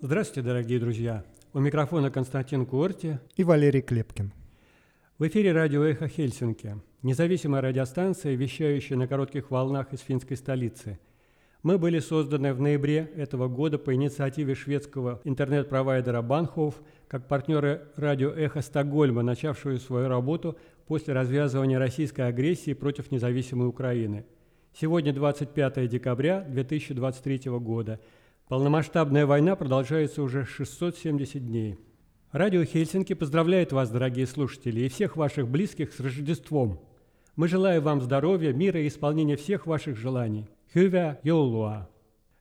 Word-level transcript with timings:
Здравствуйте, 0.00 0.46
дорогие 0.46 0.78
друзья! 0.78 1.24
У 1.52 1.58
микрофона 1.58 2.08
Константин 2.08 2.66
Куорти 2.66 3.18
и 3.34 3.42
Валерий 3.42 3.80
Клепкин. 3.80 4.32
В 5.18 5.26
эфире 5.26 5.50
радио 5.50 5.82
«Эхо 5.82 6.06
Хельсинки», 6.06 6.76
независимая 7.02 7.62
радиостанция, 7.62 8.36
вещающая 8.36 8.96
на 8.96 9.08
коротких 9.08 9.50
волнах 9.50 9.92
из 9.92 9.98
финской 9.98 10.36
столицы. 10.36 11.00
Мы 11.64 11.78
были 11.78 11.98
созданы 11.98 12.54
в 12.54 12.60
ноябре 12.60 13.10
этого 13.16 13.48
года 13.48 13.76
по 13.76 13.92
инициативе 13.92 14.54
шведского 14.54 15.20
интернет-провайдера 15.24 16.22
Банхоф 16.22 16.76
как 17.08 17.26
партнеры 17.26 17.88
радио 17.96 18.30
«Эхо 18.30 18.60
Стокгольма», 18.60 19.22
начавшую 19.22 19.80
свою 19.80 20.06
работу 20.06 20.56
после 20.86 21.12
развязывания 21.12 21.80
российской 21.80 22.28
агрессии 22.28 22.72
против 22.72 23.10
независимой 23.10 23.66
Украины. 23.66 24.26
Сегодня 24.72 25.12
25 25.12 25.88
декабря 25.88 26.42
2023 26.42 27.50
года– 27.58 27.98
Полномасштабная 28.48 29.26
война 29.26 29.56
продолжается 29.56 30.22
уже 30.22 30.46
670 30.46 31.46
дней. 31.46 31.76
Радио 32.32 32.64
Хельсинки 32.64 33.12
поздравляет 33.12 33.72
вас, 33.72 33.90
дорогие 33.90 34.26
слушатели, 34.26 34.80
и 34.80 34.88
всех 34.88 35.16
ваших 35.16 35.46
близких 35.48 35.92
с 35.92 36.00
Рождеством. 36.00 36.80
Мы 37.36 37.46
желаем 37.46 37.82
вам 37.82 38.00
здоровья, 38.00 38.54
мира 38.54 38.80
и 38.80 38.88
исполнения 38.88 39.36
всех 39.36 39.66
ваших 39.66 39.98
желаний. 39.98 40.48
Хювя 40.72 41.20
Йолуа. 41.24 41.90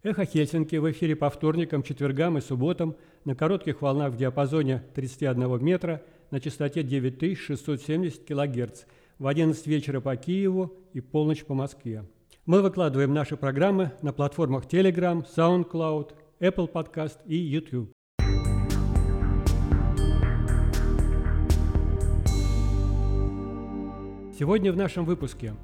Эхо 0.02 0.24
Хельсинки 0.24 0.78
в 0.78 0.90
эфире 0.92 1.18
по 1.18 1.30
вторникам, 1.30 1.84
четвергам 1.84 2.38
и 2.38 2.42
субботам 2.42 2.96
на 3.26 3.36
коротких 3.36 3.82
волнах 3.82 4.14
в 4.14 4.18
диапазоне 4.18 4.86
31 4.96 5.62
метра 5.62 6.02
на 6.32 6.40
частоте 6.40 6.84
9670 6.84 8.24
кГц 8.24 8.84
в 9.20 9.28
11 9.28 9.68
вечера 9.68 10.00
по 10.00 10.16
Киеву 10.16 10.74
и 10.94 11.02
полночь 11.02 11.44
по 11.44 11.54
Москве. 11.54 12.06
Мы 12.48 12.62
выкладываем 12.62 13.14
наши 13.14 13.36
программы 13.36 13.92
на 14.02 14.14
платформах 14.14 14.68
Telegram, 14.68 15.22
SoundCloud, 15.36 16.14
Apple 16.40 16.72
Podcast 16.72 17.18
и 17.26 17.36
YouTube. 17.36 17.92
Сегодня 24.40 24.72
в 24.72 24.78
нашем 24.78 25.04
выпуске. 25.04 25.56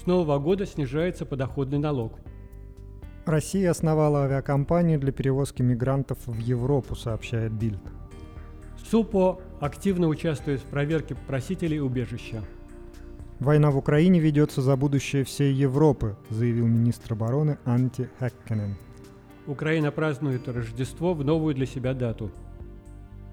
С 0.00 0.06
нового 0.06 0.38
года 0.38 0.64
снижается 0.64 1.26
подоходный 1.26 1.78
налог. 1.78 2.20
Россия 3.26 3.72
основала 3.72 4.22
авиакомпанию 4.22 5.00
для 5.00 5.10
перевозки 5.10 5.62
мигрантов 5.62 6.18
в 6.26 6.38
Европу, 6.38 6.94
сообщает 6.94 7.50
Бильд. 7.50 7.82
СУПО 8.88 9.40
активно 9.60 10.06
участвует 10.06 10.60
в 10.60 10.66
проверке 10.66 11.16
просителей 11.26 11.80
убежища. 11.80 12.44
Война 13.42 13.72
в 13.72 13.76
Украине 13.76 14.20
ведется 14.20 14.62
за 14.62 14.76
будущее 14.76 15.24
всей 15.24 15.52
Европы, 15.52 16.14
заявил 16.30 16.68
министр 16.68 17.14
обороны 17.14 17.58
Анти 17.64 18.08
Хэккенен. 18.20 18.76
Украина 19.48 19.90
празднует 19.90 20.46
Рождество 20.46 21.12
в 21.12 21.24
новую 21.24 21.56
для 21.56 21.66
себя 21.66 21.92
дату. 21.92 22.30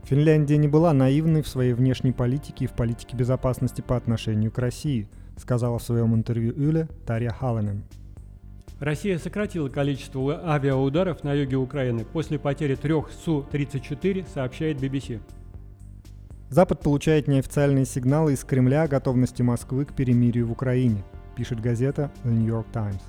Финляндия 0.05 0.57
не 0.57 0.67
была 0.67 0.93
наивной 0.93 1.43
в 1.43 1.47
своей 1.47 1.73
внешней 1.73 2.11
политике 2.11 2.65
и 2.65 2.67
в 2.67 2.71
политике 2.71 3.15
безопасности 3.15 3.81
по 3.81 3.95
отношению 3.95 4.49
к 4.49 4.57
России, 4.57 5.07
сказала 5.37 5.77
в 5.77 5.83
своем 5.83 6.15
интервью 6.15 6.59
Юле 6.59 6.87
Тарья 7.05 7.29
Халанен. 7.29 7.83
Россия 8.79 9.19
сократила 9.19 9.69
количество 9.69 10.51
авиаударов 10.51 11.23
на 11.23 11.33
юге 11.33 11.57
Украины 11.57 12.03
после 12.03 12.39
потери 12.39 12.73
трех 12.73 13.11
Су-34, 13.11 14.25
сообщает 14.33 14.81
BBC. 14.81 15.19
Запад 16.49 16.81
получает 16.81 17.27
неофициальные 17.27 17.85
сигналы 17.85 18.33
из 18.33 18.43
Кремля 18.43 18.83
о 18.83 18.87
готовности 18.87 19.43
Москвы 19.43 19.85
к 19.85 19.93
перемирию 19.93 20.47
в 20.47 20.51
Украине, 20.51 21.03
пишет 21.35 21.61
газета 21.61 22.11
The 22.23 22.31
New 22.31 22.47
York 22.47 22.65
Times. 22.73 23.01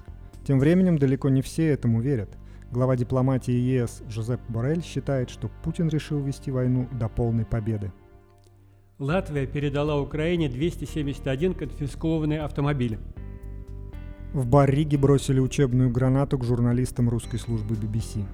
Тем 0.46 0.58
временем 0.58 0.98
далеко 0.98 1.30
не 1.30 1.40
все 1.40 1.68
этому 1.68 2.02
верят. 2.02 2.28
Глава 2.70 2.96
дипломатии 2.96 3.52
ЕС 3.52 4.02
Жозеп 4.10 4.40
Борель 4.48 4.84
считает, 4.84 5.30
что 5.30 5.50
Путин 5.64 5.88
решил 5.88 6.20
вести 6.20 6.50
войну 6.50 6.86
до 6.92 7.08
полной 7.08 7.46
победы. 7.46 7.90
Латвия 8.98 9.46
передала 9.46 9.98
Украине 9.98 10.50
271 10.50 11.54
конфискованный 11.54 12.40
автомобиль. 12.40 12.98
В 14.34 14.46
Барриге 14.46 14.98
бросили 14.98 15.40
учебную 15.40 15.90
гранату 15.90 16.38
к 16.38 16.44
журналистам 16.44 17.08
русской 17.08 17.38
службы 17.38 17.74
BBC. 17.74 18.26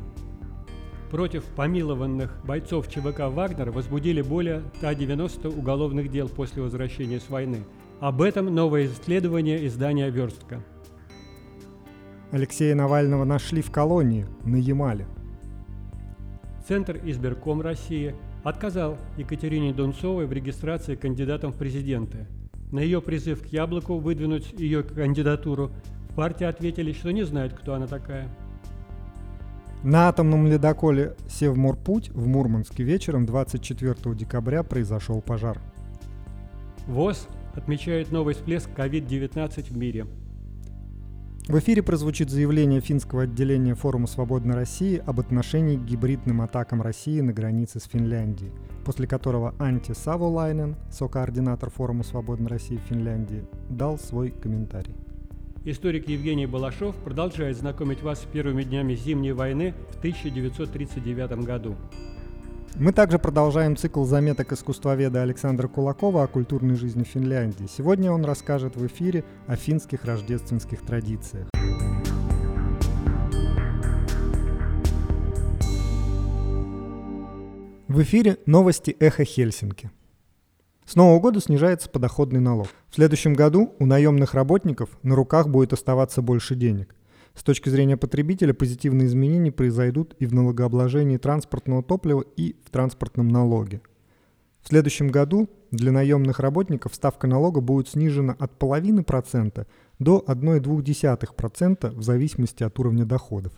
Против 1.10 1.44
помилованных 1.44 2.36
бойцов 2.44 2.88
ЧВК 2.88 3.28
«Вагнер» 3.28 3.70
возбудили 3.70 4.22
более 4.22 4.62
190 4.78 5.48
уголовных 5.48 6.10
дел 6.10 6.28
после 6.28 6.62
возвращения 6.62 7.20
с 7.20 7.30
войны. 7.30 7.58
Об 8.00 8.22
этом 8.22 8.52
новое 8.52 8.86
исследование 8.86 9.66
издания 9.66 10.10
«Верстка». 10.10 10.62
Алексея 12.32 12.74
Навального 12.74 13.24
нашли 13.24 13.62
в 13.62 13.70
колонии 13.70 14.26
на 14.44 14.56
Ямале. 14.56 15.06
Центр 16.66 17.00
избирком 17.04 17.60
России 17.60 18.16
отказал 18.42 18.98
Екатерине 19.16 19.72
Дунцовой 19.72 20.26
в 20.26 20.32
регистрации 20.32 20.96
кандидатом 20.96 21.52
в 21.52 21.56
президенты. 21.56 22.26
На 22.72 22.80
ее 22.80 23.00
призыв 23.00 23.42
к 23.42 23.46
Яблоку 23.46 23.98
выдвинуть 23.98 24.52
ее 24.58 24.82
кандидатуру 24.82 25.70
в 26.10 26.14
партии 26.14 26.44
ответили, 26.44 26.92
что 26.92 27.12
не 27.12 27.22
знают, 27.24 27.54
кто 27.54 27.74
она 27.74 27.86
такая. 27.86 28.28
На 29.86 30.08
атомном 30.08 30.48
ледоколе 30.48 31.14
«Севморпуть» 31.28 32.10
в 32.10 32.26
Мурманске 32.26 32.82
вечером 32.82 33.24
24 33.24 34.16
декабря 34.16 34.64
произошел 34.64 35.22
пожар. 35.22 35.60
ВОЗ 36.88 37.28
отмечает 37.54 38.10
новый 38.10 38.34
всплеск 38.34 38.68
COVID-19 38.76 39.72
в 39.72 39.76
мире. 39.76 40.06
В 41.46 41.56
эфире 41.60 41.84
прозвучит 41.84 42.30
заявление 42.30 42.80
финского 42.80 43.22
отделения 43.22 43.76
Форума 43.76 44.08
Свободной 44.08 44.56
России 44.56 45.00
об 45.06 45.20
отношении 45.20 45.76
к 45.76 45.84
гибридным 45.84 46.40
атакам 46.40 46.82
России 46.82 47.20
на 47.20 47.32
границе 47.32 47.78
с 47.78 47.84
Финляндией, 47.84 48.50
после 48.84 49.06
которого 49.06 49.54
Анти 49.60 49.92
Саволайнен, 49.92 50.74
сокоординатор 50.90 51.70
Форума 51.70 52.02
Свободной 52.02 52.48
России 52.48 52.78
в 52.78 52.88
Финляндии, 52.88 53.44
дал 53.70 54.00
свой 54.00 54.30
комментарий. 54.32 54.96
Историк 55.68 56.08
Евгений 56.08 56.46
Балашов 56.46 56.94
продолжает 56.94 57.56
знакомить 57.56 58.00
вас 58.00 58.20
с 58.20 58.24
первыми 58.24 58.62
днями 58.62 58.94
Зимней 58.94 59.32
войны 59.32 59.74
в 59.90 59.98
1939 59.98 61.44
году. 61.44 61.74
Мы 62.76 62.92
также 62.92 63.18
продолжаем 63.18 63.76
цикл 63.76 64.04
заметок 64.04 64.52
искусствоведа 64.52 65.22
Александра 65.22 65.66
Кулакова 65.66 66.22
о 66.22 66.28
культурной 66.28 66.76
жизни 66.76 67.02
Финляндии. 67.02 67.66
Сегодня 67.68 68.12
он 68.12 68.24
расскажет 68.24 68.76
в 68.76 68.86
эфире 68.86 69.24
о 69.48 69.56
финских 69.56 70.04
рождественских 70.04 70.82
традициях. 70.82 71.48
В 77.88 78.02
эфире 78.02 78.36
новости 78.46 78.96
«Эхо 79.00 79.24
Хельсинки». 79.24 79.90
С 80.86 80.94
Нового 80.94 81.18
года 81.18 81.40
снижается 81.40 81.90
подоходный 81.90 82.38
налог. 82.38 82.68
В 82.90 82.94
следующем 82.94 83.34
году 83.34 83.74
у 83.80 83.86
наемных 83.86 84.34
работников 84.34 84.88
на 85.02 85.16
руках 85.16 85.48
будет 85.48 85.72
оставаться 85.72 86.22
больше 86.22 86.54
денег. 86.54 86.94
С 87.34 87.42
точки 87.42 87.68
зрения 87.68 87.96
потребителя 87.96 88.54
позитивные 88.54 89.08
изменения 89.08 89.50
произойдут 89.50 90.14
и 90.20 90.26
в 90.26 90.32
налогообложении 90.32 91.16
транспортного 91.16 91.82
топлива, 91.82 92.20
и 92.36 92.54
в 92.64 92.70
транспортном 92.70 93.26
налоге. 93.26 93.82
В 94.62 94.68
следующем 94.68 95.08
году 95.08 95.50
для 95.72 95.90
наемных 95.90 96.38
работников 96.38 96.94
ставка 96.94 97.26
налога 97.26 97.60
будет 97.60 97.88
снижена 97.88 98.36
от 98.38 98.56
половины 98.56 99.02
процента 99.02 99.66
до 99.98 100.24
1,2% 100.28 101.90
в 101.90 102.02
зависимости 102.02 102.62
от 102.62 102.78
уровня 102.78 103.04
доходов. 103.04 103.52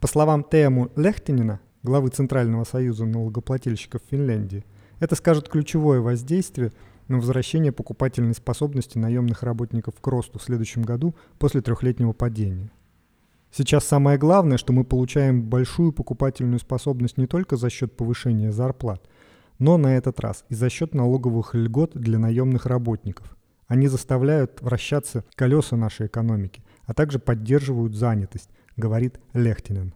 По 0.00 0.06
словам 0.06 0.42
Теему 0.42 0.90
Лехтинина, 0.96 1.60
главы 1.82 2.08
Центрального 2.08 2.64
союза 2.64 3.04
налогоплательщиков 3.04 4.00
Финляндии, 4.10 4.64
это 5.02 5.16
скажет 5.16 5.48
ключевое 5.48 6.00
воздействие 6.00 6.70
на 7.08 7.16
возвращение 7.16 7.72
покупательной 7.72 8.34
способности 8.34 8.98
наемных 8.98 9.42
работников 9.42 9.94
к 10.00 10.06
росту 10.06 10.38
в 10.38 10.44
следующем 10.44 10.82
году 10.82 11.16
после 11.40 11.60
трехлетнего 11.60 12.12
падения. 12.12 12.70
Сейчас 13.50 13.84
самое 13.84 14.16
главное, 14.16 14.58
что 14.58 14.72
мы 14.72 14.84
получаем 14.84 15.42
большую 15.42 15.92
покупательную 15.92 16.60
способность 16.60 17.18
не 17.18 17.26
только 17.26 17.56
за 17.56 17.68
счет 17.68 17.96
повышения 17.96 18.52
зарплат, 18.52 19.02
но 19.58 19.76
на 19.76 19.96
этот 19.96 20.20
раз 20.20 20.44
и 20.48 20.54
за 20.54 20.70
счет 20.70 20.94
налоговых 20.94 21.56
льгот 21.56 21.94
для 21.94 22.20
наемных 22.20 22.66
работников. 22.66 23.36
Они 23.66 23.88
заставляют 23.88 24.62
вращаться 24.62 25.24
колеса 25.34 25.76
нашей 25.76 26.06
экономики, 26.06 26.62
а 26.84 26.94
также 26.94 27.18
поддерживают 27.18 27.96
занятость, 27.96 28.50
говорит 28.76 29.18
Лехтинен. 29.32 29.94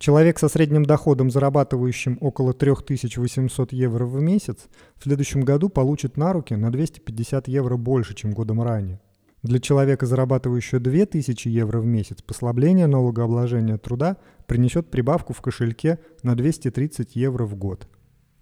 Человек 0.00 0.38
со 0.38 0.48
средним 0.48 0.86
доходом, 0.86 1.30
зарабатывающим 1.30 2.16
около 2.22 2.54
3800 2.54 3.74
евро 3.74 4.06
в 4.06 4.18
месяц, 4.22 4.56
в 4.96 5.02
следующем 5.02 5.42
году 5.42 5.68
получит 5.68 6.16
на 6.16 6.32
руки 6.32 6.54
на 6.54 6.72
250 6.72 7.48
евро 7.48 7.76
больше, 7.76 8.14
чем 8.14 8.30
годом 8.30 8.62
ранее. 8.62 8.98
Для 9.42 9.58
человека, 9.58 10.06
зарабатывающего 10.06 10.80
2000 10.80 11.48
евро 11.48 11.80
в 11.80 11.84
месяц, 11.84 12.22
послабление 12.22 12.86
налогообложения 12.86 13.76
труда 13.76 14.16
принесет 14.46 14.90
прибавку 14.90 15.34
в 15.34 15.42
кошельке 15.42 15.98
на 16.22 16.34
230 16.34 17.14
евро 17.16 17.44
в 17.44 17.54
год. 17.56 17.86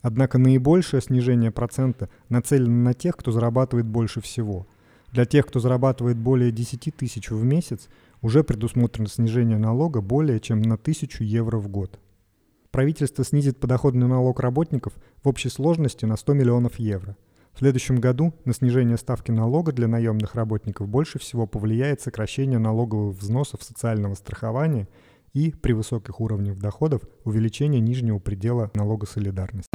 Однако 0.01 0.39
наибольшее 0.39 1.03
снижение 1.03 1.51
процента 1.51 2.09
нацелено 2.29 2.85
на 2.85 2.95
тех, 2.95 3.17
кто 3.17 3.33
зарабатывает 3.33 3.87
больше 3.87 4.21
всего. 4.21 4.69
Для 5.11 5.25
тех, 5.25 5.45
кто 5.45 5.59
зарабатывает 5.59 6.19
более 6.19 6.53
10 6.53 6.95
тысяч 6.95 7.31
в 7.31 7.43
месяц, 7.43 7.89
уже 8.23 8.45
предусмотрено 8.45 9.09
снижение 9.09 9.59
налога 9.59 10.01
более 10.01 10.41
чем 10.41 10.63
на 10.63 10.75
1000 10.75 11.25
евро 11.25 11.59
в 11.59 11.69
год. 11.69 11.99
правительство 12.71 13.25
снизит 13.25 13.59
подоходный 13.59 14.07
налог 14.07 14.41
работников 14.41 14.93
в 15.23 15.29
общей 15.29 15.49
сложности 15.49 16.05
на 16.05 16.17
100 16.17 16.35
миллионов 16.35 16.79
евро. 16.79 17.17
В 17.55 17.59
следующем 17.59 17.97
году 17.97 18.35
на 18.45 18.53
снижение 18.53 18.97
ставки 18.97 19.33
налога 19.33 19.73
для 19.73 19.89
наемных 19.89 20.37
работников 20.37 20.89
больше 20.89 21.19
всего 21.19 21.47
повлияет 21.47 22.01
сокращение 22.01 22.59
налоговых 22.59 23.17
взносов 23.19 23.65
социального 23.65 24.15
страхования 24.15 24.87
и, 25.33 25.51
при 25.51 25.73
высоких 25.73 26.21
уровнях 26.21 26.59
доходов, 26.59 27.03
увеличение 27.25 27.81
нижнего 27.81 28.19
предела 28.21 28.71
налога 28.75 29.07
солидарности. 29.07 29.68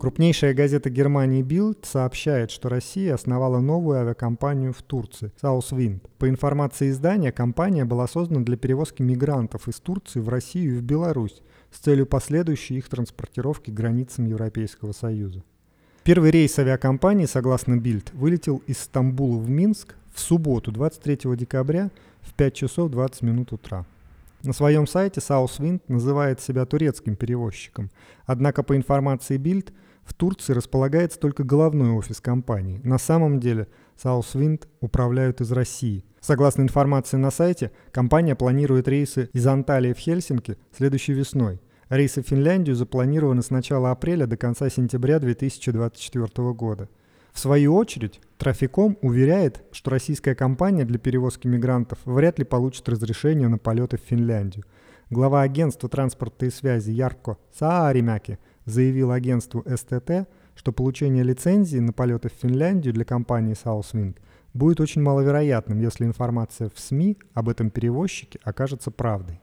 Крупнейшая 0.00 0.54
газета 0.54 0.88
Германии 0.88 1.42
Bild 1.42 1.80
сообщает, 1.82 2.50
что 2.50 2.70
Россия 2.70 3.12
основала 3.12 3.60
новую 3.60 3.98
авиакомпанию 3.98 4.72
в 4.72 4.80
Турции– 4.80 5.30
Southwind. 5.42 6.00
По 6.16 6.26
информации 6.26 6.88
издания, 6.88 7.32
компания 7.32 7.84
была 7.84 8.08
создана 8.08 8.40
для 8.40 8.56
перевозки 8.56 9.02
мигрантов 9.02 9.68
из 9.68 9.78
Турции 9.78 10.20
в 10.20 10.30
Россию 10.30 10.76
и 10.76 10.78
в 10.78 10.82
Беларусь 10.82 11.42
с 11.70 11.80
целью 11.80 12.06
последующей 12.06 12.78
их 12.78 12.88
транспортировки 12.88 13.70
к 13.70 13.74
границам 13.74 14.24
Европейского 14.24 14.92
Союза. 14.92 15.44
Первый 16.02 16.30
рейс 16.30 16.58
авиакомпании, 16.58 17.26
согласно 17.26 17.74
Bild, 17.74 18.08
вылетел 18.14 18.62
из 18.66 18.78
Стамбула 18.78 19.36
в 19.36 19.50
Минск 19.50 19.96
в 20.14 20.20
субботу, 20.20 20.72
23 20.72 21.36
декабря 21.36 21.90
в 22.22 22.32
5 22.32 22.54
часов 22.54 22.90
20 22.90 23.20
минут 23.20 23.52
утра. 23.52 23.84
На 24.44 24.54
своем 24.54 24.86
сайте 24.86 25.20
Southwind 25.20 25.82
называет 25.88 26.40
себя 26.40 26.64
турецким 26.64 27.16
перевозчиком, 27.16 27.90
однако 28.24 28.62
по 28.62 28.74
информации 28.74 29.38
Bild– 29.38 29.74
в 30.10 30.12
Турции 30.12 30.54
располагается 30.54 31.20
только 31.20 31.44
головной 31.44 31.90
офис 31.90 32.20
компании. 32.20 32.80
На 32.82 32.98
самом 32.98 33.38
деле 33.38 33.68
Southwind 33.96 34.66
управляют 34.80 35.40
из 35.40 35.52
России. 35.52 36.04
Согласно 36.20 36.62
информации 36.62 37.16
на 37.16 37.30
сайте, 37.30 37.70
компания 37.92 38.34
планирует 38.34 38.88
рейсы 38.88 39.30
из 39.32 39.46
Анталии 39.46 39.92
в 39.92 39.98
Хельсинки 39.98 40.58
следующей 40.76 41.12
весной. 41.12 41.60
Рейсы 41.88 42.24
в 42.24 42.26
Финляндию 42.26 42.74
запланированы 42.74 43.40
с 43.40 43.50
начала 43.50 43.92
апреля 43.92 44.26
до 44.26 44.36
конца 44.36 44.68
сентября 44.68 45.20
2024 45.20 46.52
года. 46.54 46.88
В 47.32 47.38
свою 47.38 47.76
очередь, 47.76 48.20
Трафиком 48.36 48.98
уверяет, 49.02 49.62
что 49.70 49.92
российская 49.92 50.34
компания 50.34 50.84
для 50.84 50.98
перевозки 50.98 51.46
мигрантов 51.46 52.00
вряд 52.04 52.40
ли 52.40 52.44
получит 52.44 52.88
разрешение 52.88 53.46
на 53.46 53.58
полеты 53.58 53.96
в 53.96 54.00
Финляндию. 54.00 54.64
Глава 55.08 55.42
агентства 55.42 55.88
транспорта 55.88 56.46
и 56.46 56.50
связи 56.50 56.90
Ярко 56.90 57.36
Сааримяки– 57.52 58.40
заявил 58.64 59.10
агентству 59.10 59.64
СТТ, 59.66 60.28
что 60.54 60.72
получение 60.72 61.22
лицензии 61.22 61.78
на 61.78 61.92
полеты 61.92 62.28
в 62.28 62.32
Финляндию 62.32 62.92
для 62.92 63.04
компании 63.04 63.54
Southwind 63.54 64.16
будет 64.52 64.80
очень 64.80 65.02
маловероятным, 65.02 65.80
если 65.80 66.04
информация 66.04 66.70
в 66.74 66.78
СМИ 66.78 67.18
об 67.34 67.48
этом 67.48 67.70
перевозчике 67.70 68.40
окажется 68.42 68.90
правдой. 68.90 69.40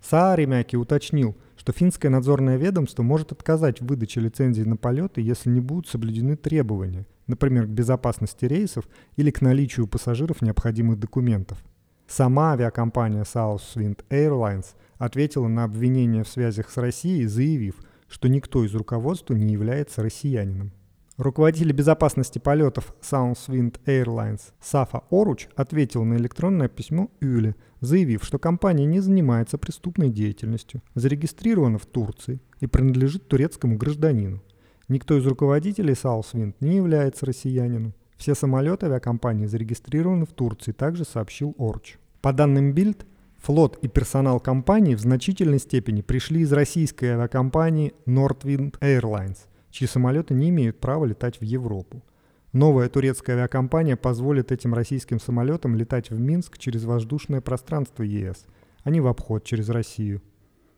Сааримяки 0.00 0.76
уточнил, 0.76 1.36
что 1.56 1.72
финское 1.72 2.10
надзорное 2.10 2.56
ведомство 2.56 3.02
может 3.02 3.32
отказать 3.32 3.80
в 3.80 3.86
выдаче 3.86 4.20
лицензии 4.20 4.62
на 4.62 4.76
полеты, 4.76 5.20
если 5.20 5.48
не 5.48 5.60
будут 5.60 5.86
соблюдены 5.86 6.36
требования, 6.36 7.06
например, 7.28 7.66
к 7.66 7.70
безопасности 7.70 8.44
рейсов 8.44 8.84
или 9.16 9.30
к 9.30 9.40
наличию 9.40 9.86
у 9.86 9.88
пассажиров 9.88 10.42
необходимых 10.42 10.98
документов. 10.98 11.62
Сама 12.08 12.52
авиакомпания 12.52 13.22
Southwind 13.22 14.00
Airlines 14.10 14.74
ответила 14.98 15.48
на 15.48 15.64
обвинения 15.64 16.24
в 16.24 16.28
связях 16.28 16.68
с 16.70 16.76
Россией, 16.76 17.26
заявив– 17.26 17.76
что 18.12 18.28
никто 18.28 18.62
из 18.62 18.74
руководства 18.74 19.32
не 19.34 19.54
является 19.54 20.02
россиянином. 20.02 20.72
Руководитель 21.16 21.72
безопасности 21.72 22.38
полетов 22.38 22.94
Southwind 23.00 23.80
Airlines 23.86 24.52
Сафа 24.60 25.02
Оруч 25.10 25.48
ответил 25.56 26.04
на 26.04 26.14
электронное 26.14 26.68
письмо 26.68 27.10
Юле, 27.20 27.56
заявив, 27.80 28.22
что 28.22 28.38
компания 28.38 28.84
не 28.84 29.00
занимается 29.00 29.56
преступной 29.56 30.10
деятельностью, 30.10 30.82
зарегистрирована 30.94 31.78
в 31.78 31.86
Турции 31.86 32.40
и 32.60 32.66
принадлежит 32.66 33.28
турецкому 33.28 33.76
гражданину. 33.76 34.42
Никто 34.88 35.16
из 35.16 35.24
руководителей 35.24 35.94
Southwind 35.94 36.54
не 36.60 36.76
является 36.76 37.24
россиянином. 37.24 37.94
Все 38.18 38.34
самолеты 38.34 38.86
авиакомпании 38.86 39.46
зарегистрированы 39.46 40.26
в 40.26 40.32
Турции, 40.32 40.72
также 40.72 41.04
сообщил 41.04 41.54
Орч. 41.56 41.96
По 42.20 42.32
данным 42.32 42.74
Bild, 42.74 43.06
Флот 43.42 43.76
и 43.82 43.88
персонал 43.88 44.38
компании 44.38 44.94
в 44.94 45.00
значительной 45.00 45.58
степени 45.58 46.00
пришли 46.00 46.42
из 46.42 46.52
российской 46.52 47.06
авиакомпании 47.06 47.92
Nordwind 48.06 48.78
Airlines, 48.78 49.38
чьи 49.72 49.88
самолеты 49.88 50.32
не 50.32 50.50
имеют 50.50 50.78
права 50.78 51.06
летать 51.06 51.40
в 51.40 51.42
Европу. 51.42 52.04
Новая 52.52 52.88
турецкая 52.88 53.34
авиакомпания 53.34 53.96
позволит 53.96 54.52
этим 54.52 54.74
российским 54.74 55.18
самолетам 55.18 55.74
летать 55.74 56.10
в 56.10 56.20
Минск 56.20 56.56
через 56.56 56.84
воздушное 56.84 57.40
пространство 57.40 58.04
ЕС, 58.04 58.46
а 58.84 58.90
не 58.90 59.00
в 59.00 59.08
обход 59.08 59.42
через 59.42 59.70
Россию. 59.70 60.22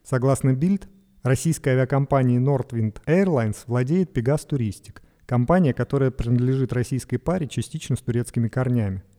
Согласно 0.03 0.49
Bild, 0.49 0.87
российская 1.21 1.71
авиакомпания 1.71 2.39
Nordwind 2.39 2.97
Airlines 3.05 3.57
владеет 3.67 4.17
Pegas 4.17 4.47
Touristic, 4.49 5.01
компания, 5.27 5.75
которая 5.75 6.09
принадлежит 6.09 6.73
российской 6.73 7.17
паре 7.17 7.47
частично 7.47 7.95
с 7.95 7.99
турецкими 7.99 8.47
корнями– 8.47 9.03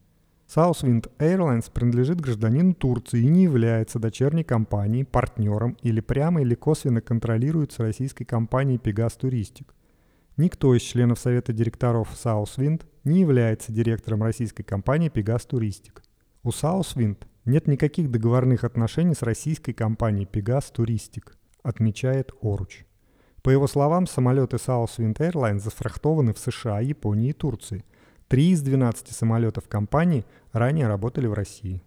Southwind 0.48 1.10
Airlines 1.18 1.70
принадлежит 1.72 2.20
гражданину 2.20 2.72
Турции 2.72 3.20
и 3.20 3.28
не 3.28 3.42
является 3.44 3.98
дочерней 3.98 4.44
компанией, 4.44 5.02
партнером 5.02 5.76
или 5.82 6.00
прямо 6.00 6.40
или 6.40 6.54
косвенно 6.54 7.00
контролируется 7.00 7.82
российской 7.82 8.24
компанией 8.24 8.78
Pegas 8.78 9.18
Touristic. 9.20 9.66
Никто 10.36 10.74
из 10.74 10.82
членов 10.82 11.18
совета 11.18 11.52
директоров 11.52 12.12
Southwind 12.12 12.82
не 13.02 13.20
является 13.20 13.72
директором 13.72 14.22
российской 14.22 14.62
компании 14.62 15.10
Pegas 15.10 15.48
Touristic. 15.50 16.00
У 16.44 16.50
Southwind 16.50 17.18
нет 17.44 17.66
никаких 17.66 18.10
договорных 18.12 18.62
отношений 18.62 19.14
с 19.14 19.22
российской 19.22 19.72
компанией 19.72 20.28
Pegas 20.30 20.72
Touristic, 20.72 21.32
отмечает 21.64 22.30
Оруч. 22.40 22.84
По 23.42 23.50
его 23.50 23.66
словам, 23.66 24.06
самолеты 24.06 24.56
Southwind 24.58 25.16
Airlines 25.16 25.58
зафрахтованы 25.60 26.32
в 26.34 26.38
США, 26.38 26.78
Японии 26.78 27.30
и 27.30 27.32
Турции– 27.32 27.84
Три 28.28 28.50
из 28.50 28.60
12 28.62 29.08
самолетов 29.14 29.68
компании 29.68 30.24
ранее 30.52 30.88
работали 30.88 31.28
в 31.28 31.32
России. 31.32 31.80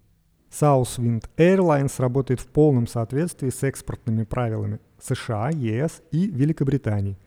Southwind 0.50 1.24
Airlines 1.36 1.92
работает 1.98 2.40
в 2.40 2.46
полном 2.46 2.86
соответствии 2.86 3.50
с 3.50 3.62
экспортными 3.62 4.24
правилами 4.24 4.80
США, 4.98 5.50
ЕС 5.50 6.00
и 6.10 6.26
Великобритании. 6.26 7.18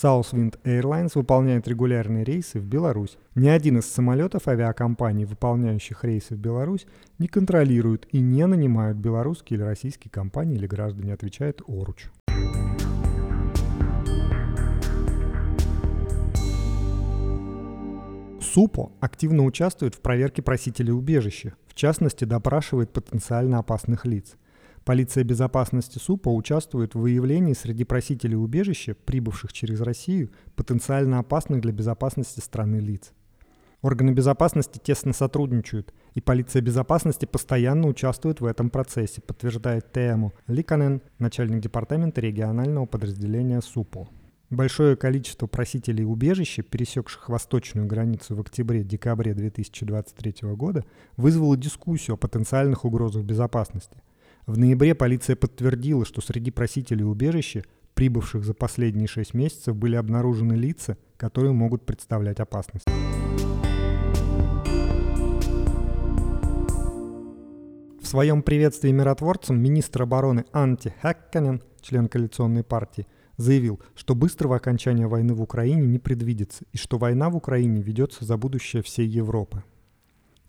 Southwind 0.00 0.56
Airlines 0.62 1.12
выполняет 1.16 1.66
регулярные 1.66 2.22
рейсы 2.22 2.60
в 2.60 2.64
Беларусь. 2.64 3.18
Ни 3.34 3.48
один 3.48 3.78
из 3.78 3.86
самолетов 3.86 4.46
авиакомпаний, 4.46 5.24
выполняющих 5.24 6.04
рейсы 6.04 6.36
в 6.36 6.38
Беларусь, 6.38 6.86
не 7.18 7.26
контролируют 7.26 8.06
и 8.12 8.20
не 8.20 8.46
нанимают 8.46 8.98
белорусские 8.98 9.58
или 9.58 9.64
российские 9.64 10.12
компании 10.12 10.54
или 10.54 10.68
граждане, 10.68 11.12
отвечает 11.12 11.60
Оруч. 11.66 12.08
СУПО 18.52 18.90
активно 18.98 19.44
участвует 19.44 19.94
в 19.94 20.00
проверке 20.00 20.42
просителей 20.42 20.92
убежища, 20.92 21.54
в 21.68 21.74
частности 21.74 22.24
допрашивает 22.24 22.92
потенциально 22.92 23.58
опасных 23.58 24.04
лиц. 24.04 24.34
Полиция 24.84 25.22
безопасности 25.22 25.98
СУПа 25.98 26.30
участвует 26.30 26.94
в 26.94 26.98
выявлении 26.98 27.52
среди 27.52 27.84
просителей 27.84 28.34
убежища, 28.36 28.96
прибывших 29.04 29.52
через 29.52 29.80
Россию, 29.82 30.30
потенциально 30.56 31.20
опасных 31.20 31.60
для 31.60 31.70
безопасности 31.70 32.40
страны 32.40 32.78
лиц. 32.78 33.12
Органы 33.82 34.10
безопасности 34.10 34.80
тесно 34.82 35.12
сотрудничают, 35.12 35.94
и 36.14 36.20
полиция 36.20 36.60
безопасности 36.60 37.26
постоянно 37.26 37.86
участвует 37.86 38.40
в 38.40 38.46
этом 38.46 38.68
процессе, 38.68 39.20
подтверждает 39.20 39.92
Теему 39.92 40.32
Ликанен, 40.48 41.02
начальник 41.20 41.60
департамента 41.60 42.20
регионального 42.20 42.86
подразделения 42.86 43.60
СУПО. 43.60 44.08
Большое 44.50 44.96
количество 44.96 45.46
просителей 45.46 46.04
убежища, 46.04 46.64
пересекших 46.64 47.28
восточную 47.28 47.86
границу 47.86 48.34
в 48.34 48.40
октябре-декабре 48.40 49.32
2023 49.32 50.34
года, 50.56 50.84
вызвало 51.16 51.56
дискуссию 51.56 52.14
о 52.14 52.16
потенциальных 52.16 52.84
угрозах 52.84 53.22
безопасности. 53.22 54.02
В 54.46 54.58
ноябре 54.58 54.96
полиция 54.96 55.36
подтвердила, 55.36 56.04
что 56.04 56.20
среди 56.20 56.50
просителей 56.50 57.04
убежища, 57.04 57.62
прибывших 57.94 58.44
за 58.44 58.52
последние 58.52 59.06
шесть 59.06 59.34
месяцев, 59.34 59.76
были 59.76 59.94
обнаружены 59.94 60.54
лица, 60.54 60.98
которые 61.16 61.52
могут 61.52 61.86
представлять 61.86 62.40
опасность. 62.40 62.86
В 68.02 68.04
своем 68.04 68.42
приветствии 68.42 68.90
миротворцам 68.90 69.60
министр 69.60 70.02
обороны 70.02 70.44
Анти 70.52 70.92
Хэкканен, 71.00 71.62
член 71.80 72.08
коалиционной 72.08 72.64
партии, 72.64 73.06
заявил, 73.40 73.80
что 73.94 74.14
быстрого 74.14 74.56
окончания 74.56 75.06
войны 75.06 75.34
в 75.34 75.42
Украине 75.42 75.86
не 75.86 75.98
предвидится 75.98 76.64
и 76.72 76.76
что 76.76 76.98
война 76.98 77.30
в 77.30 77.36
Украине 77.36 77.82
ведется 77.82 78.24
за 78.24 78.36
будущее 78.36 78.82
всей 78.82 79.06
Европы. 79.06 79.64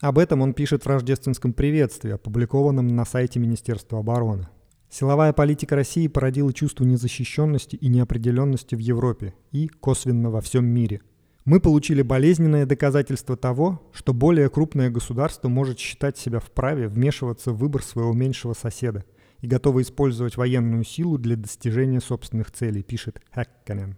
Об 0.01 0.17
этом 0.17 0.41
он 0.41 0.53
пишет 0.53 0.83
в 0.83 0.87
рождественском 0.87 1.53
приветствии, 1.53 2.11
опубликованном 2.11 2.87
на 2.87 3.05
сайте 3.05 3.39
Министерства 3.39 3.99
обороны. 3.99 4.47
Силовая 4.89 5.31
политика 5.31 5.75
России 5.75 6.07
породила 6.07 6.51
чувство 6.51 6.83
незащищенности 6.83 7.75
и 7.75 7.87
неопределенности 7.87 8.75
в 8.75 8.79
Европе 8.79 9.33
и, 9.51 9.67
косвенно, 9.67 10.29
во 10.29 10.41
всем 10.41 10.65
мире. 10.65 11.01
Мы 11.45 11.59
получили 11.59 12.01
болезненное 12.01 12.65
доказательство 12.65 13.37
того, 13.37 13.81
что 13.93 14.13
более 14.13 14.49
крупное 14.49 14.89
государство 14.89 15.47
может 15.47 15.79
считать 15.79 16.17
себя 16.17 16.39
вправе 16.39 16.87
вмешиваться 16.87 17.51
в 17.51 17.57
выбор 17.57 17.83
своего 17.83 18.13
меньшего 18.13 18.53
соседа 18.53 19.05
и 19.41 19.47
готово 19.47 19.81
использовать 19.81 20.37
военную 20.37 20.83
силу 20.83 21.17
для 21.17 21.35
достижения 21.35 21.99
собственных 21.99 22.51
целей, 22.51 22.83
пишет 22.83 23.21
Хэкканен. 23.31 23.97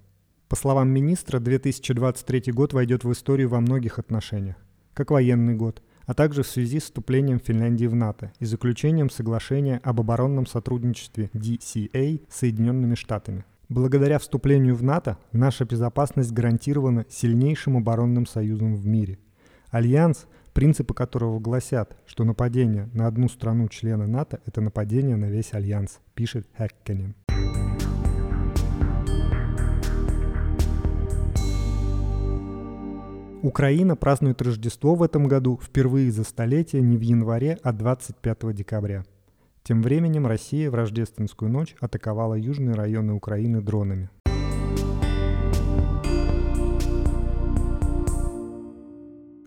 По 0.50 0.56
словам 0.56 0.90
министра, 0.90 1.40
2023 1.40 2.52
год 2.52 2.74
войдет 2.74 3.04
в 3.04 3.12
историю 3.12 3.50
во 3.50 3.60
многих 3.60 4.00
отношениях, 4.00 4.56
как 4.94 5.12
военный 5.12 5.56
год, 5.56 5.82
а 6.06 6.14
также 6.14 6.44
в 6.44 6.48
связи 6.48 6.80
с 6.80 6.84
вступлением 6.84 7.40
Финляндии 7.40 7.86
в 7.86 7.96
НАТО 7.96 8.32
и 8.40 8.46
заключением 8.46 9.10
соглашения 9.10 9.80
об 9.84 10.00
оборонном 10.00 10.46
сотрудничестве 10.46 11.30
DCA 11.34 12.22
с 12.30 12.36
Соединенными 12.40 12.96
Штатами. 12.96 13.46
Благодаря 13.70 14.20
вступлению 14.20 14.76
в 14.76 14.84
НАТО 14.84 15.18
наша 15.32 15.66
безопасность 15.66 16.32
гарантирована 16.32 17.06
сильнейшим 17.10 17.78
оборонным 17.78 18.28
союзом 18.28 18.76
в 18.76 18.86
мире. 18.86 19.18
Альянс, 19.72 20.28
принципы 20.54 20.94
которого 20.94 21.40
гласят, 21.40 21.98
что 22.06 22.24
нападение 22.24 22.90
на 22.94 23.08
одну 23.08 23.28
страну-члена 23.28 24.08
НАТО– 24.08 24.40
это 24.46 24.62
нападение 24.62 25.16
на 25.16 25.26
весь 25.26 25.54
Альянс, 25.54 26.00
пишет 26.14 26.48
Хэккенен. 26.58 27.16
Украина 33.44 33.98
празднует 33.98 34.42
Рождество 34.42 34.96
в 34.96 35.04
этом 35.04 35.28
году 35.28 35.60
впервые 35.62 36.12
за 36.12 36.24
столетие 36.24 36.82
не 36.82 36.96
в 36.96 37.02
январе, 37.02 37.60
а 37.62 37.74
25 37.74 38.56
декабря. 38.56 39.04
Тем 39.64 39.82
временем 39.82 40.26
Россия 40.28 40.72
в 40.72 40.76
рождественскую 40.76 41.52
ночь 41.52 41.76
атаковала 41.82 42.36
южные 42.36 42.76
районы 42.76 43.14
Украины 43.14 43.62
дронами. 43.62 44.10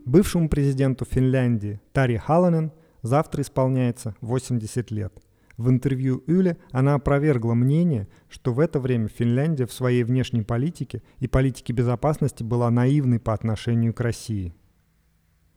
Бывшему 0.07 0.47
президенту 0.47 1.03
Финляндии 1.03 1.81
Тари 1.91 2.15
Халанен 2.15 2.71
завтра 3.01 3.41
исполняется 3.41 4.15
80 4.21 4.89
лет– 4.89 5.13
в 5.57 5.69
интервью 5.69 6.23
Юле 6.27 6.57
она 6.71 6.93
опровергла 6.93 7.55
мнение, 7.55 8.07
что 8.29 8.53
в 8.53 8.59
это 8.59 8.79
время 8.79 9.07
Финляндия 9.07 9.65
в 9.65 9.73
своей 9.73 10.03
внешней 10.03 10.43
политике 10.43 11.01
и 11.17 11.27
политике 11.27 11.73
безопасности 11.73 12.43
была 12.43 12.69
наивной 12.69 13.19
по 13.19 13.33
отношению 13.33 13.91
к 13.95 14.01
России. 14.01 14.53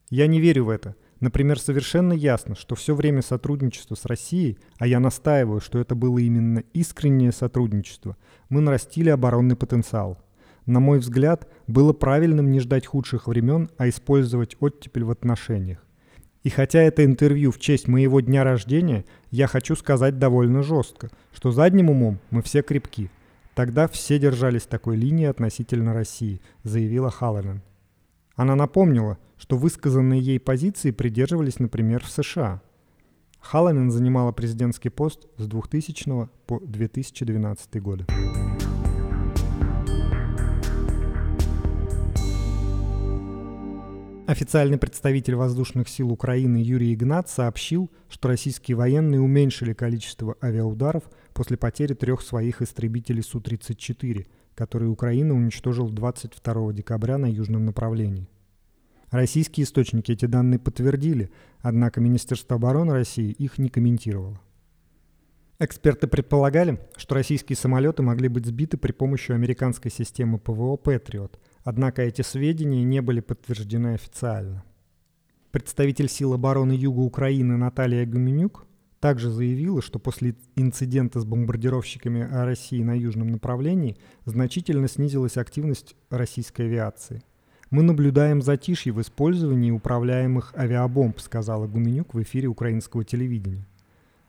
Я 0.09 0.27
не 0.27 0.41
верю 0.41 0.65
в 0.65 0.69
это. 0.71 0.97
Например, 1.21 1.61
совершенно 1.61 2.15
ясно, 2.15 2.57
что 2.57 2.75
все 2.75 2.95
время 2.95 3.21
сотрудничества 3.21 3.95
с 3.95 4.07
Россией, 4.07 4.59
а 4.79 4.87
я 4.87 5.01
настаиваю, 5.01 5.61
что 5.61 5.79
это 5.79 5.95
было 5.95 6.19
именно 6.19 6.65
искреннее 6.73 7.31
сотрудничество, 7.31 8.17
мы 8.49 8.63
нарастили 8.63 9.11
оборонный 9.11 9.55
потенциал. 9.55 10.19
На 10.71 10.79
мой 10.79 11.01
взгляд, 11.01 11.49
было 11.67 11.93
правильным 11.93 12.53
не 12.53 12.61
ждать 12.61 12.87
худших 12.87 13.27
времен, 13.27 13.71
а 13.77 13.89
использовать 13.89 14.57
оттепель 14.61 15.03
в 15.03 15.11
отношениях. 15.11 15.85
И 16.45 16.49
хотя 16.49 16.81
это 16.81 17.05
интервью 17.05 17.51
в 17.51 17.59
честь 17.59 17.89
моего 17.89 18.21
дня 18.21 18.45
рождения, 18.45 19.05
я 19.33 19.49
хочу 19.49 19.75
сказать 19.75 20.21
довольно 20.21 20.63
жестко, 20.63 21.11
что 21.33 21.51
задним 21.51 21.91
умом 21.91 22.21
мы 22.31 22.41
все 22.43 22.63
крепки. 22.63 23.11
Тогда 23.57 23.89
все 23.89 24.21
держались 24.21 24.63
такой 24.63 24.97
линии 24.97 25.27
относительно 25.27 25.93
России, 25.93 26.41
заявила 26.63 27.11
Халлерен. 27.11 27.63
Она 28.37 28.55
напомнила, 28.55 29.19
что 29.39 29.57
высказанные 29.57 30.21
ей 30.21 30.39
позиции 30.39 30.93
придерживались, 30.93 31.59
например, 31.59 32.05
в 32.05 32.11
США. 32.13 32.63
Халлерен 33.41 33.91
занимала 33.91 34.31
президентский 34.31 34.91
пост 34.91 35.27
с 35.37 35.49
2000 35.49 36.29
по 36.47 36.61
2012 36.61 37.83
годы. 37.83 38.07
Официальный 44.31 44.79
представитель 44.79 45.35
воздушных 45.35 45.89
сил 45.89 46.13
Украины 46.13 46.59
Юрий 46.59 46.95
Игнат 46.95 47.29
сообщил, 47.29 47.91
что 48.09 48.29
российские 48.29 48.77
военные 48.77 49.21
уменьшили 49.21 49.73
количество 49.73 50.37
авиаударов 50.41 51.03
после 51.35 51.57
потери 51.57 51.95
трех 51.95 52.23
своих 52.23 52.63
истребителей 52.63 53.25
Су-34, 53.25 54.29
которые 54.55 54.89
Украина 54.89 55.35
уничтожила 55.35 55.91
22 55.91 56.73
декабря 56.75 57.19
на 57.19 57.27
южном 57.27 57.65
направлении. 57.65 58.29
Российские 59.11 59.65
источники 59.65 60.13
эти 60.13 60.27
данные 60.27 60.61
подтвердили, 60.61 61.33
однако 61.61 62.01
Министерство 62.01 62.55
обороны 62.55 62.93
России 62.93 63.33
их 63.33 63.59
не 63.59 63.69
комментировало. 63.69 64.41
Эксперты 65.59 66.07
предполагали, 66.07 66.79
что 66.97 67.17
российские 67.17 67.57
самолеты 67.57 68.05
могли 68.05 68.29
быть 68.29 68.47
сбиты 68.47 68.77
при 68.77 68.93
помощи 68.93 69.33
американской 69.33 69.91
системы 69.91 70.39
ПВО 70.39 70.77
«Патриот», 70.77 71.41
Однако 71.71 72.03
эти 72.03 72.23
сведения 72.23 72.83
не 72.83 73.01
были 73.01 73.21
подтверждены 73.21 73.95
официально. 73.95 74.65
Представитель 75.53 76.09
сил 76.09 76.33
обороны 76.33 76.73
Юга 76.73 76.99
Украины 76.99 77.57
Наталья 77.57 78.05
Гуменюк 78.05 78.67
также 78.99 79.31
заявила, 79.31 79.81
что 79.81 80.01
после 80.01 80.35
инцидента 80.57 81.21
с 81.21 81.25
бомбардировщиками 81.25 82.29
России 82.29 82.83
на 82.83 82.99
южном 82.99 83.29
направлении 83.29 83.97
значительно 84.25 84.89
снизилась 84.89 85.37
активность 85.37 85.95
российской 86.11 86.63
авиации. 86.63 87.23
«Мы 87.71 87.85
наблюдаем 87.85 88.43
затишье 88.43 88.93
в 88.93 89.01
использовании 89.01 89.71
управляемых 89.71 90.53
авиабомб», 90.57 91.21
сказала 91.21 91.69
Гуменюк 91.69 92.15
в 92.15 92.23
эфире 92.25 92.49
украинского 92.49 93.05
телевидения. 93.05 93.65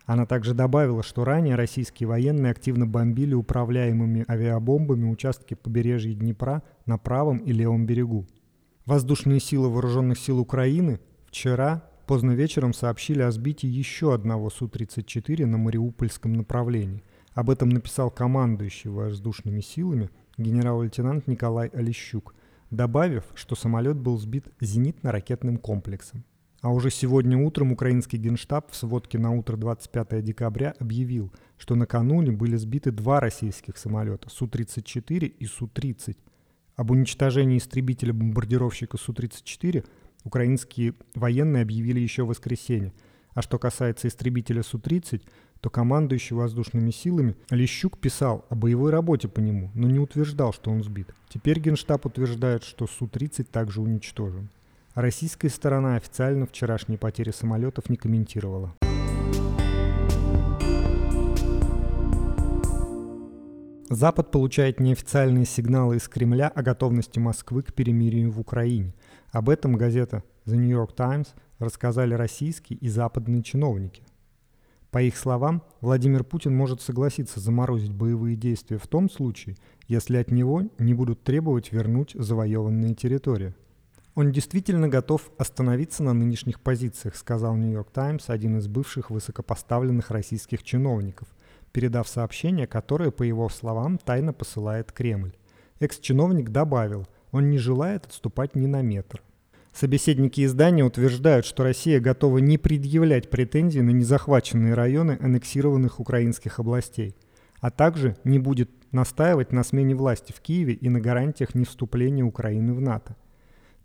Она 0.06 0.26
также 0.26 0.54
добавила, 0.54 1.04
что 1.04 1.24
ранее 1.24 1.56
российские 1.56 2.08
военные 2.08 2.52
активно 2.52 2.88
бомбили 2.88 3.34
управляемыми 3.34 4.26
авиабомбами 4.28 5.10
участки 5.10 5.54
побережья 5.54 6.14
Днепра 6.14 6.64
на 6.86 6.98
правом 6.98 7.38
и 7.38 7.52
левом 7.52 7.86
берегу. 7.86 8.28
Воздушные 8.86 9.40
силы 9.40 9.70
Вооруженных 9.70 10.18
сил 10.18 10.40
Украины 10.40 11.00
вчера 11.28 11.84
поздно 12.08 12.32
вечером 12.32 12.74
сообщили 12.74 13.22
о 13.22 13.32
сбитии 13.32 13.68
еще 13.68 14.14
одного 14.14 14.50
Су-34 14.50 15.46
на 15.46 15.58
Мариупольском 15.58 16.34
направлении. 16.34 17.04
Об 17.34 17.50
этом 17.50 17.70
написал 17.70 18.12
командующий 18.12 18.90
воздушными 18.90 19.62
силами 19.62 20.10
генерал-лейтенант 20.38 21.28
Николай 21.28 21.70
Олещук, 21.70 22.34
добавив, 22.72 23.24
что 23.36 23.56
самолет 23.56 23.98
был 23.98 24.18
сбит 24.18 24.48
зенитно-ракетным 24.60 25.58
комплексом. 25.58 26.26
А 26.62 26.72
уже 26.72 26.92
сегодня 26.92 27.40
утром 27.40 27.72
украинский 27.72 28.20
генштаб 28.20 28.72
в 28.72 28.76
сводке 28.76 29.18
на 29.18 29.32
утро 29.32 29.58
25 29.58 30.24
декабря 30.24 30.76
объявил, 30.80 31.32
что 31.58 31.74
накануне 31.74 32.32
были 32.32 32.56
сбиты 32.56 32.92
два 32.92 33.20
российских 33.20 33.78
самолета 33.78 34.30
Су-34 34.30 35.26
и 35.26 35.46
Су-30. 35.48 36.16
Об 36.76 36.92
уничтожении 36.92 37.58
истребителя-бомбардировщика 37.58 38.98
Су-34 38.98 39.84
украинские 40.24 40.94
военные 41.16 41.64
объявили 41.64 42.00
еще 42.00 42.24
в 42.24 42.28
воскресенье. 42.28 42.94
А 43.34 43.42
что 43.42 43.58
касается 43.58 44.08
истребителя 44.08 44.62
Су-30, 44.62 45.24
то 45.62 45.72
командующий 45.72 46.36
воздушными 46.36 46.92
силами 46.92 47.36
Лещук 47.50 47.98
писал 47.98 48.46
о 48.50 48.56
боевой 48.56 48.92
работе 48.92 49.28
по 49.28 49.40
нему, 49.40 49.72
но 49.74 49.88
не 49.88 49.98
утверждал, 49.98 50.54
что 50.54 50.70
он 50.70 50.84
сбит. 50.84 51.16
Теперь 51.28 51.60
Генштаб 51.60 52.06
утверждает, 52.06 52.64
что 52.64 52.86
Су-30 52.86 53.46
также 53.46 53.82
уничтожен. 53.82 54.50
Российская 54.96 55.48
сторона 55.48 55.96
официально 55.96 56.46
вчерашние 56.46 56.98
потери 56.98 57.32
самолетов 57.32 57.90
не 57.90 57.96
комментировала. 57.96 58.76
Запад 63.90 64.32
получает 64.32 64.82
неофициальные 64.82 65.46
сигналы 65.46 65.96
из 65.96 66.10
Кремля 66.10 66.50
о 66.50 66.62
готовности 66.62 67.20
Москвы 67.20 67.62
к 67.62 67.74
перемирию 67.74 68.32
в 68.32 68.40
Украине. 68.42 68.94
Об 69.32 69.50
этом 69.50 69.76
газета 69.78 70.24
The 70.46 70.58
New 70.58 70.70
York 70.70 70.94
Times 70.94 71.36
рассказали 71.58 72.14
российские 72.14 72.78
и 72.80 72.90
западные 72.90 73.44
чиновники. 73.44 74.04
По 74.92 75.02
их 75.02 75.16
словам, 75.16 75.64
Владимир 75.80 76.26
Путин 76.26 76.54
может 76.54 76.82
согласиться 76.82 77.40
заморозить 77.40 77.94
боевые 77.94 78.36
действия 78.36 78.78
в 78.78 78.88
том 78.88 79.10
случае, 79.10 79.56
если 79.88 80.18
от 80.18 80.32
него 80.32 80.64
не 80.80 80.94
будут 80.94 81.24
требовать 81.24 81.72
вернуть 81.72 82.12
завоеванные 82.14 82.94
территории. 82.94 83.54
Он 84.14 84.32
действительно 84.32 84.90
готов 84.90 85.32
остановиться 85.38 86.04
на 86.04 86.14
нынешних 86.14 86.60
позициях, 86.60 87.16
сказал 87.16 87.56
Нью-Йорк 87.56 87.92
Таймс, 87.92 88.30
один 88.30 88.58
из 88.58 88.68
бывших 88.68 89.10
высокопоставленных 89.10 90.12
российских 90.12 90.64
чиновников, 90.64 91.30
передав 91.72 92.10
сообщение, 92.10 92.68
которое, 92.68 93.12
по 93.12 93.24
его 93.24 93.48
словам, 93.48 93.98
тайно 93.98 94.34
посылает 94.34 94.92
Кремль. 94.92 95.34
Экс-чиновник 95.80 96.50
добавил, 96.50 97.08
он 97.32 97.50
не 97.50 97.58
желает 97.58 98.06
отступать 98.06 98.54
ни 98.56 98.68
на 98.68 98.82
метр. 98.82 99.24
Собеседники 99.74 100.44
издания 100.44 100.84
утверждают, 100.84 101.46
что 101.46 101.64
Россия 101.64 102.02
готова 102.02 102.40
не 102.40 102.58
предъявлять 102.58 103.30
претензий 103.30 103.82
на 103.82 103.92
незахваченные 103.92 104.74
районы 104.74 105.18
аннексированных 105.22 106.02
украинских 106.02 106.60
областей, 106.60 107.16
а 107.62 107.72
также 107.72 108.18
не 108.26 108.40
будет 108.40 108.70
настаивать 108.92 109.54
на 109.54 109.64
смене 109.64 109.96
власти 109.96 110.34
в 110.34 110.42
Киеве 110.42 110.74
и 110.74 110.90
на 110.90 111.00
гарантиях 111.00 111.56
невступления 111.56 112.26
Украины 112.26 112.74
в 112.74 112.82
НАТО. 112.82 113.16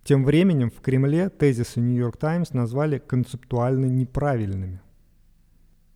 Тем 0.07 0.23
временем 0.23 0.71
в 0.71 0.79
Кремле 0.79 1.27
тезисы 1.27 1.81
«Нью-Йорк 1.81 2.15
Таймс» 2.15 2.53
назвали 2.53 2.97
концептуально 2.97 3.87
неправильными. 3.87 4.79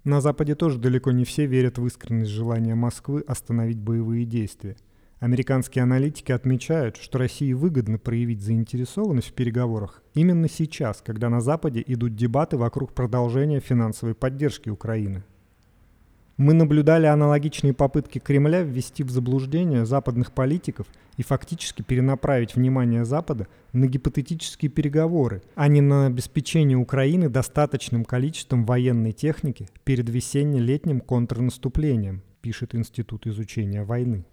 На 0.03 0.19
Западе 0.19 0.53
тоже 0.53 0.79
далеко 0.79 1.11
не 1.11 1.23
все 1.23 1.45
верят 1.45 1.77
в 1.77 1.87
искренность 1.87 2.29
желания 2.29 2.75
Москвы 2.75 3.23
остановить 3.25 3.79
боевые 3.79 4.25
действия. 4.25 4.75
Американские 5.21 5.83
аналитики 5.83 6.33
отмечают, 6.33 6.97
что 6.97 7.19
России 7.19 7.53
выгодно 7.53 7.97
проявить 7.99 8.41
заинтересованность 8.41 9.29
в 9.29 9.33
переговорах 9.33 10.03
именно 10.13 10.49
сейчас, 10.49 11.01
когда 11.01 11.29
на 11.29 11.39
Западе 11.39 11.81
идут 11.87 12.13
дебаты 12.13 12.57
вокруг 12.57 12.91
продолжения 12.91 13.61
финансовой 13.61 14.13
поддержки 14.13 14.67
Украины. 14.67 15.23
Мы 16.41 16.53
наблюдали 16.53 17.05
аналогичные 17.05 17.71
попытки 17.71 18.17
Кремля 18.17 18.63
ввести 18.63 19.03
в 19.03 19.11
заблуждение 19.11 19.85
западных 19.85 20.31
политиков 20.31 20.87
и 21.15 21.21
фактически 21.21 21.83
перенаправить 21.83 22.55
внимание 22.55 23.05
Запада 23.05 23.45
на 23.73 23.85
гипотетические 23.85 24.71
переговоры, 24.71 25.43
а 25.53 25.67
не 25.67 25.81
на 25.81 26.07
обеспечение 26.07 26.79
Украины 26.79 27.29
достаточным 27.29 28.05
количеством 28.05 28.65
военной 28.65 29.11
техники 29.11 29.69
перед 29.83 30.09
весенне-летним 30.09 31.01
контрнаступлением, 31.01 32.23
пишет 32.41 32.73
Институт 32.73 33.27
изучения 33.27 33.83
войны. 33.83 34.25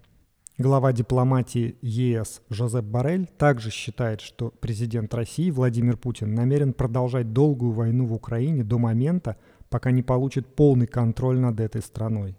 Глава 0.57 0.93
дипломатии 0.93 1.77
ЕС 1.83 2.43
Жозеп 2.51 2.85
Барель 2.85 3.27
также 3.27 3.71
считает, 3.71 4.21
что 4.21 4.53
президент 4.59 5.15
России 5.15 5.51
Владимир 5.51 5.97
Путин 5.97 6.35
намерен 6.35 6.73
продолжать 6.73 7.33
долгую 7.35 7.73
войну 7.73 8.07
в 8.07 8.15
Украине 8.15 8.65
до 8.65 8.79
момента, 8.79 9.37
пока 9.71 9.91
не 9.91 10.03
получит 10.03 10.47
полный 10.55 10.87
контроль 10.87 11.39
над 11.39 11.61
этой 11.61 11.83
страной. 11.83 12.37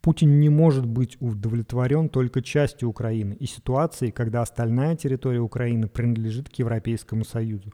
Путин 0.00 0.38
не 0.38 0.48
может 0.48 0.86
быть 0.86 1.16
удовлетворен 1.20 2.08
только 2.08 2.40
частью 2.40 2.88
Украины 2.88 3.34
и 3.34 3.46
ситуацией, 3.46 4.12
когда 4.12 4.42
остальная 4.42 4.96
территория 4.96 5.40
Украины 5.40 5.88
принадлежит 5.88 6.48
к 6.48 6.54
Европейскому 6.54 7.24
Союзу. 7.24 7.72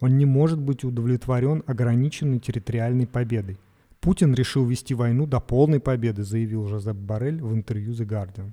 Он 0.00 0.16
не 0.18 0.26
может 0.26 0.60
быть 0.60 0.84
удовлетворен 0.84 1.62
ограниченной 1.66 2.38
территориальной 2.38 3.06
победой. 3.06 3.58
Путин 4.00 4.34
решил 4.34 4.64
вести 4.66 4.94
войну 4.94 5.26
до 5.26 5.40
полной 5.40 5.78
победы, 5.78 6.24
заявил 6.24 6.66
Жозеп 6.66 6.96
Барель 6.96 7.42
в 7.42 7.54
интервью 7.54 7.92
The 7.92 8.06
Guardian. 8.06 8.52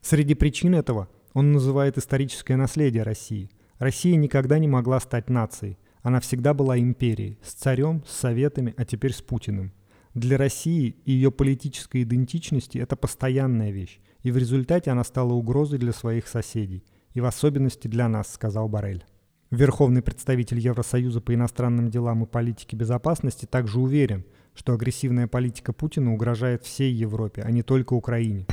Среди 0.00 0.34
причин 0.34 0.74
этого 0.74 1.08
он 1.32 1.52
называет 1.52 1.98
историческое 1.98 2.56
наследие 2.56 3.02
России. 3.02 3.50
Россия 3.78 4.16
никогда 4.16 4.58
не 4.58 4.68
могла 4.68 5.00
стать 5.00 5.28
нацией– 5.28 5.78
она 6.08 6.20
всегда 6.20 6.54
была 6.54 6.78
империей, 6.78 7.38
с 7.42 7.52
царем, 7.52 8.02
с 8.06 8.16
советами, 8.16 8.72
а 8.78 8.86
теперь 8.86 9.12
с 9.12 9.20
Путиным. 9.20 9.72
Для 10.14 10.38
России 10.38 10.96
и 11.04 11.12
ее 11.12 11.30
политической 11.30 12.02
идентичности 12.02 12.78
это 12.78 12.96
постоянная 12.96 13.70
вещь, 13.70 14.00
и 14.22 14.30
в 14.30 14.38
результате 14.38 14.90
она 14.90 15.04
стала 15.04 15.34
угрозой 15.34 15.78
для 15.78 15.92
своих 15.92 16.26
соседей, 16.26 16.82
и 17.12 17.20
в 17.20 17.26
особенности 17.26 17.88
для 17.88 18.08
нас, 18.08 18.32
сказал 18.32 18.70
Барель. 18.70 19.04
Верховный 19.50 20.00
представитель 20.00 20.60
Евросоюза 20.60 21.20
по 21.20 21.34
иностранным 21.34 21.90
делам 21.90 22.24
и 22.24 22.26
политике 22.26 22.74
безопасности 22.74 23.44
также 23.44 23.78
уверен, 23.78 24.24
что 24.54 24.72
агрессивная 24.72 25.26
политика 25.26 25.74
Путина 25.74 26.14
угрожает 26.14 26.64
всей 26.64 26.90
Европе, 26.90 27.42
а 27.44 27.50
не 27.50 27.62
только 27.62 27.92
Украине. 27.92 28.46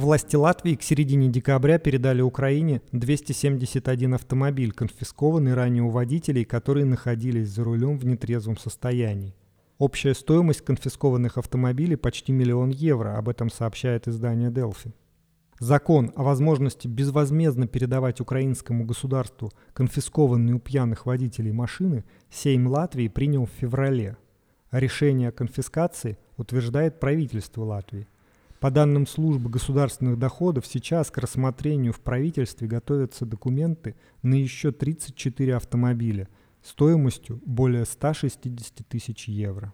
Власти 0.00 0.34
Латвии 0.34 0.76
к 0.76 0.82
середине 0.82 1.28
декабря 1.28 1.78
передали 1.78 2.22
Украине 2.22 2.80
271 2.92 4.14
автомобиль, 4.14 4.72
конфискованный 4.72 5.52
ранее 5.52 5.82
у 5.82 5.90
водителей, 5.90 6.46
которые 6.46 6.86
находились 6.86 7.50
за 7.50 7.64
рулем 7.64 7.98
в 7.98 8.06
нетрезвом 8.06 8.56
состоянии. 8.56 9.34
Общая 9.76 10.14
стоимость 10.14 10.62
конфискованных 10.62 11.36
автомобилей 11.36 11.96
почти 11.96 12.32
миллион 12.32 12.70
евро, 12.70 13.18
об 13.18 13.28
этом 13.28 13.50
сообщает 13.50 14.08
издание 14.08 14.48
Delphi. 14.48 14.94
Закон 15.58 16.12
о 16.16 16.22
возможности 16.22 16.88
безвозмездно 16.88 17.66
передавать 17.66 18.22
украинскому 18.22 18.86
государству 18.86 19.52
конфискованные 19.74 20.54
у 20.54 20.60
пьяных 20.60 21.04
водителей 21.04 21.52
машины 21.52 22.06
Сейм 22.30 22.68
Латвии 22.68 23.08
принял 23.08 23.44
в 23.44 23.50
феврале. 23.50 24.16
решение 24.70 25.28
о 25.28 25.32
конфискации 25.32 26.16
утверждает 26.38 27.00
правительство 27.00 27.64
Латвии– 27.64 28.08
по 28.60 28.70
данным 28.70 29.06
службы 29.06 29.48
государственных 29.48 30.18
доходов, 30.18 30.66
сейчас 30.66 31.10
к 31.10 31.18
рассмотрению 31.18 31.94
в 31.94 32.00
правительстве 32.00 32.68
готовятся 32.68 33.24
документы 33.24 33.96
на 34.22 34.34
еще 34.34 34.70
34 34.70 35.56
автомобиля 35.56 36.28
стоимостью 36.62 37.40
более 37.46 37.86
160 37.86 38.86
тысяч 38.86 39.28
евро. 39.28 39.72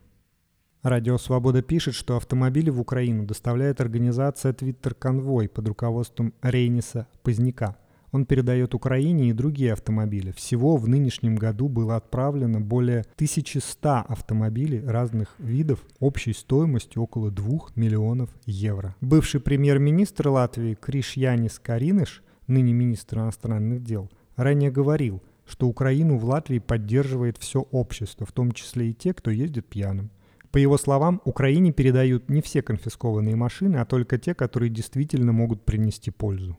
Радио 0.83 1.19
«Свобода» 1.19 1.63
пишет, 1.63 1.95
что 1.95 2.17
автомобили 2.17 2.71
в 2.71 2.81
Украину 2.81 3.27
доставляет 3.27 3.81
организация 3.81 4.53
«Твиттер 4.53 4.95
Конвой» 4.95 5.49
под 5.49 5.67
руководством 5.67 6.33
Рейниса 6.43 7.09
Поздняка– 7.25 7.77
он 8.17 8.25
передает 8.25 8.75
Украине 8.75 9.29
и 9.29 9.33
другие 9.35 9.75
автомобили. 9.75 10.33
Всего 10.33 10.77
в 10.77 10.89
нынешнем 10.89 11.37
году 11.37 11.69
было 11.69 11.97
отправлено 11.97 12.61
более 12.61 13.01
1100 13.17 14.07
автомобилей 14.09 14.83
разных 14.85 15.35
видов 15.39 15.85
общей 16.01 16.33
стоимостью 16.33 17.03
около 17.03 17.31
2 17.31 17.59
миллионов 17.77 18.31
евро. 18.47 18.97
Бывший 19.01 19.41
премьер-министр 19.41 20.29
Латвии 20.29 20.75
Криш 20.75 21.13
Янис 21.13 21.59
Кариныш, 21.59 22.23
ныне 22.47 22.73
министр 22.73 23.19
иностранных 23.19 23.85
дел, 23.85 24.11
ранее 24.37 24.71
говорил, 24.71 25.23
что 25.47 25.69
Украину 25.69 26.17
в 26.17 26.25
Латвии 26.25 26.59
поддерживает 26.59 27.37
все 27.37 27.61
общество, 27.71 28.27
в 28.27 28.33
том 28.33 28.53
числе 28.53 28.91
и 28.91 28.95
те, 28.95 29.13
кто 29.13 29.31
ездит 29.31 29.67
пьяным. 29.67 30.11
По 30.51 30.59
его 30.59 30.79
словам, 30.79 31.21
Украине 31.25 31.71
передают 31.71 32.31
не 32.31 32.41
все 32.41 32.63
конфискованные 32.63 33.37
машины, 33.37 33.77
а 33.77 33.85
только 33.85 34.17
те, 34.17 34.35
которые 34.35 34.71
действительно 34.71 35.33
могут 35.33 35.67
принести 35.67 36.11
пользу. 36.11 36.57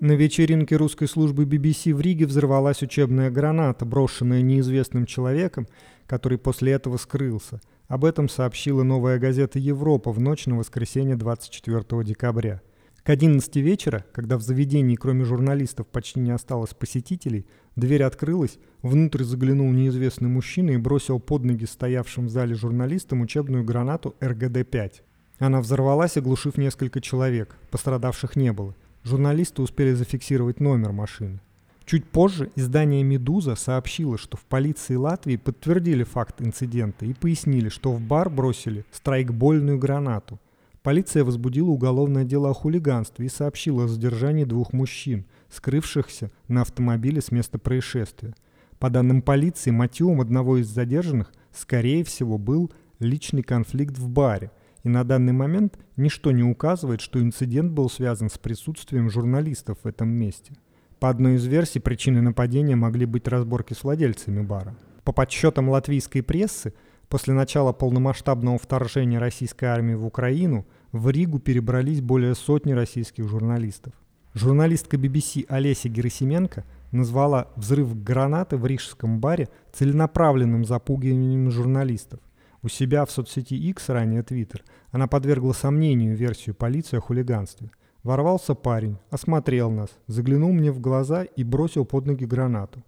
На 0.00 0.12
вечеринке 0.12 0.76
русской 0.76 1.08
службы 1.08 1.44
BBC 1.44 1.94
в 1.94 2.02
Риге 2.02 2.26
взорвалась 2.26 2.82
учебная 2.82 3.30
граната, 3.30 3.86
брошенная 3.86 4.42
неизвестным 4.42 5.06
человеком, 5.06 5.66
который 6.06 6.36
после 6.36 6.72
этого 6.72 6.98
скрылся. 6.98 7.62
Об 7.88 8.04
этом 8.04 8.28
сообщила 8.28 8.82
новая 8.82 9.18
газета 9.18 9.58
«Европа» 9.58 10.12
в 10.12 10.20
ночь 10.20 10.44
на 10.44 10.58
воскресенье 10.58 11.16
24 11.16 12.04
декабря. 12.04 12.60
К 13.04 13.10
11 13.10 13.56
вечера, 13.56 14.04
когда 14.12 14.36
в 14.36 14.42
заведении 14.42 14.96
кроме 14.96 15.24
журналистов 15.24 15.86
почти 15.86 16.20
не 16.20 16.30
осталось 16.30 16.74
посетителей, 16.74 17.46
дверь 17.74 18.02
открылась, 18.02 18.58
внутрь 18.82 19.22
заглянул 19.24 19.70
неизвестный 19.70 20.28
мужчина 20.28 20.72
и 20.72 20.76
бросил 20.76 21.20
под 21.20 21.44
ноги 21.44 21.64
стоявшим 21.64 22.26
в 22.26 22.30
зале 22.30 22.54
журналистам 22.54 23.22
учебную 23.22 23.64
гранату 23.64 24.14
РГД-5. 24.20 24.92
Она 25.38 25.62
взорвалась, 25.62 26.18
оглушив 26.18 26.58
несколько 26.58 27.00
человек, 27.00 27.56
пострадавших 27.70 28.36
не 28.36 28.52
было– 28.52 28.74
Журналисты 29.06 29.62
успели 29.62 29.92
зафиксировать 29.92 30.58
номер 30.58 30.90
машины. 30.90 31.38
Чуть 31.84 32.04
позже 32.06 32.50
издание 32.56 33.04
«Медуза» 33.04 33.54
сообщило, 33.54 34.18
что 34.18 34.36
в 34.36 34.40
полиции 34.40 34.96
Латвии 34.96 35.36
подтвердили 35.36 36.02
факт 36.02 36.42
инцидента 36.42 37.06
и 37.06 37.14
пояснили, 37.14 37.68
что 37.68 37.92
в 37.92 38.00
бар 38.00 38.28
бросили 38.28 38.84
страйкбольную 38.90 39.78
гранату. 39.78 40.40
Полиция 40.82 41.22
возбудила 41.22 41.68
уголовное 41.68 42.24
дело 42.24 42.50
о 42.50 42.52
хулиганстве 42.52 43.26
и 43.26 43.28
сообщила 43.28 43.84
о 43.84 43.88
задержании 43.88 44.42
двух 44.42 44.72
мужчин, 44.72 45.24
скрывшихся 45.50 46.32
на 46.48 46.62
автомобиле 46.62 47.20
с 47.20 47.30
места 47.30 47.60
происшествия. 47.60 48.34
По 48.80 48.90
данным 48.90 49.22
полиции, 49.22 49.70
мотивом 49.70 50.20
одного 50.20 50.56
из 50.56 50.66
задержанных, 50.66 51.32
скорее 51.52 52.02
всего, 52.02 52.38
был 52.38 52.72
личный 52.98 53.44
конфликт 53.44 53.98
в 53.98 54.08
баре– 54.08 54.50
и 54.86 54.88
на 54.88 55.02
данный 55.02 55.32
момент 55.32 55.80
ничто 55.96 56.30
не 56.30 56.44
указывает, 56.44 57.00
что 57.00 57.20
инцидент 57.20 57.72
был 57.72 57.90
связан 57.90 58.30
с 58.30 58.38
присутствием 58.38 59.10
журналистов 59.10 59.78
в 59.82 59.88
этом 59.88 60.08
месте. 60.08 60.52
По 61.00 61.10
одной 61.10 61.34
из 61.34 61.44
версий, 61.44 61.80
причиной 61.80 62.20
нападения 62.20 62.76
могли 62.76 63.04
быть 63.04 63.26
разборки 63.26 63.72
с 63.74 63.82
владельцами 63.82 64.42
бара. 64.42 64.76
По 65.02 65.10
подсчетам 65.10 65.70
латвийской 65.70 66.20
прессы, 66.20 66.72
после 67.08 67.34
начала 67.34 67.72
полномасштабного 67.72 68.58
вторжения 68.58 69.18
российской 69.18 69.64
армии 69.64 69.94
в 69.94 70.06
Украину 70.06 70.64
в 70.92 71.10
Ригу 71.10 71.40
перебрались 71.40 72.00
более 72.00 72.36
сотни 72.36 72.70
российских 72.70 73.28
журналистов. 73.28 73.92
Журналистка 74.34 74.96
BBC 74.96 75.46
Олеся 75.48 75.88
Герасименко 75.88 76.64
назвала 76.92 77.48
взрыв 77.56 78.04
гранаты 78.04 78.56
в 78.56 78.64
рижском 78.64 79.18
баре 79.18 79.48
целенаправленным 79.72 80.64
запугиванием 80.64 81.50
журналистов. 81.50 82.20
У 82.66 82.68
себя 82.68 83.04
в 83.04 83.12
соцсети 83.12 83.54
X, 83.54 83.90
ранее 83.90 84.22
Twitter, 84.22 84.60
она 84.90 85.06
подвергла 85.06 85.52
сомнению 85.52 86.16
версию 86.16 86.56
полиции 86.56 86.96
о 86.96 87.00
хулиганстве. 87.00 87.70
Ворвался 88.02 88.56
парень, 88.56 88.98
осмотрел 89.08 89.70
нас, 89.70 89.90
заглянул 90.08 90.50
мне 90.50 90.72
в 90.72 90.80
глаза 90.80 91.22
и 91.22 91.44
бросил 91.44 91.84
под 91.84 92.06
ноги 92.06 92.24
гранату. 92.24 92.82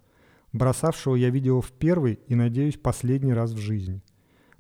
Бросавшего 0.53 1.15
я 1.15 1.31
видел 1.31 1.61
в 1.61 1.71
первый 1.71 2.19
и, 2.27 2.35
надеюсь, 2.35 2.77
последний 2.77 3.33
раз 3.33 3.53
в 3.53 3.59
жизни. 3.59 4.03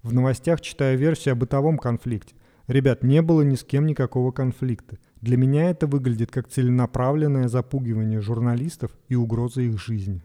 В 0.05 0.15
новостях 0.15 0.61
читаю 0.61 0.97
версию 0.97 1.33
о 1.33 1.35
бытовом 1.35 1.79
конфликте. 1.79 2.37
Ребят, 2.69 3.03
не 3.03 3.21
было 3.21 3.43
ни 3.43 3.57
с 3.57 3.65
кем 3.65 3.87
никакого 3.87 4.31
конфликта. 4.31 4.99
Для 5.21 5.37
меня 5.37 5.69
это 5.69 5.89
выглядит 5.89 6.31
как 6.31 6.47
целенаправленное 6.47 7.49
запугивание 7.49 8.21
журналистов 8.21 8.93
и 9.09 9.17
угроза 9.17 9.63
их 9.63 9.81
жизни. 9.81 10.23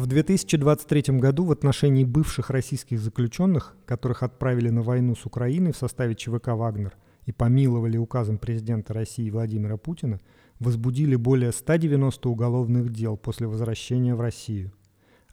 В 0.00 0.06
2023 0.06 1.18
году 1.18 1.44
в 1.44 1.52
отношении 1.52 2.04
бывших 2.04 2.48
российских 2.48 3.00
заключенных, 3.00 3.76
которых 3.84 4.22
отправили 4.22 4.70
на 4.70 4.80
войну 4.80 5.14
с 5.14 5.26
Украиной 5.26 5.72
в 5.72 5.76
составе 5.76 6.14
ЧВК 6.14 6.54
«Вагнер», 6.54 6.96
и 7.26 7.32
помиловали 7.32 7.98
указом 7.98 8.38
президента 8.38 8.94
России 8.94 9.28
Владимира 9.28 9.76
Путина, 9.76 10.18
возбудили 10.58 11.16
более 11.16 11.52
190 11.52 12.30
уголовных 12.30 12.90
дел 12.90 13.18
после 13.18 13.46
возвращения 13.46 14.14
в 14.14 14.22
Россию. 14.22 14.72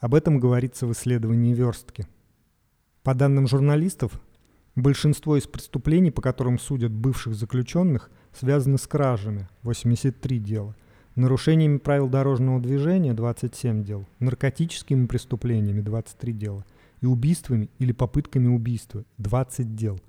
Об 0.02 0.14
этом 0.14 0.38
говорится 0.38 0.86
в 0.86 0.92
исследовании 0.92 1.54
«Верстки». 1.54 2.06
По 3.04 3.16
данным 3.16 3.48
журналистов, 3.48 4.20
большинство 4.76 5.38
из 5.38 5.48
преступлений, 5.48 6.12
по 6.12 6.22
которым 6.22 6.60
судят 6.60 6.92
бывших 6.92 7.36
заключенных, 7.36 8.12
связаны 8.38 8.78
с 8.78 8.86
кражами– 8.86 9.48
83 9.62 10.40
дела, 10.40 10.76
нарушениями 11.18 11.78
правил 11.78 12.08
дорожного 12.08 12.62
движения– 12.62 13.14
27 13.16 13.84
дел, 13.84 14.06
наркотическими 14.20 15.06
преступлениями– 15.08 15.82
23 15.82 16.34
дела 16.34 16.66
и 17.02 17.06
убийствами 17.06 17.70
или 17.80 17.92
попытками 17.92 18.48
убийства– 18.48 19.04
20 19.18 19.76
дел. 19.76 20.00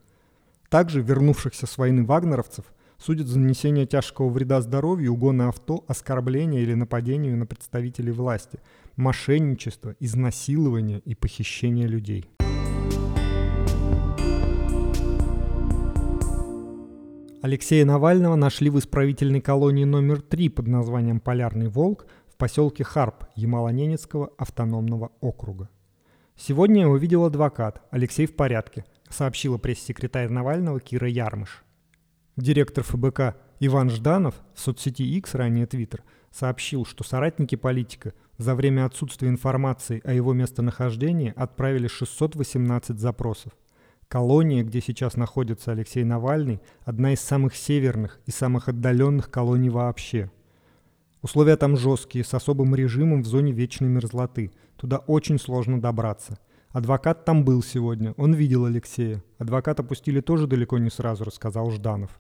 Также 0.69 1.01
вернувшихся 1.01 1.67
с 1.67 1.79
войны 1.79 2.05
вагнеровцев 2.05 2.67
судят 2.99 3.27
за 3.27 3.39
нанесение 3.39 3.87
тяжкого 3.87 4.29
вреда 4.29 4.61
здоровью, 4.61 5.15
угона 5.15 5.49
авто, 5.49 5.85
оскорбления 5.89 6.61
или 6.61 6.75
нападения 6.75 7.35
на 7.35 7.47
представителей 7.47 8.13
власти, 8.13 8.61
мошенничество, 8.97 9.97
изнасилование 10.01 11.01
и 11.01 11.15
похищение 11.15 11.87
людей. 11.87 12.29
Алексея 17.41 17.85
Навального 17.85 18.35
нашли 18.35 18.69
в 18.69 18.81
исправительной 18.81 19.41
колонии 19.41 19.85
номер 19.85 20.21
3 20.21 20.49
под 20.49 20.67
названием 20.67 21.21
«Полярный 21.21 21.69
волк» 21.69 22.07
в 22.27 22.37
поселке 22.37 22.83
Харп 22.83 23.27
Ямало-Ненецкого 23.37 24.31
автономного 24.37 25.13
округа. 25.21 25.69
Сегодня 26.35 26.83
его 26.83 26.97
видел 26.97 27.25
адвокат. 27.25 27.81
Алексей 27.93 28.27
в 28.27 28.35
порядке, 28.35 28.85
сообщила 29.09 29.57
пресс-секретарь 29.57 30.29
Навального 30.29 30.81
Кира 30.81 31.09
Ярмыш. 31.09 31.63
Директор 32.37 32.83
ФБК 32.83 33.37
Иван 33.61 33.91
Жданов 33.91 34.35
в 34.55 34.61
соцсети 34.61 35.05
X, 35.05 35.35
ранее 35.35 35.67
Twitter, 35.67 36.01
сообщил, 36.33 36.85
что 36.85 37.05
соратники 37.05 37.55
политика 37.55 38.15
за 38.37 38.57
время 38.57 38.85
отсутствия 38.85 39.29
информации 39.29 40.01
о 40.05 40.13
его 40.13 40.33
местонахождении 40.33 41.33
отправили 41.37 41.87
618 41.87 42.99
запросов– 42.99 43.53
Колония, 44.09 44.65
где 44.65 44.81
сейчас 44.81 45.17
находится 45.19 45.73
Алексей 45.73 46.03
Навальный, 46.03 46.63
одна 46.83 47.13
из 47.13 47.21
самых 47.21 47.55
северных 47.55 48.21
и 48.25 48.31
самых 48.31 48.69
отдаленных 48.69 49.31
колоний 49.31 49.69
вообще. 49.69 50.31
Условия 51.21 51.59
там 51.59 51.77
жесткие, 51.77 52.25
с 52.25 52.33
особым 52.33 52.75
режимом 52.75 53.23
в 53.23 53.27
зоне 53.27 53.53
вечной 53.53 53.89
мерзлоты. 53.89 54.51
Туда 54.77 54.97
очень 54.97 55.39
сложно 55.39 55.79
добраться. 55.79 56.39
Адвокат 56.71 57.27
там 57.27 57.45
был 57.45 57.63
сегодня, 57.63 58.15
он 58.17 58.33
видел 58.33 58.65
Алексея. 58.65 59.23
Адвоката 59.37 59.83
пустили 59.83 60.21
тоже 60.21 60.47
далеко 60.47 60.79
не 60.79 60.91
сразу, 60.91 61.25
рассказал 61.25 61.71
Жданов. 61.71 62.19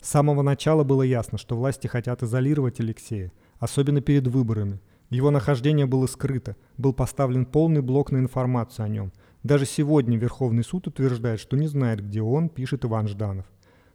С 0.00 0.08
самого 0.08 0.42
начала 0.42 0.82
было 0.82 1.02
ясно, 1.02 1.38
что 1.38 1.56
власти 1.56 1.86
хотят 1.86 2.24
изолировать 2.24 2.80
Алексея, 2.80 3.30
особенно 3.60 4.00
перед 4.00 4.26
выборами. 4.26 4.80
Его 5.08 5.30
нахождение 5.30 5.86
было 5.86 6.06
скрыто, 6.06 6.56
был 6.78 6.92
поставлен 6.92 7.44
полный 7.44 7.82
блок 7.82 8.10
на 8.10 8.18
информацию 8.18 8.86
о 8.86 8.88
нем– 8.88 9.12
даже 9.42 9.66
сегодня 9.66 10.16
Верховный 10.16 10.62
суд 10.62 10.86
утверждает, 10.86 11.40
что 11.40 11.56
не 11.56 11.66
знает, 11.66 12.04
где 12.06 12.22
он, 12.22 12.48
пишет 12.48 12.84
Иван 12.84 13.08
Жданов. 13.08 13.46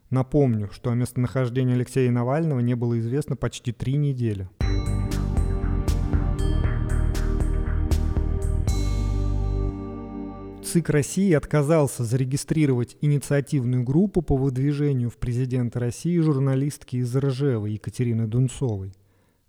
Напомню, 0.10 0.70
что 0.72 0.92
о 0.92 0.96
местонахождении 0.96 1.74
Алексея 1.74 2.12
Навального 2.12 2.60
не 2.60 2.76
было 2.76 3.00
известно 3.00 3.36
почти 3.36 3.72
три 3.72 3.96
недели. 3.96 4.50
ЦИК 10.64 10.90
России 10.90 11.32
отказался 11.32 12.04
зарегистрировать 12.04 12.98
инициативную 13.00 13.84
группу 13.84 14.22
по 14.22 14.36
выдвижению 14.36 15.10
в 15.10 15.16
президенты 15.16 15.80
России 15.80 16.20
журналистки 16.20 16.98
из 16.98 17.16
Ржева 17.16 17.68
Екатерины 17.68 18.28
Дунцовой. 18.28 18.92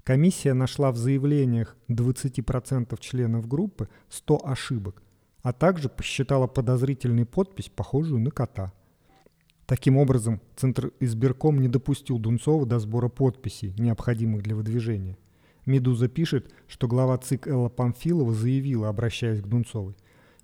Комиссия 0.04 0.54
нашла 0.54 0.92
в 0.92 0.96
заявлениях 0.96 1.76
20% 1.88 2.96
членов 3.00 3.48
группы 3.48 3.88
100 4.10 4.40
ошибок, 4.44 5.02
а 5.42 5.52
также 5.52 5.88
посчитала 5.88 6.46
подозрительной 6.46 7.26
подпись, 7.26 7.68
похожую 7.68 8.20
на 8.20 8.30
кота. 8.30 8.72
Таким 9.66 9.98
образом, 9.98 10.40
Центр 10.56 10.92
избирком 10.98 11.60
не 11.60 11.68
допустил 11.68 12.18
Дунцова 12.18 12.64
до 12.64 12.78
сбора 12.78 13.08
подписей, 13.08 13.74
необходимых 13.78 14.42
для 14.42 14.56
выдвижения. 14.56 15.18
«Медуза» 15.66 16.08
пишет, 16.08 16.50
что 16.66 16.88
глава 16.88 17.18
ЦИК 17.18 17.48
Элла 17.48 17.68
Памфилова 17.68 18.32
заявила, 18.32 18.88
обращаясь 18.88 19.42
к 19.42 19.46
Дунцовой, 19.46 19.94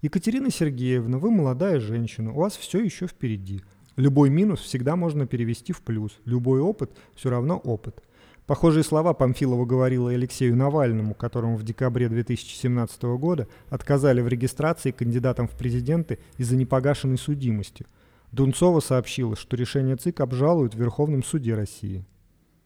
«Екатерина 0.03 0.51
Сергеевна, 0.51 1.17
вы 1.17 1.31
молодая 1.31 1.81
женщина, 1.81 2.33
у 2.33 2.41
вас 2.41 2.55
все 2.59 2.85
еще 2.85 3.07
впереди. 3.07 3.63
Любой 3.97 4.29
минус 4.29 4.61
всегда 4.61 4.97
можно 4.97 5.27
перевести 5.27 5.73
в 5.73 5.81
плюс, 5.81 6.19
любой 6.27 6.61
опыт 6.61 6.91
все 7.15 7.31
равно 7.31 7.57
опыт. 7.57 8.03
Похожие 8.47 8.85
слова 8.85 9.15
Памфилова 9.15 9.65
говорила 9.65 10.11
и 10.11 10.17
Алексею 10.17 10.55
Навальному, 10.55 11.15
которому 11.15 11.57
в 11.57 11.63
декабре 11.63 12.11
2017 12.11 13.03
года 13.17 13.49
отказали 13.71 14.21
в 14.21 14.29
регистрации 14.29 14.91
кандидатом 14.91 15.49
в 15.49 15.53
президенты 15.53 16.19
из-за 16.37 16.57
непогашенной 16.57 17.17
судимости. 17.17 17.87
Дунцова 18.33 18.81
сообщила, 18.81 19.35
что 19.35 19.57
решение 19.57 19.97
ЦИК 19.97 20.21
обжалуют 20.21 20.75
в 20.75 20.79
Верховном 20.79 21.25
суде 21.25 21.55
России. 21.55 22.05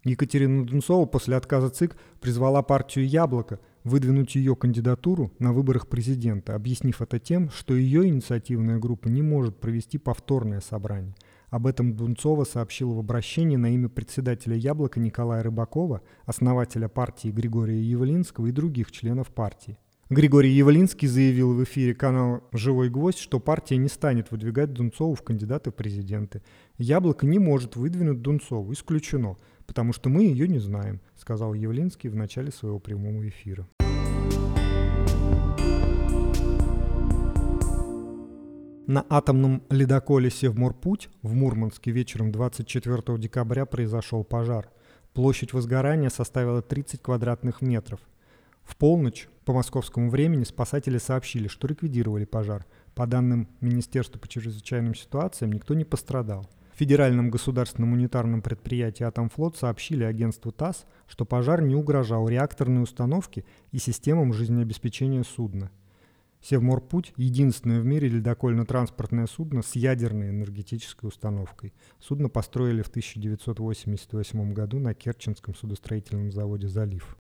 Екатерина 0.02 0.66
Дунцова 0.66 1.06
после 1.06 1.36
отказа 1.36 1.70
ЦИК 1.70 1.96
призвала 2.20 2.62
партию 2.62 3.06
«Яблоко» 3.06 3.60
выдвинуть 3.84 4.34
ее 4.34 4.56
кандидатуру 4.56 5.32
на 5.38 5.52
выборах 5.52 5.86
президента, 5.86 6.56
объяснив 6.56 7.00
это 7.00 7.20
тем, 7.20 7.50
что 7.50 7.74
ее 7.76 8.08
инициативная 8.08 8.78
группа 8.78 9.06
не 9.06 9.22
может 9.22 9.56
провести 9.60 9.96
повторное 9.96 10.60
собрание– 10.60 11.14
об 11.50 11.66
этом 11.66 11.94
Дунцова 11.94 12.44
сообщил 12.44 12.92
в 12.92 12.98
обращении 12.98 13.56
на 13.56 13.72
имя 13.72 13.88
председателя 13.88 14.56
«Яблока» 14.56 15.00
Николая 15.00 15.42
Рыбакова, 15.42 16.02
основателя 16.26 16.88
партии 16.88 17.28
Григория 17.28 17.80
Явлинского 17.80 18.46
и 18.46 18.52
других 18.52 18.90
членов 18.92 19.28
партии. 19.28 19.78
Григорий 20.10 20.52
Явлинский 20.52 21.06
заявил 21.06 21.52
в 21.52 21.62
эфире 21.64 21.94
канала 21.94 22.42
«Живой 22.52 22.88
гвоздь», 22.88 23.18
что 23.18 23.40
партия 23.40 23.76
не 23.76 23.88
станет 23.88 24.30
выдвигать 24.30 24.72
Дунцову 24.72 25.14
в 25.14 25.22
кандидаты 25.22 25.70
в 25.70 25.74
президенты. 25.74 26.42
«Яблоко» 26.78 27.26
не 27.26 27.38
может 27.38 27.76
выдвинуть 27.76 28.22
Дунцову, 28.22 28.72
исключено, 28.72 29.36
потому 29.66 29.92
что 29.92 30.08
мы 30.08 30.24
ее 30.24 30.48
не 30.48 30.58
знаем, 30.58 31.00
сказал 31.14 31.52
Явлинский 31.52 32.08
в 32.08 32.16
начале 32.16 32.50
своего 32.50 32.78
прямого 32.78 33.28
эфира. 33.28 33.66
На 38.88 39.04
атомном 39.10 39.62
ледоколе 39.68 40.30
«Севморпуть» 40.30 41.10
в 41.20 41.34
Мурманске 41.34 41.90
вечером 41.90 42.32
24 42.32 43.18
декабря 43.18 43.66
произошел 43.66 44.24
пожар. 44.24 44.70
Площадь 45.12 45.52
возгорания 45.52 46.08
составила 46.08 46.62
30 46.62 47.02
квадратных 47.02 47.60
метров. 47.60 48.00
В 48.62 48.76
полночь 48.76 49.28
по 49.44 49.52
московскому 49.52 50.08
времени 50.08 50.44
спасатели 50.44 50.96
сообщили, 50.96 51.48
что 51.48 51.68
ликвидировали 51.68 52.24
пожар. 52.24 52.64
По 52.94 53.06
данным 53.06 53.48
Министерства 53.60 54.18
по 54.18 54.26
чрезвычайным 54.26 54.94
ситуациям, 54.94 55.52
никто 55.52 55.74
не 55.74 55.84
пострадал. 55.84 56.48
В 56.74 56.78
Федеральном 56.78 57.28
государственном 57.28 57.92
унитарном 57.92 58.40
предприятии 58.40 59.04
«Атомфлот» 59.04 59.58
сообщили 59.58 60.04
агентству 60.04 60.50
ТАСС, 60.50 60.86
что 61.06 61.26
пожар 61.26 61.60
не 61.60 61.74
угрожал 61.74 62.26
реакторной 62.26 62.84
установке 62.84 63.44
и 63.70 63.76
системам 63.76 64.32
жизнеобеспечения 64.32 65.24
судна. 65.24 65.70
Севморпуть– 66.40 67.12
единственное 67.16 67.80
в 67.80 67.84
мире 67.84 68.08
ледокольно-транспортное 68.08 69.26
судно 69.26 69.62
с 69.62 69.74
ядерной 69.74 70.30
энергетической 70.30 71.06
установкой. 71.06 71.74
Судно 71.98 72.28
построили 72.28 72.82
в 72.82 72.88
1988 72.88 74.52
году 74.52 74.78
на 74.78 74.94
Керченском 74.94 75.54
судостроительном 75.54 76.30
заводе 76.30 76.68
«Залив». 76.68 77.16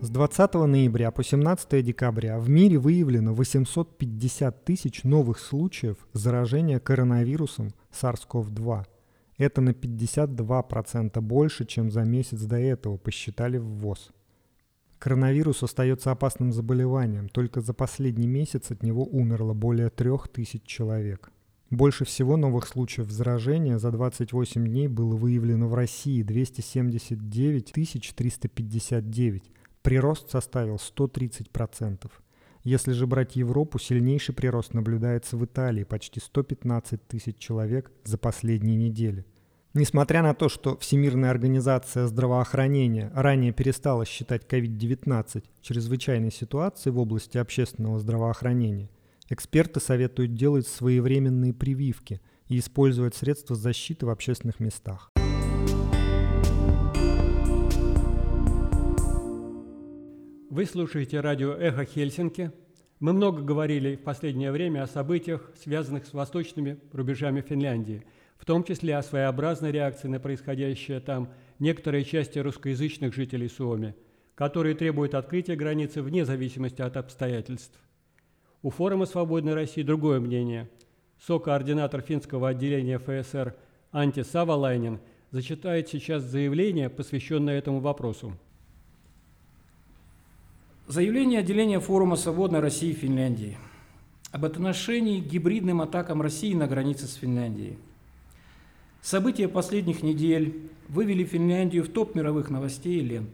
С 0.00 0.10
20 0.10 0.54
ноября 0.54 1.10
по 1.10 1.24
17 1.24 1.82
декабря 1.82 2.38
в 2.38 2.48
мире 2.48 2.78
выявлено 2.78 3.34
850 3.34 4.64
тысяч 4.64 5.02
новых 5.02 5.38
случаев 5.38 5.96
заражения 6.12 6.78
коронавирусом 6.78 7.72
SARS-CoV-2– 7.90 8.84
это 9.36 9.60
на 9.60 9.70
52% 9.70 11.20
больше, 11.20 11.64
чем 11.64 11.90
за 11.90 12.02
месяц 12.04 12.40
до 12.42 12.56
этого, 12.56 12.96
посчитали 12.96 13.58
в 13.58 13.66
ВОЗ. 13.66 14.10
Коронавирус 14.98 15.62
остается 15.62 16.12
опасным 16.12 16.52
заболеванием. 16.52 17.28
Только 17.28 17.60
за 17.60 17.74
последний 17.74 18.26
месяц 18.26 18.70
от 18.70 18.82
него 18.82 19.04
умерло 19.04 19.52
более 19.52 19.90
3000 19.90 20.64
человек. 20.64 21.30
Больше 21.70 22.04
всего 22.04 22.36
новых 22.36 22.66
случаев 22.66 23.10
заражения 23.10 23.78
за 23.78 23.90
28 23.90 24.66
дней 24.66 24.88
было 24.88 25.16
выявлено 25.16 25.68
в 25.68 25.74
России 25.74 26.22
279 26.22 27.72
359. 27.72 29.42
Прирост 29.82 30.30
составил 30.30 30.76
130%. 30.76 32.10
Если 32.64 32.92
же 32.92 33.06
брать 33.06 33.36
Европу, 33.36 33.78
сильнейший 33.78 34.34
прирост 34.34 34.74
наблюдается 34.74 35.36
в 35.36 35.44
Италии, 35.44 35.84
почти 35.84 36.18
115 36.18 37.06
тысяч 37.06 37.36
человек 37.38 37.92
за 38.04 38.18
последние 38.18 38.76
недели. 38.76 39.24
Несмотря 39.74 40.22
на 40.22 40.34
то, 40.34 40.48
что 40.48 40.76
Всемирная 40.78 41.30
организация 41.30 42.06
здравоохранения 42.06 43.12
ранее 43.14 43.52
перестала 43.52 44.04
считать 44.04 44.46
COVID-19 44.48 45.44
чрезвычайной 45.62 46.32
ситуацией 46.32 46.92
в 46.92 46.98
области 46.98 47.38
общественного 47.38 48.00
здравоохранения– 48.00 48.90
Эксперты 49.30 49.80
советуют 49.80 50.34
делать 50.34 50.66
своевременные 50.66 51.54
прививки 51.54 52.20
и 52.48 52.58
использовать 52.58 53.14
средства 53.14 53.56
защиты 53.56 54.04
в 54.04 54.10
общественных 54.10 54.60
местах. 54.60 55.13
Вы 60.54 60.66
слушаете 60.66 61.18
радио 61.18 61.52
«Эхо 61.54 61.84
Хельсинки». 61.84 62.52
Мы 63.00 63.12
много 63.12 63.42
говорили 63.42 63.96
в 63.96 64.04
последнее 64.04 64.52
время 64.52 64.84
о 64.84 64.86
событиях, 64.86 65.50
связанных 65.60 66.06
с 66.06 66.12
восточными 66.12 66.78
рубежами 66.92 67.40
Финляндии, 67.40 68.04
в 68.36 68.44
том 68.44 68.62
числе 68.62 68.96
о 68.96 69.02
своеобразной 69.02 69.72
реакции 69.72 70.06
на 70.06 70.20
происходящее 70.20 71.00
там 71.00 71.28
некоторые 71.58 72.04
части 72.04 72.38
русскоязычных 72.38 73.12
жителей 73.12 73.48
Суоми, 73.48 73.96
которые 74.36 74.76
требуют 74.76 75.16
открытия 75.16 75.56
границы 75.56 76.02
вне 76.02 76.24
зависимости 76.24 76.82
от 76.82 76.96
обстоятельств. 76.98 77.76
У 78.62 78.70
форума 78.70 79.06
«Свободной 79.06 79.54
России» 79.54 79.82
другое 79.82 80.20
мнение. 80.20 80.70
Со-координатор 81.26 82.00
финского 82.00 82.50
отделения 82.50 83.00
ФСР 83.00 83.56
Анти 83.90 84.22
Савалайнин 84.22 85.00
зачитает 85.32 85.88
сейчас 85.88 86.22
заявление, 86.22 86.90
посвященное 86.90 87.58
этому 87.58 87.80
вопросу. 87.80 88.38
Заявление 90.86 91.40
отделения 91.40 91.80
форума 91.80 92.14
«Свободной 92.14 92.60
России» 92.60 92.92
в 92.92 92.98
Финляндии 92.98 93.56
об 94.32 94.44
отношении 94.44 95.22
к 95.22 95.24
гибридным 95.24 95.80
атакам 95.80 96.20
России 96.20 96.52
на 96.52 96.66
границе 96.66 97.06
с 97.06 97.14
Финляндией. 97.14 97.78
События 99.00 99.48
последних 99.48 100.02
недель 100.02 100.68
вывели 100.90 101.24
Финляндию 101.24 101.84
в 101.84 101.88
топ 101.88 102.14
мировых 102.14 102.50
новостей 102.50 102.98
и 102.98 103.02
лент. 103.02 103.30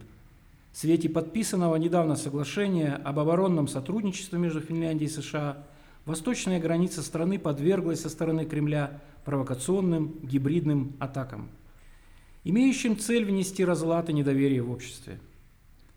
В 0.70 0.78
свете 0.78 1.08
подписанного 1.08 1.74
недавно 1.74 2.14
соглашения 2.14 2.94
об 2.94 3.18
оборонном 3.18 3.66
сотрудничестве 3.66 4.38
между 4.38 4.60
Финляндией 4.60 5.10
и 5.10 5.12
США 5.12 5.66
восточная 6.04 6.60
граница 6.60 7.02
страны 7.02 7.36
подверглась 7.40 8.02
со 8.02 8.10
стороны 8.10 8.44
Кремля 8.44 9.00
провокационным 9.24 10.20
гибридным 10.22 10.92
атакам, 11.00 11.48
имеющим 12.44 12.96
цель 12.96 13.24
внести 13.24 13.64
разлад 13.64 14.08
и 14.08 14.12
недоверие 14.12 14.62
в 14.62 14.70
обществе– 14.70 15.18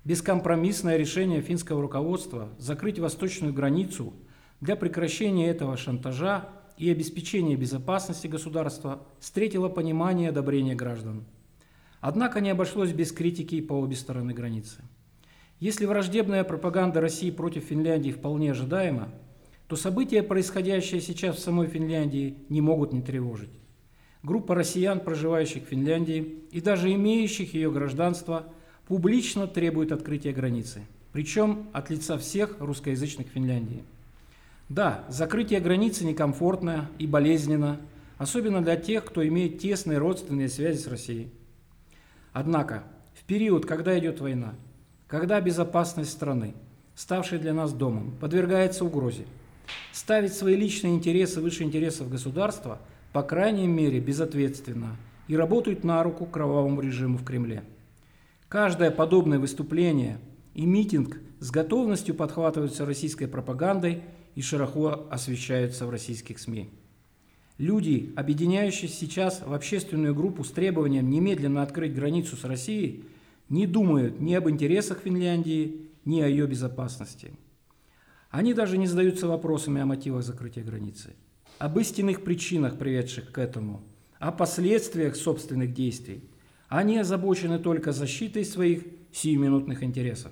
Бескомпромиссное 0.06 0.98
решение 0.98 1.42
финского 1.42 1.82
руководства 1.82 2.50
закрыть 2.58 3.00
восточную 3.00 3.54
границу 3.54 4.14
для 4.60 4.76
прекращения 4.76 5.48
этого 5.48 5.78
шантажа 5.78 6.50
и 6.78 6.92
обеспечения 6.92 7.56
безопасности 7.56 8.28
государства 8.28 9.08
встретило 9.20 9.70
понимание 9.70 10.28
и 10.28 10.30
одобрение 10.30 10.76
граждан. 10.76 11.24
Однако 12.02 12.42
не 12.42 12.50
обошлось 12.50 12.92
без 12.92 13.14
критики 13.14 13.62
по 13.62 13.74
обе 13.74 13.96
стороны 13.96 14.34
границы. 14.34 14.82
Если 15.62 15.86
враждебная 15.86 16.44
пропаганда 16.44 17.00
России 17.00 17.32
против 17.32 17.64
Финляндии 17.64 18.12
вполне 18.12 18.52
ожидаема, 18.52 19.08
то 19.70 19.78
события, 19.78 20.22
происходящие 20.22 21.00
сейчас 21.00 21.38
в 21.38 21.40
самой 21.40 21.68
Финляндии, 21.68 22.40
не 22.50 22.60
могут 22.60 22.92
не 22.92 23.02
тревожить. 23.02 23.58
Группа 24.22 24.54
россиян, 24.54 25.00
проживающих 25.00 25.64
в 25.64 25.68
Финляндии 25.68 26.44
и 26.52 26.60
даже 26.60 26.94
имеющих 26.94 27.54
ее 27.54 27.72
гражданство– 27.72 28.48
публично 28.94 29.48
требует 29.48 29.92
открытия 29.92 30.34
границы, 30.34 30.84
причем 31.14 31.68
от 31.74 31.90
лица 31.90 32.16
всех 32.20 32.58
русскоязычных 32.60 33.26
Финляндии. 33.28 33.82
Да, 34.70 35.04
закрытие 35.10 35.62
границы 35.62 36.06
некомфортно 36.06 36.92
и 37.00 37.08
болезненно, 37.08 37.82
особенно 38.20 38.62
для 38.62 38.76
тех, 38.76 39.04
кто 39.04 39.28
имеет 39.28 39.58
тесные 39.58 39.98
родственные 39.98 40.48
связи 40.48 40.78
с 40.78 40.86
Россией. 40.86 41.32
Однако, 42.34 42.84
в 43.20 43.24
период, 43.24 43.66
когда 43.66 43.98
идет 43.98 44.22
война, 44.22 44.54
когда 45.08 45.42
безопасность 45.42 46.12
страны, 46.12 46.54
ставшей 46.94 47.40
для 47.40 47.56
нас 47.56 47.74
домом, 47.74 48.14
подвергается 48.22 48.86
угрозе, 48.86 49.26
ставить 49.92 50.36
свои 50.36 50.56
личные 50.56 50.94
интересы 50.94 51.42
выше 51.42 51.64
интересов 51.64 52.12
государства, 52.12 52.78
по 53.12 53.24
крайней 53.24 53.66
мере, 53.66 54.00
безответственно 54.00 54.98
и 55.28 55.36
работают 55.36 55.84
на 55.84 56.04
руку 56.04 56.28
кровавому 56.28 56.80
режиму 56.80 57.18
в 57.18 57.24
Кремле– 57.24 57.64
Каждое 58.54 58.92
подобное 58.92 59.40
выступление 59.40 60.20
и 60.54 60.68
митинг 60.68 61.18
с 61.40 61.50
готовностью 61.50 62.14
подхватываются 62.14 62.86
российской 62.86 63.26
пропагандой 63.26 64.04
и 64.36 64.44
широко 64.44 65.08
освещаются 65.10 65.88
в 65.88 65.90
российских 65.90 66.38
СМИ. 66.38 66.70
Люди, 67.58 68.14
объединяющиеся 68.16 68.94
сейчас 68.94 69.42
в 69.44 69.52
общественную 69.56 70.14
группу 70.14 70.44
с 70.44 70.52
требованием 70.52 71.10
немедленно 71.10 71.64
открыть 71.64 71.96
границу 71.96 72.36
с 72.36 72.44
Россией, 72.44 73.06
не 73.50 73.66
думают 73.66 74.20
ни 74.22 74.36
об 74.36 74.48
интересах 74.48 75.00
Финляндии, 75.00 75.90
ни 76.06 76.22
о 76.22 76.28
ее 76.28 76.46
безопасности. 76.46 77.32
Они 78.30 78.54
даже 78.54 78.78
не 78.78 78.86
задаются 78.86 79.28
вопросами 79.28 79.82
о 79.82 79.88
мотивах 79.88 80.22
закрытия 80.22 80.64
границы, 80.64 81.16
об 81.58 81.80
истинных 81.80 82.24
причинах, 82.24 82.78
приведших 82.78 83.32
к 83.32 83.40
этому, 83.40 83.82
о 84.20 84.32
последствиях 84.32 85.16
собственных 85.16 85.74
действий– 85.74 86.26
они 86.80 86.98
озабочены 86.98 87.60
только 87.60 87.92
защитой 87.92 88.44
своих 88.44 88.84
сиюминутных 89.12 89.84
интересов. 89.84 90.32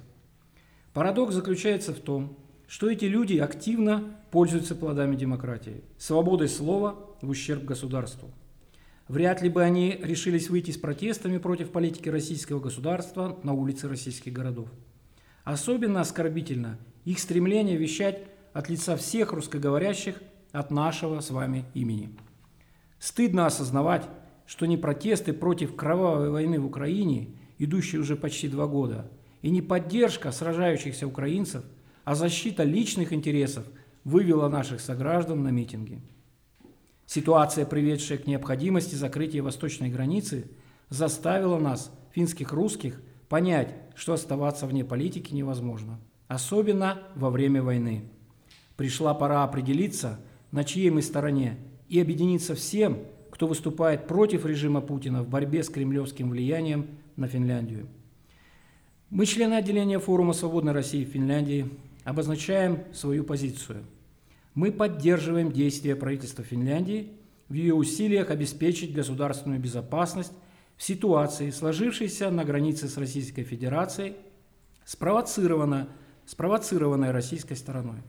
Парадокс 0.91 1.36
заключается 1.36 1.93
в 1.93 1.99
том, 1.99 2.36
что 2.67 2.89
эти 2.89 3.06
люди 3.06 3.38
активно 3.38 4.15
пользуются 4.32 4.75
плодами 4.75 5.15
демократии, 5.15 5.84
свободой 5.99 6.47
слова 6.47 6.95
в 7.21 7.30
ущерб 7.30 7.63
государству. 7.63 8.32
Вряд 9.08 9.43
ли 9.43 9.49
бы 9.49 9.62
они 9.62 9.99
решились 10.01 10.49
выйти 10.49 10.71
с 10.71 10.77
протестами 10.77 11.38
против 11.38 11.69
политики 11.71 12.10
российского 12.10 12.60
государства 12.60 13.39
на 13.43 13.54
улицы 13.54 13.88
российских 13.88 14.34
городов. 14.34 14.69
Особенно 15.43 16.01
оскорбительно 16.01 16.80
их 17.06 17.19
стремление 17.19 17.77
вещать 17.77 18.23
от 18.54 18.67
лица 18.67 18.95
всех 18.95 19.34
русскоговорящих 19.34 20.15
от 20.54 20.71
нашего 20.71 21.19
с 21.19 21.30
вами 21.30 21.65
имени. 21.75 22.17
Стыдно 22.99 23.45
осознавать, 23.45 24.08
что 24.51 24.65
не 24.65 24.75
протесты 24.75 25.31
против 25.31 25.77
кровавой 25.77 26.29
войны 26.29 26.59
в 26.59 26.65
Украине, 26.65 27.29
идущей 27.57 27.99
уже 27.99 28.17
почти 28.17 28.49
два 28.49 28.67
года, 28.67 29.09
и 29.41 29.49
не 29.49 29.61
поддержка 29.61 30.33
сражающихся 30.33 31.07
украинцев, 31.07 31.63
а 32.03 32.15
защита 32.15 32.63
личных 32.63 33.13
интересов 33.13 33.65
вывела 34.03 34.49
наших 34.49 34.81
сограждан 34.81 35.41
на 35.41 35.51
митинги. 35.51 36.01
Ситуация, 37.05 37.65
приведшая 37.65 38.17
к 38.17 38.27
необходимости 38.27 38.93
закрытия 38.93 39.41
восточной 39.41 39.87
границы, 39.87 40.51
заставила 40.89 41.57
нас, 41.57 41.89
финских 42.11 42.51
русских, 42.51 43.01
понять, 43.29 43.73
что 43.95 44.11
оставаться 44.11 44.67
вне 44.67 44.83
политики 44.83 45.33
невозможно, 45.33 45.97
особенно 46.27 47.03
во 47.15 47.29
время 47.29 47.63
войны. 47.63 48.03
Пришла 48.75 49.13
пора 49.13 49.45
определиться, 49.45 50.19
на 50.51 50.65
чьей 50.65 50.89
мы 50.89 51.03
стороне, 51.03 51.57
и 51.87 52.01
объединиться 52.01 52.53
всем, 52.53 52.97
кто 53.41 53.47
выступает 53.47 54.06
против 54.06 54.45
режима 54.45 54.82
Путина 54.82 55.23
в 55.23 55.27
борьбе 55.27 55.63
с 55.63 55.69
кремлевским 55.69 56.30
влиянием 56.30 56.86
на 57.15 57.27
Финляндию. 57.27 57.88
Мы, 59.10 59.25
члены 59.25 59.56
отделения 59.56 59.97
форума 59.97 60.34
«Свободной 60.34 60.73
России» 60.73 61.04
в 61.04 61.08
Финляндии, 61.08 61.67
обозначаем 62.04 62.84
свою 62.93 63.23
позицию. 63.23 63.84
Мы 64.54 64.71
поддерживаем 64.71 65.51
действия 65.51 65.95
правительства 65.95 66.43
Финляндии 66.43 67.13
в 67.49 67.56
ее 67.56 67.73
усилиях 67.73 68.30
обеспечить 68.30 68.93
государственную 68.93 69.60
безопасность 69.60 70.34
в 70.77 70.84
ситуации, 70.84 71.49
сложившейся 71.49 72.30
на 72.30 72.45
границе 72.45 72.88
с 72.88 72.95
Российской 72.95 73.41
Федерацией, 73.41 74.17
спровоцированной, 74.86 75.86
спровоцированной 76.27 77.10
российской 77.10 77.56
стороной. 77.56 78.04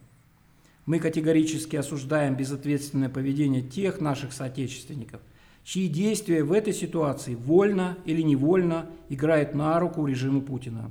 Мы 0.86 0.98
категорически 0.98 1.76
осуждаем 1.76 2.36
безответственное 2.36 3.08
поведение 3.08 3.62
тех 3.62 4.00
наших 4.00 4.32
соотечественников, 4.32 5.20
чьи 5.62 5.88
действия 5.88 6.42
в 6.42 6.52
этой 6.52 6.72
ситуации 6.72 7.36
вольно 7.36 7.96
или 8.04 8.20
невольно 8.22 8.90
играют 9.08 9.54
на 9.54 9.78
руку 9.78 10.06
режиму 10.06 10.42
Путина. 10.42 10.90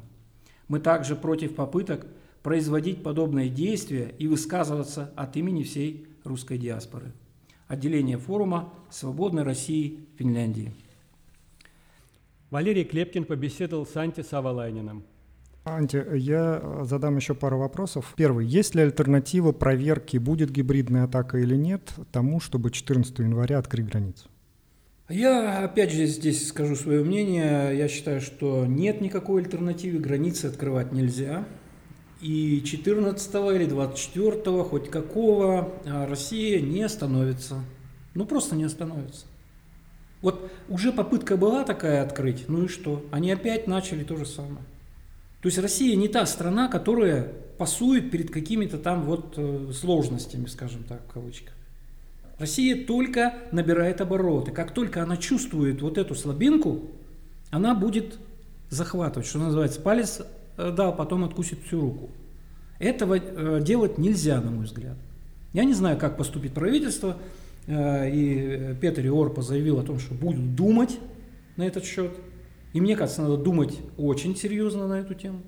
Мы 0.70 0.80
также 0.80 1.16
против 1.18 1.56
попыток 1.56 2.08
производить 2.42 3.04
подобные 3.04 3.50
действия 3.50 4.16
и 4.18 4.28
высказываться 4.28 5.12
от 5.16 5.36
имени 5.36 5.64
всей 5.64 6.08
русской 6.24 6.58
диаспоры. 6.58 7.12
Отделение 7.68 8.18
форума 8.18 8.74
«Свободной 8.90 9.44
России» 9.44 10.00
Финляндии. 10.18 10.74
Валерий 12.50 12.84
Клепкин 12.84 13.26
побеседовал 13.26 13.86
с 13.86 13.96
Анти 13.96 14.22
Савалайниным. 14.22 15.04
Анти, 15.64 16.04
я 16.16 16.60
э, 16.62 16.84
задам 16.86 17.18
еще 17.18 17.36
пару 17.36 17.60
вопросов. 17.60 18.14
Первый. 18.18 18.48
Есть 18.48 18.74
ли 18.74 18.82
альтернатива 18.82 19.52
проверки, 19.52 20.18
будет 20.18 20.50
гибридная 20.52 21.04
атака 21.04 21.38
или 21.38 21.56
нет, 21.56 21.92
тому, 22.12 22.40
чтобы 22.40 22.72
14 22.72 23.20
января 23.20 23.60
открыть 23.60 23.86
границу? 23.86 24.28
Я 25.08 25.66
опять 25.66 25.92
же 25.92 26.06
здесь 26.08 26.48
скажу 26.48 26.76
свое 26.76 27.04
мнение. 27.04 27.78
Я 27.78 27.88
считаю, 27.90 28.22
что 28.22 28.66
нет 28.66 29.02
никакой 29.02 29.44
альтернативы, 29.44 30.00
границы 30.00 30.46
открывать 30.46 30.94
нельзя. 30.94 31.46
И 32.22 32.64
14 32.64 33.34
или 33.56 33.66
24, 33.66 34.64
хоть 34.64 34.90
какого, 34.90 35.74
а 35.86 36.08
Россия 36.08 36.60
не 36.62 36.82
остановится. 36.82 37.60
Ну 38.14 38.26
просто 38.26 38.56
не 38.56 38.64
остановится. 38.64 39.26
Вот 40.22 40.52
уже 40.70 40.92
попытка 40.92 41.36
была 41.36 41.64
такая 41.66 42.04
открыть, 42.04 42.46
ну 42.48 42.66
и 42.66 42.68
что? 42.68 43.04
Они 43.12 43.32
опять 43.32 43.68
начали 43.68 44.04
то 44.04 44.16
же 44.18 44.26
самое. 44.26 44.64
То 45.42 45.48
есть 45.48 45.58
Россия 45.58 45.96
не 45.96 46.08
та 46.08 46.26
страна, 46.26 46.68
которая 46.68 47.34
пасует 47.58 48.12
перед 48.12 48.30
какими-то 48.32 48.78
там 48.78 49.04
вот 49.04 49.34
э, 49.38 49.72
сложностями, 49.74 50.46
скажем 50.46 50.84
так, 50.84 51.02
в 51.08 51.14
кавычках. 51.14 51.54
Россия 52.38 52.86
только 52.86 53.34
набирает 53.52 54.02
обороты. 54.02 54.52
Как 54.52 54.74
только 54.74 55.02
она 55.02 55.18
чувствует 55.18 55.82
вот 55.82 55.98
эту 55.98 56.16
слабинку, 56.16 56.88
она 57.50 57.76
будет 57.76 58.20
захватывать, 58.70 59.28
что 59.28 59.40
называется, 59.40 59.82
палец 59.82 60.22
э, 60.58 60.72
дал, 60.72 60.96
потом 60.96 61.24
откусит 61.24 61.60
всю 61.66 61.82
руку. 61.82 62.10
Этого 62.80 63.18
э, 63.18 63.62
делать 63.64 63.98
нельзя, 63.98 64.42
на 64.42 64.52
мой 64.52 64.66
взгляд. 64.66 64.98
Я 65.54 65.64
не 65.64 65.74
знаю, 65.74 65.98
как 65.98 66.18
поступит 66.18 66.54
правительство, 66.54 67.18
и 67.68 68.76
Петр 68.82 69.06
Орпа 69.06 69.42
заявил 69.42 69.80
о 69.80 69.84
том, 69.84 70.00
что 70.00 70.16
будут 70.16 70.56
думать 70.56 70.98
на 71.58 71.64
этот 71.64 71.84
счет. 71.84 72.12
И 72.74 72.82
мне 72.82 72.96
кажется, 72.96 73.22
надо 73.22 73.38
думать 73.38 73.80
очень 73.98 74.36
серьезно 74.36 74.88
на 74.88 75.00
эту 75.00 75.14
тему. 75.14 75.42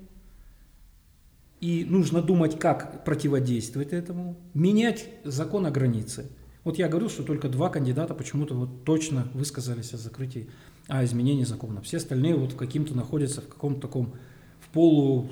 И 1.60 1.84
нужно 1.84 2.20
думать, 2.20 2.58
как 2.58 3.04
противодействовать 3.04 3.92
этому, 3.92 4.36
менять 4.52 5.08
закон 5.24 5.66
о 5.66 5.70
границе– 5.70 6.30
вот 6.64 6.78
я 6.78 6.88
говорил, 6.88 7.10
что 7.10 7.22
только 7.22 7.48
два 7.48 7.68
кандидата 7.68 8.14
почему-то 8.14 8.54
вот 8.54 8.84
точно 8.84 9.28
высказались 9.34 9.92
о 9.92 9.98
закрытии, 9.98 10.48
о 10.88 11.04
изменении 11.04 11.44
закона. 11.44 11.82
Все 11.82 11.98
остальные 11.98 12.36
вот 12.36 12.54
каким-то 12.54 12.94
находятся 12.94 13.42
в 13.42 13.48
каком-то 13.48 13.82
таком, 13.82 14.14
в 14.60 14.68
полу, 14.70 15.28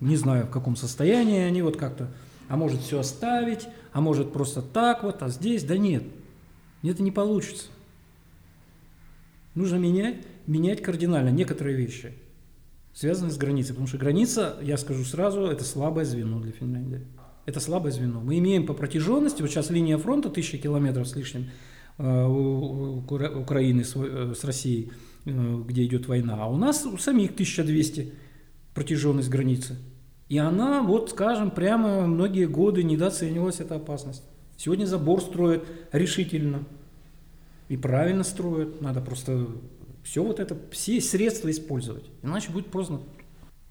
не 0.00 0.16
знаю 0.16 0.46
в 0.46 0.50
каком 0.50 0.76
состоянии 0.76 1.40
они 1.40 1.62
вот 1.62 1.78
как-то, 1.78 2.12
а 2.48 2.58
может 2.58 2.82
все 2.82 3.00
оставить, 3.00 3.66
а 3.94 4.02
может 4.02 4.34
просто 4.34 4.60
так 4.60 5.02
вот, 5.02 5.22
а 5.22 5.30
здесь, 5.30 5.64
да 5.64 5.78
нет, 5.78 6.04
это 6.82 7.02
не 7.02 7.10
получится. 7.10 7.68
Нужно 9.54 9.76
менять, 9.76 10.26
менять 10.46 10.82
кардинально 10.82 11.30
некоторые 11.30 11.76
вещи, 11.76 12.12
связанные 12.92 13.32
с 13.32 13.36
границей, 13.36 13.70
потому 13.70 13.86
что 13.86 13.98
граница, 13.98 14.56
я 14.62 14.76
скажу 14.76 15.04
сразу, 15.04 15.42
это 15.42 15.64
слабое 15.64 16.04
звено 16.04 16.40
для 16.40 16.52
Финляндии. 16.52 17.06
Это 17.46 17.60
слабое 17.60 17.92
звено. 17.92 18.20
Мы 18.20 18.38
имеем 18.38 18.66
по 18.66 18.72
протяженности, 18.72 19.42
вот 19.42 19.50
сейчас 19.50 19.70
линия 19.70 19.98
фронта 19.98 20.30
тысяча 20.30 20.56
километров 20.56 21.06
с 21.06 21.14
лишним 21.14 21.50
э, 21.98 22.26
у 22.26 22.98
Украины 23.00 23.82
э, 23.82 24.34
с 24.34 24.44
Россией, 24.44 24.92
э, 25.26 25.62
где 25.66 25.84
идет 25.84 26.08
война, 26.08 26.38
а 26.40 26.46
у 26.46 26.56
нас 26.56 26.86
у 26.86 26.96
самих 26.96 27.32
1200 27.32 28.12
протяженность 28.74 29.28
границы. 29.28 29.76
И 30.28 30.38
она, 30.38 30.82
вот 30.82 31.10
скажем, 31.10 31.50
прямо 31.50 32.06
многие 32.06 32.46
годы 32.46 32.82
недооценивалась 32.82 33.60
эта 33.60 33.76
опасность. 33.76 34.22
Сегодня 34.56 34.86
забор 34.86 35.20
строят 35.20 35.64
решительно. 35.92 36.64
И 37.68 37.76
правильно 37.76 38.24
строят. 38.24 38.80
Надо 38.80 39.00
просто 39.00 39.48
все 40.04 40.22
вот 40.22 40.38
это, 40.38 40.56
все 40.70 41.00
средства 41.00 41.50
использовать. 41.50 42.04
Иначе 42.22 42.50
будет 42.50 42.66
поздно. 42.66 43.00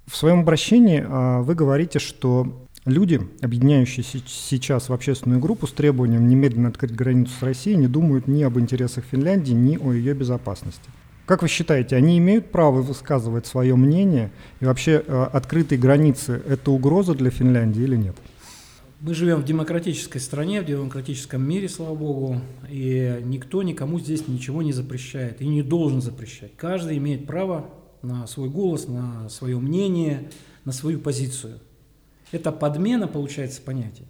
В 0.06 0.16
своем 0.18 0.42
обращении 0.42 1.06
а, 1.08 1.42
вы 1.42 1.56
говорите, 1.56 2.00
что 2.00 2.64
Люди, 2.86 3.22
объединяющиеся 3.42 4.18
сейчас 4.28 4.90
в 4.90 4.94
общественную 4.94 5.40
группу 5.40 5.68
с 5.68 5.72
требованием 5.72 6.28
немедленно 6.28 6.68
открыть 6.68 6.94
границу 6.94 7.32
с 7.40 7.42
Россией, 7.42 7.78
не 7.78 7.88
думают 7.88 8.28
ни 8.28 8.44
об 8.44 8.60
интересах 8.60 9.06
Финляндии, 9.10 9.54
ни 9.54 9.78
о 9.78 9.94
ее 9.94 10.14
безопасности. 10.14 10.90
Как 11.26 11.42
вы 11.42 11.48
считаете, 11.48 11.96
они 11.96 12.18
имеют 12.18 12.52
право 12.52 12.82
высказывать 12.82 13.48
свое 13.48 13.78
мнение? 13.78 14.32
И 14.60 14.66
вообще 14.66 15.02
э, 15.06 15.28
открытые 15.32 15.80
границы– 15.80 16.42
это 16.50 16.72
угроза 16.72 17.14
для 17.16 17.30
Финляндии 17.30 17.84
или 17.84 17.96
нет? 17.96 18.18
Мы 19.04 19.14
живем 19.14 19.42
в 19.42 19.46
демократической 19.46 20.20
стране, 20.20 20.62
в 20.62 20.66
демократическом 20.66 21.46
мире, 21.46 21.68
слава 21.68 21.94
богу, 21.94 22.40
и 22.70 23.20
никто 23.24 23.62
никому 23.62 24.00
здесь 24.00 24.30
ничего 24.30 24.62
не 24.62 24.72
запрещает 24.72 25.42
и 25.42 25.46
не 25.46 25.62
должен 25.62 26.02
запрещать. 26.02 26.56
Каждый 26.56 26.98
имеет 27.00 27.28
право 27.28 27.70
на 28.02 28.26
свой 28.28 28.50
голос, 28.50 28.88
на 28.88 29.28
свое 29.28 29.60
мнение, 29.60 30.30
на 30.64 30.72
свою 30.72 31.00
позицию– 31.00 31.60
это 32.34 32.52
подмена, 32.52 33.08
получается, 33.08 33.62
понятий. 33.62 34.08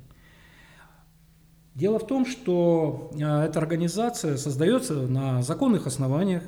Дело 1.76 2.00
в 2.00 2.08
том, 2.08 2.26
что 2.26 3.12
а, 3.22 3.46
эта 3.46 3.60
организация 3.60 4.38
создается 4.38 4.94
на 4.94 5.42
законных 5.42 5.88
основаниях. 5.88 6.44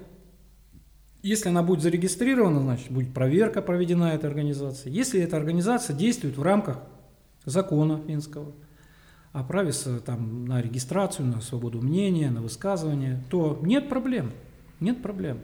Если 1.21 1.49
она 1.49 1.63
будет 1.63 1.81
зарегистрирована, 1.81 2.61
значит, 2.61 2.91
будет 2.91 3.13
проверка 3.13 3.61
проведена 3.61 4.13
этой 4.13 4.29
организации. 4.29 4.89
Если 4.89 5.19
эта 5.19 5.35
организация 5.35 5.95
действует 5.95 6.37
в 6.37 6.43
рамках 6.43 6.79
закона 7.45 8.01
финского, 8.05 8.51
о 9.31 9.43
праве 9.43 9.71
там, 10.05 10.45
на 10.45 10.61
регистрацию, 10.61 11.27
на 11.27 11.41
свободу 11.41 11.81
мнения, 11.81 12.29
на 12.31 12.41
высказывание, 12.41 13.23
то 13.29 13.59
нет 13.63 13.89
проблем. 13.89 14.31
Нет 14.79 15.01
проблем. 15.01 15.39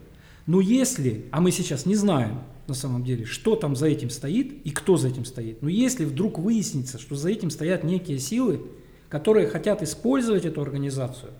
Но 0.47 0.61
если, 0.61 1.25
а 1.31 1.41
мы 1.41 1.51
сейчас 1.51 1.85
не 1.85 1.95
знаем, 1.95 2.39
на 2.67 2.73
самом 2.73 3.03
деле, 3.03 3.25
что 3.25 3.55
там 3.55 3.75
за 3.75 3.87
этим 3.87 4.09
стоит 4.09 4.65
и 4.65 4.69
кто 4.71 4.95
за 4.95 5.09
этим 5.09 5.25
стоит. 5.25 5.61
Но 5.61 5.69
если 5.69 6.05
вдруг 6.05 6.39
выяснится, 6.39 6.99
что 6.99 7.15
за 7.15 7.29
этим 7.29 7.49
стоят 7.49 7.83
некие 7.83 8.17
силы, 8.17 8.61
которые 9.09 9.47
хотят 9.47 9.83
использовать 9.83 10.45
эту 10.45 10.61
организацию 10.61 11.31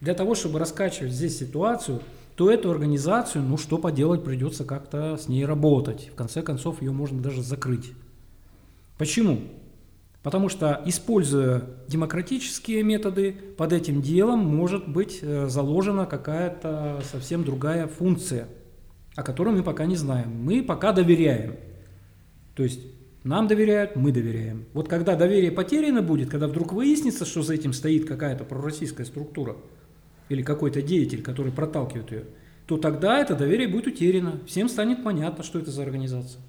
для 0.00 0.14
того, 0.14 0.34
чтобы 0.34 0.58
раскачивать 0.58 1.12
здесь 1.12 1.38
ситуацию, 1.38 2.00
то 2.36 2.50
эту 2.50 2.70
организацию, 2.70 3.44
ну 3.44 3.56
что 3.56 3.78
поделать, 3.78 4.24
придется 4.24 4.64
как-то 4.64 5.16
с 5.16 5.28
ней 5.28 5.44
работать. 5.44 6.10
В 6.12 6.14
конце 6.14 6.42
концов, 6.42 6.82
ее 6.82 6.92
можно 6.92 7.20
даже 7.20 7.42
закрыть. 7.42 7.92
Почему? 8.98 9.40
Потому 10.26 10.48
что, 10.48 10.82
используя 10.84 11.62
демократические 11.88 12.82
методы, 12.82 13.32
под 13.56 13.72
этим 13.72 14.02
делом 14.02 14.40
может 14.40 14.86
быть 14.88 15.20
э, 15.22 15.46
заложена 15.48 16.04
какая-то 16.04 17.00
совсем 17.10 17.44
другая 17.44 17.86
функция– 17.86 18.48
о 19.16 19.22
котором 19.22 19.56
мы 19.56 19.62
пока 19.62 19.86
не 19.86 19.96
знаем. 19.96 20.30
Мы 20.30 20.62
пока 20.62 20.92
доверяем. 20.92 21.56
То 22.54 22.62
есть 22.62 22.80
нам 23.24 23.48
доверяют, 23.48 23.96
мы 23.96 24.12
доверяем. 24.12 24.66
Вот 24.74 24.88
когда 24.88 25.16
доверие 25.16 25.50
потеряно 25.50 26.02
будет, 26.02 26.30
когда 26.30 26.46
вдруг 26.46 26.72
выяснится, 26.72 27.24
что 27.24 27.42
за 27.42 27.54
этим 27.54 27.72
стоит 27.72 28.06
какая-то 28.06 28.44
пророссийская 28.44 29.06
структура 29.06 29.56
или 30.28 30.42
какой-то 30.42 30.82
деятель, 30.82 31.22
который 31.22 31.50
проталкивает 31.50 32.12
ее, 32.12 32.24
то 32.66 32.76
тогда 32.76 33.18
это 33.18 33.34
доверие 33.34 33.68
будет 33.68 33.86
утеряно. 33.86 34.38
Всем 34.46 34.68
станет 34.68 35.02
понятно, 35.02 35.42
что 35.42 35.58
это 35.58 35.70
за 35.70 35.82
организация. 35.82 36.42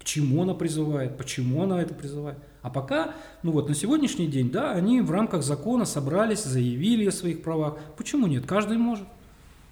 К 0.00 0.04
чему 0.04 0.42
она 0.42 0.54
призывает, 0.54 1.16
почему 1.16 1.62
она 1.62 1.80
это 1.80 1.94
призывает. 1.94 2.38
А 2.62 2.70
пока, 2.70 3.14
ну 3.42 3.52
вот 3.52 3.68
на 3.68 3.74
сегодняшний 3.74 4.26
день, 4.26 4.50
да, 4.50 4.72
они 4.72 5.00
в 5.00 5.10
рамках 5.10 5.42
закона 5.42 5.84
собрались, 5.84 6.42
заявили 6.44 7.06
о 7.06 7.12
своих 7.12 7.42
правах. 7.42 7.78
Почему 7.96 8.26
нет? 8.26 8.46
Каждый 8.46 8.78
может. 8.78 9.06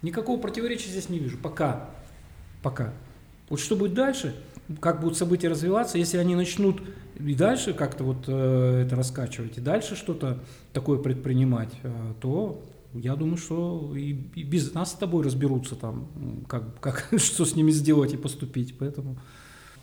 Никакого 0.01 0.39
противоречия 0.39 0.89
здесь 0.89 1.09
не 1.09 1.19
вижу. 1.19 1.37
Пока. 1.37 1.89
Пока. 2.63 2.93
Вот 3.49 3.59
что 3.59 3.75
будет 3.75 3.93
дальше, 3.93 4.35
как 4.79 5.01
будут 5.01 5.17
события 5.17 5.47
развиваться, 5.47 5.97
если 5.97 6.17
они 6.17 6.35
начнут 6.35 6.81
и 7.19 7.33
дальше 7.33 7.73
как-то 7.73 8.03
вот 8.03 8.25
э, 8.27 8.83
это 8.85 8.95
раскачивать, 8.95 9.57
и 9.57 9.61
дальше 9.61 9.95
что-то 9.95 10.39
такое 10.73 10.99
предпринимать, 10.99 11.73
э, 11.83 12.13
то 12.21 12.61
я 12.93 13.15
думаю, 13.15 13.37
что 13.37 13.93
и, 13.95 14.17
и 14.35 14.43
без 14.43 14.73
нас 14.73 14.91
с 14.91 14.95
тобой 14.95 15.23
разберутся 15.23 15.75
там, 15.75 16.07
как, 16.47 16.79
как, 16.79 17.09
что 17.17 17.45
с 17.45 17.55
ними 17.55 17.71
сделать 17.71 18.13
и 18.13 18.17
поступить. 18.17 18.77
Поэтому 18.77 19.17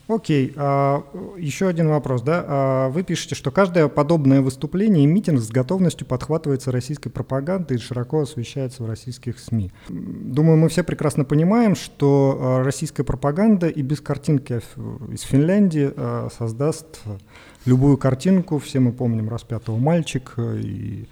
Окей, 0.07 0.53
а, 0.55 1.03
еще 1.37 1.67
один 1.67 1.89
вопрос, 1.89 2.21
да? 2.21 2.45
А, 2.47 2.89
вы 2.89 3.01
пишете, 3.01 3.33
что 3.33 3.49
каждое 3.49 3.87
подобное 3.87 4.41
выступление 4.41 5.03
и 5.03 5.07
митинг 5.07 5.41
с 5.41 5.49
готовностью 5.49 6.05
подхватывается 6.05 6.71
российской 6.71 7.09
пропагандой 7.09 7.77
и 7.77 7.79
широко 7.79 8.21
освещается 8.21 8.83
в 8.83 8.87
российских 8.87 9.39
СМИ. 9.39 9.71
Думаю, 9.89 10.57
мы 10.57 10.69
все 10.69 10.83
прекрасно 10.83 11.25
понимаем, 11.25 11.75
что 11.75 12.37
а, 12.39 12.63
российская 12.63 13.03
пропаганда 13.03 13.67
и 13.67 13.81
без 13.81 13.99
картинки 13.99 14.61
из 15.11 15.21
Финляндии 15.21 15.91
а, 15.95 16.29
создаст 16.37 17.01
любую 17.65 17.97
картинку. 17.97 18.59
Все 18.59 18.79
мы 18.79 18.91
помним 18.91 19.29
распятого 19.29 19.77
мальчика 19.77 20.53
и 20.53 21.05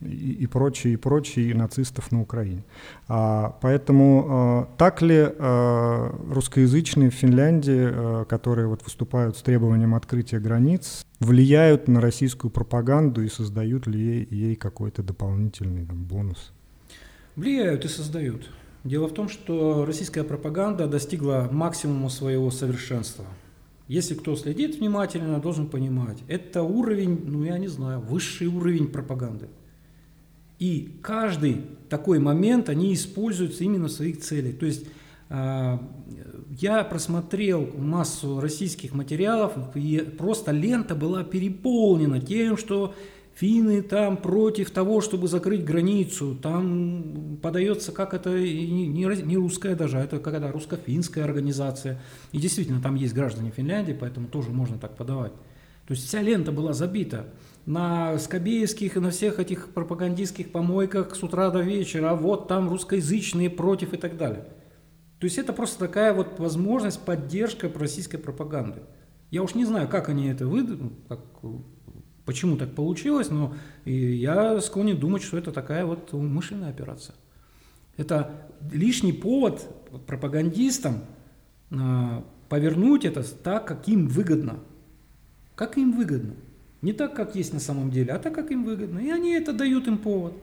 и, 0.00 0.32
и 0.32 0.46
прочие, 0.46 0.94
и 0.94 0.96
прочие, 0.96 1.50
и 1.50 1.54
нацистов 1.54 2.12
на 2.12 2.20
Украине. 2.20 2.64
А, 3.08 3.56
поэтому 3.60 4.26
а, 4.28 4.68
так 4.76 5.02
ли 5.02 5.16
а, 5.18 6.14
русскоязычные 6.30 7.10
в 7.10 7.14
Финляндии, 7.14 7.88
а, 7.88 8.24
которые 8.24 8.68
вот 8.68 8.84
выступают 8.84 9.36
с 9.36 9.42
требованием 9.42 9.94
открытия 9.94 10.38
границ, 10.38 11.04
влияют 11.20 11.88
на 11.88 12.00
российскую 12.00 12.50
пропаганду 12.50 13.22
и 13.22 13.28
создают 13.28 13.86
ли 13.86 13.98
ей, 13.98 14.28
ей 14.30 14.56
какой-то 14.56 15.02
дополнительный 15.02 15.86
там, 15.86 16.04
бонус? 16.04 16.52
Влияют 17.36 17.84
и 17.84 17.88
создают. 17.88 18.48
Дело 18.84 19.08
в 19.08 19.14
том, 19.14 19.28
что 19.28 19.84
российская 19.84 20.22
пропаганда 20.22 20.86
достигла 20.86 21.48
максимума 21.50 22.08
своего 22.08 22.50
совершенства. 22.50 23.24
Если 23.88 24.14
кто 24.14 24.34
следит 24.36 24.78
внимательно, 24.78 25.40
должен 25.40 25.68
понимать, 25.68 26.18
это 26.28 26.62
уровень, 26.62 27.22
ну 27.24 27.44
я 27.44 27.58
не 27.58 27.68
знаю, 27.68 28.00
высший 28.00 28.48
уровень 28.48 28.88
пропаганды. 28.88 29.48
И 30.58 30.98
каждый 31.02 31.62
такой 31.88 32.18
момент 32.18 32.68
они 32.68 32.94
используются 32.94 33.64
именно 33.64 33.88
в 33.88 33.92
своих 33.92 34.20
целях. 34.20 34.58
То 34.58 34.66
есть 34.66 34.86
а, 35.28 35.82
я 36.50 36.84
просмотрел 36.84 37.66
массу 37.76 38.40
российских 38.40 38.94
материалов, 38.94 39.52
и 39.74 39.98
просто 39.98 40.52
лента 40.52 40.94
была 40.94 41.24
переполнена 41.24 42.20
тем, 42.20 42.56
что 42.56 42.94
финны 43.34 43.82
там 43.82 44.16
против 44.16 44.70
того, 44.70 45.00
чтобы 45.00 45.28
закрыть 45.28 45.64
границу. 45.64 46.36
Там 46.40 47.38
подается, 47.42 47.92
как 47.92 48.14
это 48.14 48.30
не, 48.30 49.36
русская 49.36 49.74
даже, 49.74 49.98
а 49.98 50.04
это 50.04 50.18
какая-то 50.18 50.50
русско-финская 50.52 51.24
организация. 51.24 52.00
И 52.32 52.38
действительно, 52.38 52.80
там 52.80 52.94
есть 52.94 53.12
граждане 53.12 53.52
Финляндии, 53.54 53.96
поэтому 53.98 54.28
тоже 54.28 54.50
можно 54.50 54.78
так 54.78 54.96
подавать. 54.96 55.32
То 55.86 55.94
есть 55.94 56.06
вся 56.06 56.22
лента 56.22 56.50
была 56.50 56.72
забита 56.72 57.26
на 57.66 58.16
скобеевских 58.18 58.96
и 58.96 59.00
на 59.00 59.10
всех 59.10 59.40
этих 59.40 59.70
пропагандистских 59.70 60.52
помойках 60.52 61.14
с 61.16 61.22
утра 61.22 61.50
до 61.50 61.60
вечера, 61.60 62.10
а 62.10 62.14
вот 62.14 62.46
там 62.46 62.68
русскоязычные 62.68 63.50
против 63.50 63.92
и 63.92 63.96
так 63.96 64.16
далее. 64.16 64.46
То 65.18 65.24
есть 65.24 65.38
это 65.38 65.52
просто 65.52 65.78
такая 65.80 66.14
вот 66.14 66.38
возможность, 66.38 67.00
поддержка 67.00 67.70
российской 67.74 68.18
пропаганды. 68.18 68.82
Я 69.30 69.42
уж 69.42 69.54
не 69.54 69.64
знаю, 69.64 69.88
как 69.88 70.08
они 70.08 70.28
это 70.28 70.46
выдумали, 70.46 70.92
как, 71.08 71.20
почему 72.24 72.56
так 72.56 72.74
получилось, 72.74 73.30
но 73.30 73.54
я 73.84 74.60
склонен 74.60 74.98
думать, 74.98 75.22
что 75.22 75.36
это 75.36 75.50
такая 75.50 75.84
вот 75.84 76.12
умышленная 76.14 76.70
операция. 76.70 77.16
Это 77.96 78.48
лишний 78.70 79.12
повод 79.12 79.66
пропагандистам 80.06 81.00
а, 81.72 82.24
повернуть 82.48 83.04
это 83.04 83.24
так, 83.24 83.66
как 83.66 83.88
им 83.88 84.06
выгодно. 84.06 84.60
Как 85.54 85.78
им 85.78 85.92
выгодно. 85.92 86.34
Не 86.82 86.92
так, 86.92 87.14
как 87.14 87.34
есть 87.34 87.52
на 87.52 87.60
самом 87.60 87.90
деле, 87.90 88.12
а 88.12 88.18
так, 88.18 88.34
как 88.34 88.50
им 88.50 88.64
выгодно. 88.64 88.98
И 88.98 89.10
они 89.10 89.32
это 89.32 89.52
дают 89.52 89.86
им 89.88 89.98
повод. 89.98 90.34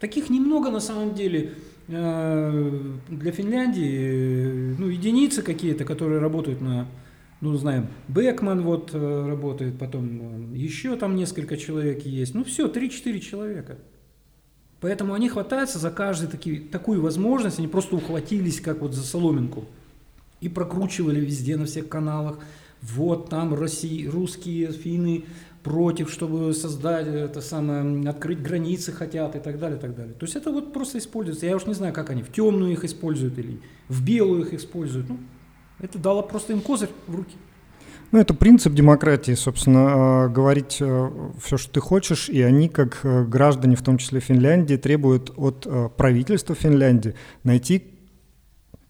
Таких 0.00 0.28
немного 0.28 0.70
на 0.70 0.80
самом 0.80 1.14
деле 1.14 1.54
а, 1.88 2.90
для 3.08 3.32
Финляндии, 3.32 4.74
ну, 4.78 4.88
единицы 4.88 5.42
какие-то, 5.42 5.84
которые 5.84 6.20
работают 6.20 6.60
на, 6.60 6.86
ну, 7.40 7.56
знаем, 7.56 7.86
Бекман 8.08 8.62
вот 8.62 8.90
э, 8.92 9.26
работает, 9.26 9.78
потом 9.78 10.52
э, 10.52 10.56
еще 10.56 10.96
там 10.96 11.14
несколько 11.16 11.56
человек 11.56 12.04
есть. 12.04 12.34
Ну, 12.34 12.44
все, 12.44 12.68
3-4 12.68 13.18
человека. 13.20 13.76
Поэтому 14.80 15.14
они 15.14 15.30
хватаются 15.30 15.78
за 15.78 15.90
каждую 15.90 16.30
таки, 16.30 16.56
такую 16.56 17.00
возможность, 17.00 17.58
они 17.58 17.68
просто 17.68 17.96
ухватились 17.96 18.60
как 18.60 18.80
вот 18.80 18.92
за 18.92 19.02
соломинку 19.02 19.64
и 20.40 20.48
прокручивали 20.50 21.20
везде 21.20 21.56
на 21.56 21.64
всех 21.64 21.88
каналах. 21.88 22.38
Вот 22.92 23.30
там 23.30 23.54
России, 23.54 24.06
русские, 24.06 24.72
финны 24.72 25.24
против, 25.62 26.10
чтобы 26.10 26.52
создать 26.52 27.06
это 27.06 27.40
самое, 27.40 28.08
открыть 28.08 28.42
границы 28.42 28.92
хотят 28.92 29.34
и 29.34 29.38
так 29.38 29.58
далее, 29.58 29.78
и 29.78 29.80
так 29.80 29.96
далее. 29.96 30.14
То 30.14 30.26
есть 30.26 30.36
это 30.36 30.52
вот 30.52 30.72
просто 30.72 30.98
используется. 30.98 31.46
Я 31.46 31.56
уж 31.56 31.66
не 31.66 31.74
знаю, 31.74 31.94
как 31.94 32.10
они 32.10 32.22
в 32.22 32.30
темную 32.30 32.72
их 32.72 32.84
используют 32.84 33.38
или 33.38 33.60
в 33.88 34.04
белую 34.04 34.42
их 34.42 34.52
используют. 34.52 35.08
Ну, 35.08 35.18
это 35.80 35.98
дало 35.98 36.22
просто 36.22 36.52
им 36.52 36.60
козырь 36.60 36.90
в 37.06 37.14
руки. 37.14 37.36
Ну, 38.12 38.20
это 38.20 38.32
принцип 38.32 38.74
демократии, 38.74 39.32
собственно, 39.32 39.86
а, 39.86 40.28
говорить 40.28 40.76
э, 40.80 41.10
все, 41.42 41.56
что 41.56 41.72
ты 41.72 41.80
хочешь, 41.80 42.28
и 42.28 42.42
они, 42.42 42.68
как 42.68 43.00
э, 43.02 43.24
граждане, 43.24 43.74
в 43.74 43.82
том 43.82 43.98
числе 43.98 44.20
Финляндии, 44.20 44.76
требуют 44.76 45.32
от 45.36 45.66
э, 45.66 45.88
правительства 45.96 46.54
Финляндии 46.54 47.14
найти 47.42 47.93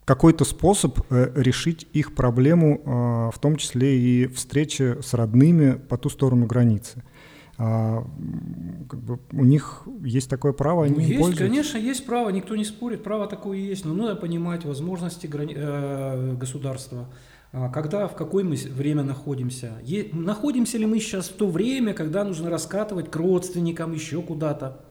какой-то 0.05 0.45
способ 0.45 0.99
решить 1.09 1.87
их 1.91 2.15
проблему, 2.15 2.81
а, 2.85 3.31
в 3.31 3.39
том 3.39 3.55
числе 3.55 3.99
и 3.99 4.27
встречи 4.27 5.01
с 5.01 5.13
родными 5.13 5.73
по 5.73 5.97
ту 5.97 6.09
сторону 6.09 6.45
границы. 6.45 7.03
А, 7.57 8.05
как 8.89 8.99
бы 9.01 9.19
у 9.31 9.45
них 9.45 9.83
есть 10.03 10.29
такое 10.29 10.51
право, 10.51 10.85
они 10.85 10.95
ну, 10.95 10.99
есть, 10.99 11.19
пользуются. 11.19 11.45
конечно, 11.45 11.77
есть 11.77 12.05
право, 12.05 12.29
никто 12.29 12.55
не 12.55 12.65
спорит, 12.65 13.03
право 13.03 13.27
такое 13.27 13.57
есть, 13.57 13.85
но 13.85 13.93
надо 13.93 14.15
понимать 14.15 14.65
возможности 14.65 15.27
грани... 15.27 15.53
э, 15.55 16.35
государства. 16.35 17.07
А, 17.53 17.69
когда, 17.69 18.09
в 18.09 18.15
какое 18.15 18.43
мы 18.43 18.57
время 18.57 19.03
находимся. 19.03 19.71
Е, 19.83 20.09
находимся 20.11 20.77
ли 20.77 20.85
мы 20.85 20.99
сейчас 20.99 21.29
в 21.29 21.35
то 21.35 21.47
время, 21.47 21.93
когда 21.93 22.25
нужно 22.25 22.49
раскатывать 22.49 23.09
к 23.09 23.15
родственникам, 23.15 23.93
еще 23.93 24.21
куда-то? 24.21 24.84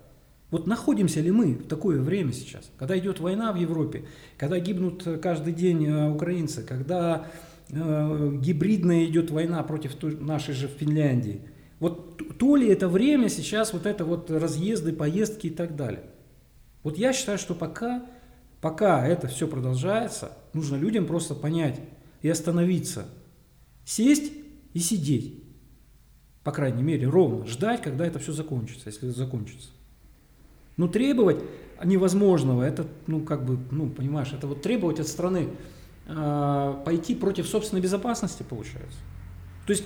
Вот 0.54 0.68
находимся 0.68 1.20
ли 1.20 1.32
мы 1.32 1.54
в 1.54 1.66
такое 1.66 2.00
время 2.00 2.32
сейчас, 2.32 2.70
когда 2.78 2.96
идет 2.96 3.18
война 3.18 3.52
в 3.52 3.56
Европе, 3.56 4.04
когда 4.38 4.60
гибнут 4.60 5.02
каждый 5.20 5.52
день 5.52 5.84
э, 5.84 6.08
украинцы, 6.08 6.62
когда 6.62 7.26
э, 7.70 8.38
гибридная 8.40 9.04
идет 9.06 9.32
война 9.32 9.64
против 9.64 10.00
нашей 10.20 10.54
же 10.54 10.68
Финляндии. 10.68 11.40
Вот 11.80 12.38
то 12.38 12.54
ли 12.54 12.68
это 12.68 12.86
время 12.86 13.30
сейчас, 13.30 13.72
вот 13.72 13.84
это 13.84 14.04
вот 14.04 14.30
разъезды, 14.30 14.92
поездки 14.92 15.48
и 15.48 15.50
так 15.50 15.74
далее. 15.74 16.04
Вот 16.84 16.98
я 16.98 17.12
считаю, 17.12 17.38
что 17.38 17.56
пока, 17.56 18.06
пока 18.60 19.04
это 19.04 19.26
все 19.26 19.48
продолжается, 19.48 20.38
нужно 20.52 20.76
людям 20.76 21.06
просто 21.06 21.34
понять, 21.34 21.80
и 22.22 22.28
остановиться. 22.28 23.08
Сесть 23.84 24.32
и 24.72 24.78
сидеть. 24.78 25.42
По 26.44 26.52
крайней 26.52 26.84
мере, 26.84 27.08
ровно. 27.08 27.44
Ждать, 27.44 27.82
когда 27.82 28.06
это 28.06 28.20
все 28.20 28.30
закончится, 28.30 28.88
если 28.88 29.08
закончится. 29.08 29.70
Ну, 30.76 30.88
требовать 30.88 31.38
невозможного, 31.84 32.62
это, 32.62 32.86
ну, 33.06 33.20
как 33.20 33.44
бы, 33.44 33.58
ну, 33.70 33.88
понимаешь, 33.88 34.32
это 34.32 34.46
вот 34.46 34.62
требовать 34.62 35.00
от 35.00 35.08
страны 35.08 35.48
э, 36.06 36.74
пойти 36.84 37.14
против 37.14 37.46
собственной 37.46 37.80
безопасности, 37.80 38.42
получается. 38.42 38.98
То 39.66 39.72
есть 39.72 39.84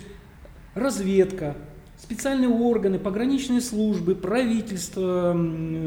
разведка, 0.75 1.57
специальные 1.99 2.49
органы, 2.49 2.99
пограничные 2.99 3.61
службы, 3.61 4.15
правительство, 4.15 5.33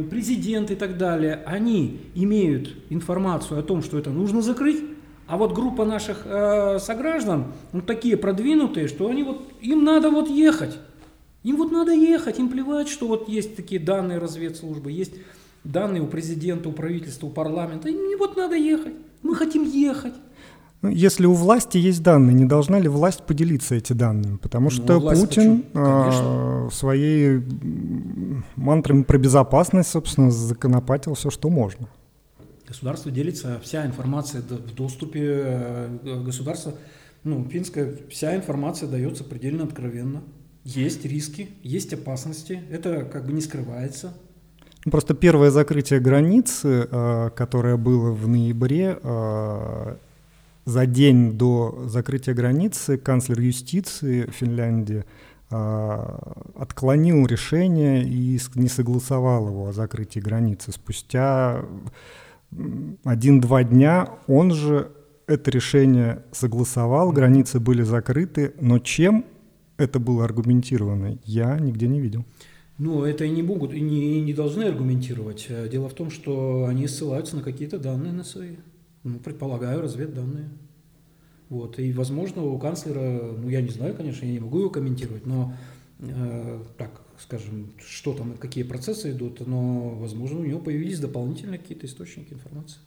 президент 0.09 0.71
и 0.71 0.75
так 0.75 0.97
далее, 0.97 1.41
они 1.45 2.01
имеют 2.15 2.75
информацию 2.89 3.59
о 3.59 3.63
том, 3.63 3.81
что 3.81 3.97
это 3.97 4.09
нужно 4.09 4.41
закрыть, 4.41 4.83
а 5.27 5.37
вот 5.37 5.53
группа 5.53 5.85
наших 5.85 6.23
э, 6.25 6.77
сограждан, 6.79 7.53
ну, 7.71 7.81
такие 7.81 8.17
продвинутые, 8.17 8.87
что 8.87 9.09
они 9.09 9.23
вот, 9.23 9.49
им 9.61 9.83
надо 9.85 10.09
вот 10.09 10.29
ехать. 10.29 10.77
Им 11.43 11.57
вот 11.57 11.71
надо 11.71 11.91
ехать, 11.91 12.39
им 12.39 12.49
плевать, 12.49 12.87
что 12.87 13.07
вот 13.07 13.27
есть 13.27 13.55
такие 13.55 13.81
данные 13.81 14.19
разведслужбы, 14.19 14.91
есть 14.91 15.13
данные 15.63 16.01
у 16.03 16.07
президента, 16.07 16.69
у 16.69 16.71
правительства, 16.71 17.27
у 17.27 17.29
парламента. 17.29 17.89
Им 17.89 18.17
вот 18.19 18.37
надо 18.37 18.55
ехать. 18.55 18.93
Мы 19.23 19.35
хотим 19.35 19.63
ехать. 19.63 20.13
Ну, 20.81 20.89
если 20.89 21.27
у 21.27 21.33
власти 21.33 21.77
есть 21.77 22.01
данные, 22.01 22.33
не 22.33 22.45
должна 22.45 22.79
ли 22.79 22.87
власть 22.87 23.23
поделиться 23.23 23.75
эти 23.75 23.93
данными? 23.93 24.37
Потому 24.37 24.65
ну, 24.65 24.71
что 24.71 24.99
ну, 24.99 25.09
Путин 25.11 25.65
э, 25.75 26.69
своей 26.71 27.43
мантрами 28.55 29.03
про 29.03 29.19
безопасность, 29.19 29.89
собственно, 29.89 30.31
законопатил 30.31 31.13
все, 31.13 31.29
что 31.29 31.49
можно. 31.49 31.87
Государство 32.67 33.11
делится, 33.11 33.59
вся 33.63 33.85
информация 33.85 34.41
в 34.41 34.73
доступе 34.73 35.21
э, 35.23 36.21
государства, 36.25 36.73
ну, 37.23 37.47
финская, 37.47 37.97
вся 38.09 38.35
информация 38.35 38.89
дается 38.89 39.23
предельно 39.23 39.65
откровенно. 39.65 40.23
Есть 40.63 41.05
риски, 41.05 41.49
есть 41.63 41.93
опасности, 41.93 42.61
это 42.69 43.03
как 43.03 43.25
бы 43.25 43.33
не 43.33 43.41
скрывается. 43.41 44.13
Просто 44.89 45.13
первое 45.13 45.51
закрытие 45.51 45.99
границы, 45.99 46.87
э, 46.89 47.29
которое 47.35 47.77
было 47.77 48.11
в 48.11 48.27
ноябре, 48.27 48.97
э, 49.01 49.95
за 50.65 50.85
день 50.85 51.33
до 51.33 51.85
закрытия 51.87 52.33
границы 52.33 52.97
канцлер 52.97 53.39
юстиции 53.39 54.29
Финляндии 54.29 55.05
отклонил 55.49 57.25
решение 57.25 58.05
и 58.07 58.39
не 58.55 58.69
согласовал 58.69 59.49
его 59.49 59.67
о 59.67 59.73
закрытии 59.73 60.21
границы. 60.21 60.71
Спустя 60.71 61.65
один-два 63.03 63.63
дня 63.65 64.09
он 64.27 64.51
же 64.51 64.91
это 65.27 65.51
решение 65.51 66.23
согласовал, 66.31 67.11
границы 67.11 67.59
были 67.59 67.83
закрыты, 67.83 68.53
но 68.61 68.79
чем 68.79 69.25
это 69.81 69.99
было 69.99 70.23
аргументировано, 70.25 71.17
я 71.25 71.59
нигде 71.59 71.87
не 71.87 71.99
видел. 71.99 72.25
Ну, 72.77 73.03
это 73.03 73.25
и 73.25 73.29
не 73.29 73.43
могут, 73.43 73.73
и 73.73 73.81
не, 73.81 74.17
и 74.17 74.21
не 74.21 74.33
должны 74.33 74.63
аргументировать. 74.63 75.47
Дело 75.69 75.87
в 75.87 75.93
том, 75.93 76.09
что 76.09 76.65
они 76.65 76.87
ссылаются 76.87 77.35
на 77.35 77.43
какие-то 77.43 77.77
данные 77.77 78.13
на 78.13 78.23
свои. 78.23 78.55
Ну, 79.03 79.19
предполагаю, 79.19 79.81
разведданные. 79.81 80.49
Вот. 81.49 81.79
И, 81.79 81.91
возможно, 81.93 82.43
у 82.43 82.57
канцлера, 82.57 83.33
ну, 83.37 83.49
я 83.49 83.61
не 83.61 83.69
знаю, 83.69 83.93
конечно, 83.93 84.25
я 84.25 84.31
не 84.31 84.39
могу 84.39 84.59
его 84.59 84.69
комментировать, 84.69 85.25
но 85.25 85.53
э, 85.99 86.63
так, 86.77 87.01
скажем, 87.19 87.73
что 87.77 88.13
там, 88.13 88.37
какие 88.37 88.63
процессы 88.63 89.11
идут, 89.11 89.45
но, 89.45 89.89
возможно, 89.89 90.39
у 90.39 90.45
него 90.45 90.59
появились 90.59 90.99
дополнительные 90.99 91.59
какие-то 91.59 91.85
источники 91.87 92.33
информации. 92.33 92.79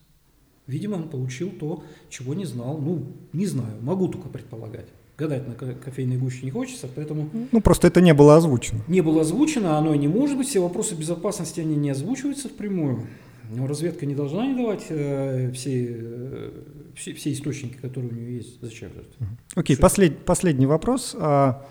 Видимо, 0.66 0.94
он 0.94 1.08
получил 1.10 1.50
то, 1.50 1.84
чего 2.08 2.34
не 2.34 2.46
знал. 2.46 2.78
Ну, 2.78 3.06
не 3.32 3.46
знаю, 3.46 3.82
могу 3.82 4.08
только 4.08 4.28
предполагать. 4.28 4.88
Гадать 5.16 5.46
на 5.46 5.54
кофейной 5.54 6.16
гуще 6.16 6.44
не 6.44 6.50
хочется, 6.50 6.88
поэтому... 6.92 7.30
Ну, 7.52 7.60
просто 7.60 7.86
это 7.86 8.00
не 8.00 8.12
было 8.14 8.36
озвучено. 8.36 8.80
Не 8.88 9.00
было 9.00 9.20
озвучено, 9.20 9.78
оно 9.78 9.94
и 9.94 9.98
не 9.98 10.08
может 10.08 10.36
быть. 10.36 10.48
Все 10.48 10.60
вопросы 10.60 10.96
безопасности, 10.96 11.60
они 11.60 11.76
не 11.76 11.90
озвучиваются 11.90 12.48
впрямую. 12.48 13.06
Но 13.50 13.66
разведка 13.66 14.06
не 14.06 14.14
должна 14.14 14.46
не 14.46 14.56
давать 14.56 14.86
э, 14.88 15.52
все, 15.52 15.86
э, 15.88 16.50
все, 16.96 17.14
все 17.14 17.32
источники, 17.32 17.76
которые 17.76 18.10
у 18.10 18.14
нее 18.14 18.36
есть. 18.36 18.60
Зачем 18.60 18.88
же 18.92 19.00
это? 19.00 19.28
Окей, 19.54 19.76
okay, 19.76 19.80
послед, 19.80 20.24
последний 20.24 20.66
вопрос. 20.66 21.14
А, 21.16 21.64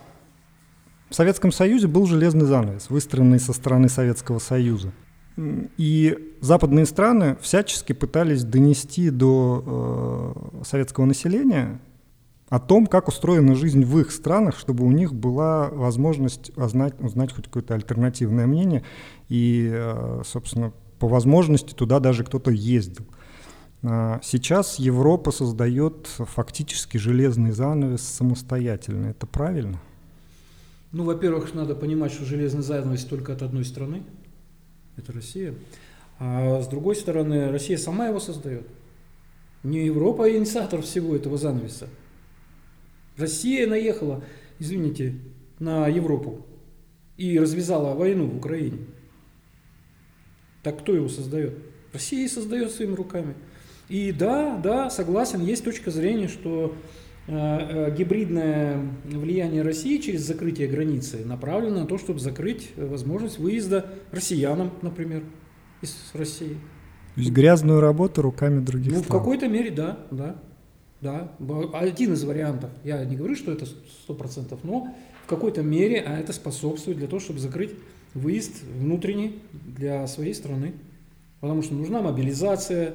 в 1.10 1.16
Советском 1.16 1.52
Союзе 1.52 1.88
был 1.88 2.06
железный 2.06 2.46
занавес, 2.46 2.90
выстроенный 2.90 3.40
со 3.40 3.54
стороны 3.54 3.90
Советского 3.90 4.40
Союза. 4.40 4.94
И 5.78 6.18
западные 6.42 6.86
страны 6.86 7.38
всячески 7.42 7.92
пытались 7.94 8.44
донести 8.44 9.10
до 9.10 10.34
э, 10.62 10.64
советского 10.64 11.06
населения 11.06 11.80
о 12.54 12.60
том, 12.60 12.86
как 12.86 13.08
устроена 13.08 13.56
жизнь 13.56 13.84
в 13.84 14.00
их 14.00 14.12
странах, 14.12 14.60
чтобы 14.60 14.86
у 14.86 14.92
них 14.92 15.12
была 15.12 15.70
возможность 15.72 16.56
узнать, 16.56 16.94
узнать 17.02 17.34
хоть 17.34 17.46
какое-то 17.46 17.74
альтернативное 17.74 18.46
мнение. 18.46 18.84
И, 19.28 19.72
э, 19.74 20.22
собственно, 20.24 20.72
по 21.00 21.08
возможности 21.08 21.74
туда 21.74 22.00
даже 22.00 22.24
кто-то 22.24 22.52
ездил. 22.52 23.08
А 23.82 24.20
сейчас 24.22 24.78
Европа 24.78 25.32
создает 25.32 26.06
фактически 26.06 26.98
железный 26.98 27.54
занавес 27.54 28.04
самостоятельно. 28.04 29.08
Это 29.08 29.26
правильно? 29.26 29.82
Ну, 30.92 31.06
во-первых, 31.06 31.56
надо 31.56 31.74
понимать, 31.74 32.12
что 32.12 32.24
железный 32.24 32.62
занавес 32.62 33.04
только 33.06 33.34
от 33.34 33.42
одной 33.42 33.66
страны. 33.66 34.04
Это 34.96 35.12
Россия. 35.12 35.56
А 36.20 36.62
с 36.62 36.68
другой 36.68 36.98
стороны, 36.98 37.50
Россия 37.50 37.80
сама 37.80 38.10
его 38.10 38.20
создает. 38.20 38.68
Не 39.64 39.88
Европа 39.88 40.32
инициатор 40.32 40.84
всего 40.84 41.16
этого 41.16 41.40
занавеса. 41.40 41.88
Россия 43.18 43.68
наехала, 43.68 44.24
извините, 44.60 45.16
на 45.60 45.88
Европу 45.88 46.46
и 47.18 47.40
развязала 47.40 47.94
войну 47.96 48.28
в 48.28 48.38
Украине. 48.38 48.80
Так 50.64 50.80
кто 50.80 50.96
его 50.96 51.10
создает? 51.10 51.58
Россия 51.92 52.28
создает 52.28 52.72
своими 52.72 52.96
руками. 52.96 53.36
И 53.90 54.12
да, 54.12 54.58
да, 54.58 54.90
согласен, 54.90 55.42
есть 55.42 55.64
точка 55.64 55.92
зрения, 55.92 56.28
что 56.28 56.74
э, 57.28 57.34
э, 57.36 57.96
гибридное 57.96 58.82
влияние 59.06 59.62
России 59.62 59.98
через 59.98 60.22
закрытие 60.22 60.68
границы 60.68 61.24
направлено 61.26 61.82
на 61.82 61.86
то, 61.86 61.98
чтобы 61.98 62.20
закрыть 62.20 62.72
возможность 62.78 63.38
выезда 63.38 63.94
россиянам, 64.12 64.72
например, 64.82 65.24
из 65.82 65.96
России. 66.14 66.58
То 67.16 67.20
есть 67.22 67.32
грязную 67.32 67.80
работу 67.82 68.22
руками 68.24 68.64
других 68.64 68.94
Ну, 68.94 69.00
стран. 69.04 69.20
в 69.20 69.22
какой-то 69.22 69.48
мере, 69.48 69.70
да, 69.70 70.00
да. 70.10 70.42
Да, 71.04 71.34
один 71.74 72.14
из 72.14 72.24
вариантов. 72.24 72.70
Я 72.86 73.04
не 73.04 73.18
говорю, 73.18 73.36
что 73.36 73.52
это 73.52 73.66
сто 73.66 74.14
процентов, 74.14 74.62
но 74.64 74.96
в 75.26 75.28
какой-то 75.28 75.62
мере 75.62 76.00
а 76.00 76.18
это 76.18 76.32
способствует 76.32 76.98
для 76.98 77.08
того, 77.08 77.20
чтобы 77.20 77.40
закрыть 77.40 77.72
выезд 78.14 78.64
внутренний 78.64 79.40
для 79.52 80.08
своей 80.08 80.34
страны. 80.34 80.72
Потому 81.42 81.62
что 81.62 81.74
нужна 81.74 82.02
мобилизация, 82.02 82.94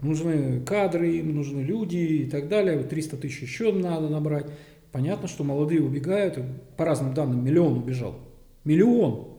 нужны 0.00 0.62
кадры, 0.62 1.18
им 1.18 1.36
нужны 1.36 1.60
люди 1.60 1.98
и 1.98 2.30
так 2.30 2.48
далее. 2.48 2.82
300 2.82 3.18
тысяч 3.18 3.42
еще 3.42 3.72
надо 3.72 4.08
набрать. 4.08 4.46
Понятно, 4.90 5.28
что 5.28 5.44
молодые 5.44 5.82
убегают. 5.82 6.38
По 6.78 6.86
разным 6.86 7.12
данным, 7.12 7.44
миллион 7.44 7.76
убежал. 7.76 8.14
Миллион. 8.64 9.34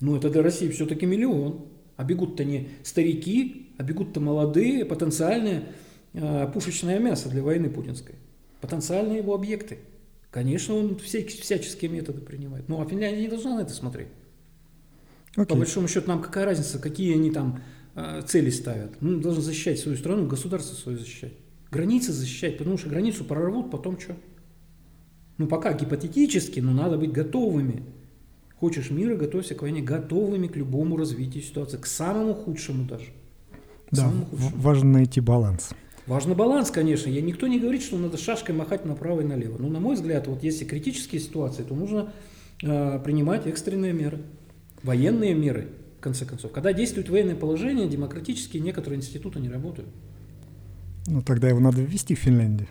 Ну, 0.00 0.16
это 0.16 0.28
для 0.28 0.42
России 0.42 0.68
все-таки 0.68 1.06
миллион. 1.06 1.64
А 1.96 2.04
бегут-то 2.04 2.44
не 2.44 2.68
старики, 2.82 3.70
а 3.78 3.84
бегут-то 3.84 4.20
молодые, 4.20 4.84
потенциальные 4.84 5.62
пушечное 6.52 6.98
мясо 6.98 7.28
для 7.28 7.42
войны 7.42 7.70
путинской. 7.70 8.14
Потенциальные 8.60 9.18
его 9.18 9.34
объекты. 9.34 9.78
Конечно, 10.30 10.74
он 10.74 10.98
все, 10.98 11.24
всяческие 11.26 11.90
методы 11.90 12.20
принимает. 12.20 12.68
Ну, 12.68 12.80
а 12.80 12.86
Финляндия 12.86 13.20
не 13.22 13.28
должна 13.28 13.56
на 13.56 13.60
это 13.60 13.72
смотреть. 13.72 14.08
Окей. 15.32 15.46
По 15.46 15.54
большому 15.56 15.88
счету, 15.88 16.08
нам 16.08 16.22
какая 16.22 16.44
разница, 16.44 16.78
какие 16.78 17.14
они 17.14 17.30
там 17.30 17.62
э, 17.94 18.22
цели 18.26 18.50
ставят. 18.50 19.00
Мы 19.00 19.20
должны 19.20 19.42
защищать 19.42 19.78
свою 19.78 19.96
страну, 19.98 20.26
государство 20.26 20.74
свое 20.74 20.98
защищать. 20.98 21.32
Границы 21.70 22.12
защищать, 22.12 22.58
потому 22.58 22.76
что 22.78 22.88
границу 22.90 23.24
прорвут, 23.24 23.70
потом 23.70 23.98
что? 23.98 24.14
Ну, 25.38 25.46
пока 25.46 25.72
гипотетически, 25.72 26.60
но 26.60 26.72
надо 26.72 26.98
быть 26.98 27.12
готовыми. 27.12 27.82
Хочешь 28.60 28.90
мира, 28.90 29.16
готовься 29.16 29.54
к 29.54 29.62
войне, 29.62 29.80
готовыми 29.82 30.46
к 30.46 30.56
любому 30.56 30.96
развитию 30.96 31.42
ситуации, 31.42 31.78
к 31.78 31.86
самому 31.86 32.34
худшему 32.34 32.84
даже. 32.84 33.06
К 33.06 33.10
Да, 33.90 34.02
самому 34.02 34.26
худшему. 34.26 34.50
важно 34.56 34.92
найти 34.92 35.20
баланс. 35.20 35.70
Важно 36.06 36.34
баланс, 36.34 36.70
конечно. 36.70 37.08
Я, 37.08 37.20
никто 37.20 37.46
не 37.46 37.60
говорит, 37.60 37.82
что 37.82 37.96
надо 37.96 38.18
шашкой 38.18 38.54
махать 38.54 38.84
направо 38.84 39.20
и 39.20 39.24
налево. 39.24 39.58
Но, 39.58 39.68
на 39.68 39.80
мой 39.80 39.94
взгляд, 39.94 40.26
вот 40.26 40.42
если 40.42 40.64
критические 40.64 41.20
ситуации, 41.20 41.62
то 41.62 41.74
нужно 41.74 42.12
э, 42.62 43.00
принимать 43.04 43.46
экстренные 43.46 43.92
меры. 43.92 44.20
Военные 44.82 45.34
меры, 45.34 45.68
в 45.98 46.02
конце 46.02 46.24
концов. 46.24 46.50
Когда 46.50 46.72
действует 46.72 47.08
военное 47.08 47.36
положение, 47.36 47.88
демократические 47.88 48.62
некоторые 48.62 48.98
институты 48.98 49.38
не 49.38 49.48
работают. 49.48 49.88
Ну, 51.06 51.22
тогда 51.22 51.48
его 51.48 51.60
надо 51.60 51.80
ввести 51.82 52.14
в 52.14 52.18
Финляндии. 52.18 52.68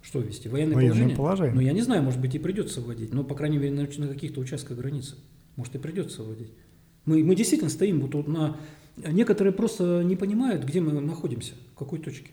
Что 0.00 0.20
вести? 0.20 0.48
Военное, 0.48 0.74
Военное 0.74 0.94
положение? 0.94 1.16
положение. 1.16 1.54
Ну, 1.54 1.60
я 1.60 1.72
не 1.72 1.82
знаю, 1.82 2.02
может 2.02 2.20
быть, 2.20 2.34
и 2.34 2.38
придется 2.38 2.80
вводить. 2.80 3.12
Но, 3.12 3.24
по 3.24 3.34
крайней 3.34 3.58
мере, 3.58 3.72
на, 3.74 3.82
на 3.82 4.08
каких-то 4.08 4.40
участках 4.40 4.78
границы. 4.78 5.16
Может, 5.56 5.74
и 5.74 5.78
придется 5.78 6.22
вводить. 6.22 6.52
Мы, 7.04 7.22
мы 7.24 7.34
действительно 7.34 7.70
стоим 7.70 8.00
вот 8.00 8.12
тут 8.12 8.28
на... 8.28 8.56
Некоторые 9.06 9.52
просто 9.52 10.02
не 10.02 10.16
понимают, 10.16 10.64
где 10.64 10.80
мы 10.80 10.92
находимся, 11.00 11.54
в 11.74 11.78
какой 11.78 11.98
точке. 11.98 12.30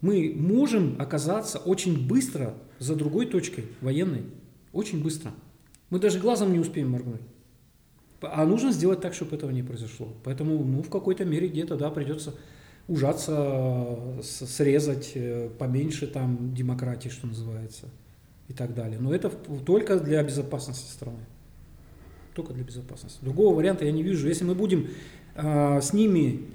Мы 0.00 0.34
можем 0.34 0.96
оказаться 0.98 1.58
очень 1.58 2.06
быстро 2.08 2.54
за 2.78 2.96
другой 2.96 3.26
точкой 3.26 3.64
военной. 3.80 4.24
Очень 4.72 5.02
быстро. 5.02 5.32
Мы 5.90 5.98
даже 5.98 6.18
глазом 6.18 6.52
не 6.52 6.58
успеем 6.58 6.90
моргнуть. 6.90 7.20
А 8.22 8.44
нужно 8.44 8.72
сделать 8.72 9.00
так, 9.00 9.14
чтобы 9.14 9.36
этого 9.36 9.50
не 9.50 9.62
произошло. 9.62 10.08
Поэтому, 10.24 10.62
ну, 10.64 10.82
в 10.82 10.90
какой-то 10.90 11.24
мере 11.24 11.48
где-то, 11.48 11.76
да, 11.76 11.90
придется 11.90 12.34
ужаться, 12.88 13.98
срезать 14.22 15.12
э, 15.14 15.48
поменьше 15.58 16.06
там 16.06 16.54
демократии, 16.54 17.08
что 17.08 17.26
называется, 17.28 17.86
и 18.48 18.52
так 18.52 18.74
далее. 18.74 18.98
Но 18.98 19.14
это 19.14 19.30
только 19.30 19.98
для 19.98 20.22
безопасности 20.22 20.90
страны. 20.90 21.24
Только 22.34 22.52
для 22.52 22.64
безопасности. 22.64 23.18
Другого 23.22 23.54
варианта 23.56 23.84
я 23.84 23.92
не 23.92 24.02
вижу. 24.02 24.28
Если 24.28 24.44
мы 24.44 24.54
будем 24.54 24.88
с 25.36 25.92
ними 25.92 26.46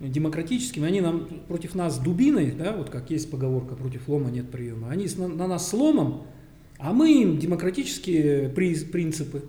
демократическими, 0.00 0.86
они 0.86 1.00
нам 1.00 1.26
против 1.46 1.74
нас 1.74 1.98
дубиной, 1.98 2.52
да, 2.52 2.72
вот 2.72 2.90
как 2.90 3.10
есть 3.10 3.30
поговорка, 3.30 3.74
против 3.74 4.08
лома 4.08 4.30
нет 4.30 4.50
приема, 4.50 4.90
они 4.90 5.06
на, 5.16 5.28
на 5.28 5.46
нас 5.46 5.68
сломом, 5.68 6.22
а 6.78 6.92
мы 6.92 7.12
им 7.12 7.38
демократические 7.38 8.48
принципы. 8.48 9.44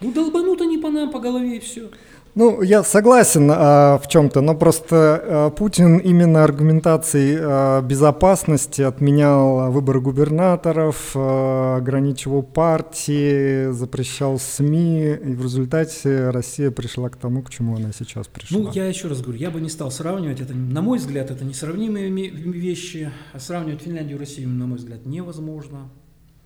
Ну, 0.00 0.12
долбанут 0.12 0.60
они 0.62 0.78
по 0.78 0.90
нам 0.90 1.10
по 1.10 1.20
голове 1.20 1.58
и 1.58 1.60
все. 1.60 1.90
Ну, 2.34 2.62
я 2.62 2.82
согласен 2.82 3.50
а, 3.52 3.98
в 3.98 4.08
чем-то, 4.08 4.40
но 4.40 4.54
просто 4.54 5.20
а, 5.22 5.50
Путин 5.50 5.98
именно 5.98 6.44
аргументацией 6.44 7.36
а, 7.38 7.82
безопасности 7.82 8.80
отменял 8.80 9.70
выборы 9.70 10.00
губернаторов, 10.00 11.12
а, 11.14 11.76
ограничивал 11.76 12.42
партии, 12.42 13.70
запрещал 13.72 14.38
СМИ, 14.38 15.12
и 15.12 15.34
в 15.34 15.42
результате 15.42 16.30
Россия 16.30 16.70
пришла 16.70 17.10
к 17.10 17.16
тому, 17.16 17.42
к 17.42 17.50
чему 17.50 17.76
она 17.76 17.92
сейчас 17.92 18.28
пришла. 18.28 18.60
Ну, 18.60 18.72
я 18.72 18.86
еще 18.86 19.08
раз 19.08 19.20
говорю, 19.20 19.38
я 19.38 19.50
бы 19.50 19.60
не 19.60 19.68
стал 19.68 19.90
сравнивать. 19.90 20.40
Это, 20.40 20.54
на 20.54 20.80
мой 20.80 20.98
взгляд, 20.98 21.30
это 21.30 21.44
несравнимые 21.44 22.08
вещи. 22.08 23.12
А 23.34 23.40
сравнивать 23.40 23.82
Финляндию 23.82 24.16
и 24.16 24.20
Россию, 24.20 24.48
на 24.48 24.66
мой 24.66 24.78
взгляд, 24.78 25.04
невозможно. 25.04 25.90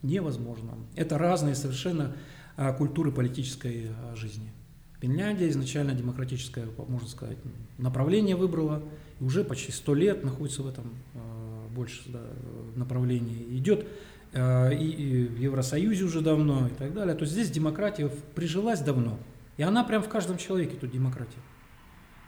Невозможно. 0.02 0.72
Это 0.96 1.16
разные 1.16 1.54
совершенно 1.54 2.16
а, 2.56 2.72
культуры 2.72 3.12
политической 3.12 3.90
а, 3.90 4.16
жизни. 4.16 4.50
Финляндия 5.00 5.48
изначально 5.50 5.92
демократическое, 5.92 6.66
можно 6.88 7.08
сказать, 7.08 7.36
направление 7.78 8.36
выбрала, 8.36 8.82
и 9.20 9.24
уже 9.24 9.44
почти 9.44 9.72
сто 9.72 9.94
лет 9.94 10.24
находится 10.24 10.62
в 10.62 10.68
этом 10.68 10.84
а, 11.14 11.68
больше 11.74 12.02
да, 12.06 12.20
направлении. 12.74 13.58
Идет 13.58 13.86
а, 14.32 14.70
и, 14.70 15.24
в 15.24 15.38
Евросоюзе 15.38 16.04
уже 16.04 16.20
давно 16.20 16.68
и 16.68 16.70
так 16.70 16.94
далее. 16.94 17.14
То 17.14 17.22
есть 17.22 17.32
здесь 17.32 17.50
демократия 17.50 18.10
прижилась 18.34 18.80
давно. 18.80 19.18
И 19.58 19.62
она 19.62 19.84
прям 19.84 20.02
в 20.02 20.08
каждом 20.08 20.38
человеке, 20.38 20.76
тут 20.80 20.90
демократия. 20.90 21.40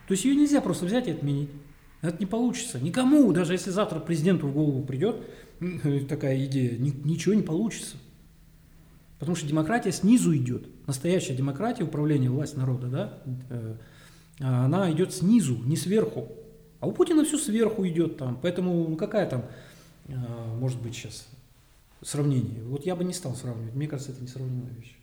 То 0.06 0.12
есть 0.12 0.24
ее 0.24 0.34
нельзя 0.34 0.60
просто 0.60 0.86
взять 0.86 1.08
и 1.08 1.10
отменить. 1.10 1.50
Это 2.00 2.16
не 2.18 2.26
получится. 2.26 2.78
Никому, 2.80 3.32
даже 3.32 3.52
если 3.54 3.70
завтра 3.70 3.98
президенту 3.98 4.46
в 4.46 4.52
голову 4.52 4.82
придет 4.84 5.16
такая 6.08 6.44
идея, 6.44 6.78
ни- 6.78 6.94
ничего 7.04 7.34
не 7.34 7.42
получится. 7.42 7.96
Потому 9.18 9.36
что 9.36 9.46
демократия 9.46 9.92
снизу 9.92 10.34
идет. 10.36 10.68
Настоящая 10.86 11.34
демократия, 11.34 11.84
управление, 11.84 12.30
власть 12.30 12.56
народа, 12.56 12.86
да, 12.86 13.18
э, 13.50 13.74
она 14.40 14.90
идет 14.92 15.12
снизу, 15.12 15.56
не 15.64 15.76
сверху. 15.76 16.28
А 16.80 16.86
у 16.86 16.92
Путина 16.92 17.24
все 17.24 17.38
сверху 17.38 17.86
идет 17.86 18.16
там. 18.16 18.38
Поэтому 18.40 18.88
ну, 18.88 18.96
какая 18.96 19.28
там, 19.28 19.44
э, 20.06 20.14
может 20.58 20.80
быть, 20.80 20.94
сейчас 20.94 21.26
сравнение? 22.02 22.62
Вот 22.64 22.86
я 22.86 22.94
бы 22.94 23.02
не 23.02 23.12
стал 23.12 23.34
сравнивать. 23.34 23.74
Мне 23.74 23.88
кажется, 23.88 24.12
это 24.12 24.22
несравнимая 24.22 24.72
вещь. 24.74 24.96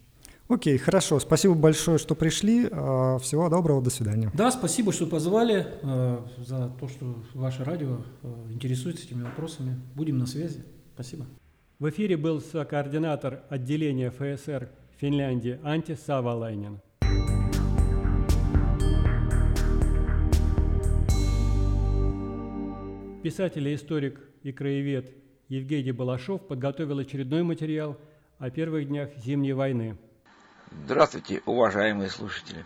Окей, 0.47 0.78
хорошо, 0.78 1.20
спасибо 1.20 1.55
большое, 1.55 1.97
что 1.97 2.13
пришли. 2.13 2.70
А, 2.72 3.18
Всего 3.18 3.49
доброго, 3.49 3.82
до 3.82 3.89
свидания. 3.89 4.32
Да, 4.36 4.51
спасибо, 4.51 4.93
что 4.93 5.07
позвали, 5.07 5.66
э, 5.82 6.20
за 6.38 6.72
то, 6.80 6.88
что 6.88 7.16
ваше 7.34 7.63
радио 7.63 7.97
э, 8.22 8.51
интересуется 8.51 9.05
этими 9.05 9.24
вопросами. 9.24 9.82
Будем 9.95 10.20
на 10.20 10.28
связи. 10.28 10.63
Спасибо. 10.93 11.26
В 11.78 11.89
эфире 11.89 12.15
был 12.15 12.39
сокоординатор 12.39 13.43
отделения 13.49 14.09
ФСР 14.09 14.69
Финляндии 14.97 15.59
Анти 15.61 15.95
Савалайнин. 15.95 16.80
Писатель 23.21 23.67
и 23.67 23.76
историк 23.76 24.21
и 24.43 24.53
краевед 24.53 25.11
Евгений 25.49 25.91
Балашов 25.91 26.47
подготовил 26.47 26.99
очередной 26.99 27.43
материал 27.43 27.97
о 28.39 28.49
первых 28.49 28.88
днях 28.88 29.09
Зимней 29.17 29.51
войны. 29.51 29.97
Здравствуйте, 30.86 31.41
уважаемые 31.45 32.09
слушатели. 32.09 32.63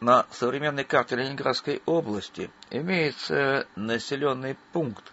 На 0.00 0.24
современной 0.30 0.84
карте 0.84 1.16
Ленинградской 1.16 1.82
области 1.84 2.48
имеется 2.70 3.66
населенный 3.76 4.56
пункт 4.72 5.12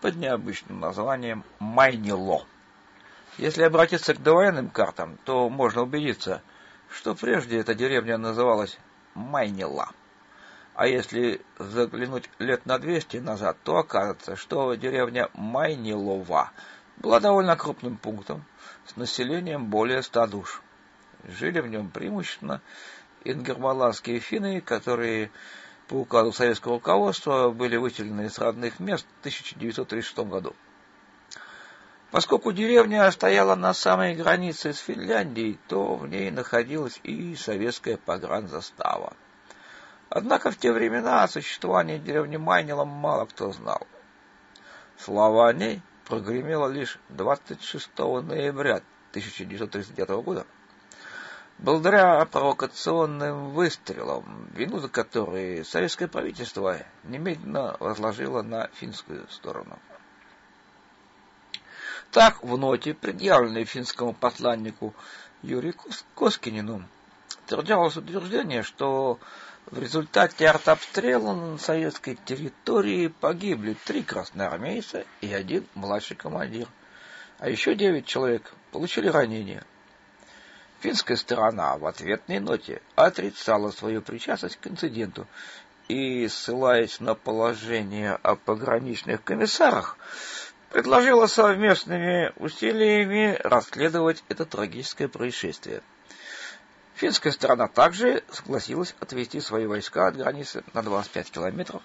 под 0.00 0.16
необычным 0.16 0.80
названием 0.80 1.44
Майнило. 1.58 2.44
Если 3.38 3.62
обратиться 3.62 4.14
к 4.14 4.22
довоенным 4.22 4.68
картам, 4.70 5.18
то 5.24 5.48
можно 5.48 5.82
убедиться, 5.82 6.42
что 6.90 7.14
прежде 7.14 7.58
эта 7.58 7.74
деревня 7.74 8.18
называлась 8.18 8.78
Майнила. 9.14 9.90
А 10.74 10.86
если 10.86 11.40
заглянуть 11.58 12.30
лет 12.38 12.66
на 12.66 12.78
200 12.78 13.18
назад, 13.18 13.56
то 13.64 13.78
окажется, 13.78 14.36
что 14.36 14.74
деревня 14.74 15.28
Майнилова 15.34 16.50
была 16.96 17.20
довольно 17.20 17.56
крупным 17.56 17.96
пунктом 17.96 18.44
с 18.86 18.96
населением 18.96 19.66
более 19.66 20.02
ста 20.02 20.26
душ. 20.26 20.62
Жили 21.24 21.60
в 21.60 21.66
нем 21.66 21.90
преимущественно 21.90 22.60
ингермаланские 23.24 24.20
финны, 24.20 24.60
которые 24.60 25.30
по 25.90 25.94
указу 25.94 26.30
советского 26.32 26.74
руководства 26.74 27.50
были 27.50 27.74
выселены 27.74 28.26
из 28.26 28.38
родных 28.38 28.78
мест 28.78 29.04
в 29.16 29.20
1936 29.22 30.18
году. 30.18 30.54
Поскольку 32.12 32.52
деревня 32.52 33.10
стояла 33.10 33.56
на 33.56 33.74
самой 33.74 34.14
границе 34.14 34.72
с 34.72 34.78
Финляндией, 34.78 35.58
то 35.66 35.96
в 35.96 36.06
ней 36.06 36.30
находилась 36.30 37.00
и 37.02 37.34
советская 37.34 37.96
погранзастава. 37.96 39.14
Однако 40.08 40.52
в 40.52 40.58
те 40.58 40.70
времена 40.70 41.24
о 41.24 41.28
существовании 41.28 41.98
деревни 41.98 42.36
Майнила 42.36 42.84
мало 42.84 43.26
кто 43.26 43.50
знал. 43.50 43.84
Слава 44.96 45.48
о 45.48 45.52
ней 45.52 45.82
прогремела 46.04 46.68
лишь 46.68 47.00
26 47.08 47.98
ноября 47.98 48.82
1939 49.10 50.08
года. 50.24 50.46
Благодаря 51.62 52.24
провокационным 52.24 53.50
выстрелам, 53.50 54.48
вину 54.54 54.78
за 54.78 54.88
которые 54.88 55.62
советское 55.62 56.08
правительство 56.08 56.78
немедленно 57.04 57.76
возложило 57.80 58.40
на 58.40 58.68
финскую 58.68 59.28
сторону. 59.28 59.78
Так, 62.12 62.42
в 62.42 62.56
ноте, 62.56 62.94
предъявленной 62.94 63.66
финскому 63.66 64.14
посланнику 64.14 64.94
Юрию 65.42 65.74
Коскинину, 66.16 66.88
утверждалось 67.44 67.98
утверждение, 67.98 68.62
что 68.62 69.18
в 69.66 69.78
результате 69.78 70.48
артобстрела 70.48 71.34
на 71.34 71.58
советской 71.58 72.18
территории 72.24 73.08
погибли 73.08 73.76
три 73.84 74.02
красноармейца 74.02 75.04
и 75.20 75.30
один 75.30 75.66
младший 75.74 76.16
командир, 76.16 76.68
а 77.38 77.50
еще 77.50 77.74
девять 77.74 78.06
человек 78.06 78.50
получили 78.72 79.08
ранения. 79.08 79.62
Финская 80.80 81.16
сторона 81.16 81.76
в 81.76 81.86
ответной 81.86 82.40
ноте 82.40 82.80
отрицала 82.96 83.70
свою 83.70 84.00
причастность 84.00 84.56
к 84.56 84.66
инциденту 84.66 85.26
и, 85.88 86.26
ссылаясь 86.28 87.00
на 87.00 87.14
положение 87.14 88.18
о 88.22 88.34
пограничных 88.34 89.22
комиссарах, 89.22 89.98
предложила 90.70 91.26
совместными 91.26 92.32
усилиями 92.36 93.38
расследовать 93.44 94.24
это 94.28 94.46
трагическое 94.46 95.08
происшествие. 95.08 95.82
Финская 96.94 97.32
сторона 97.32 97.68
также 97.68 98.24
согласилась 98.30 98.94
отвести 99.00 99.40
свои 99.40 99.66
войска 99.66 100.06
от 100.06 100.16
границы 100.16 100.64
на 100.72 100.82
25 100.82 101.30
километров, 101.30 101.82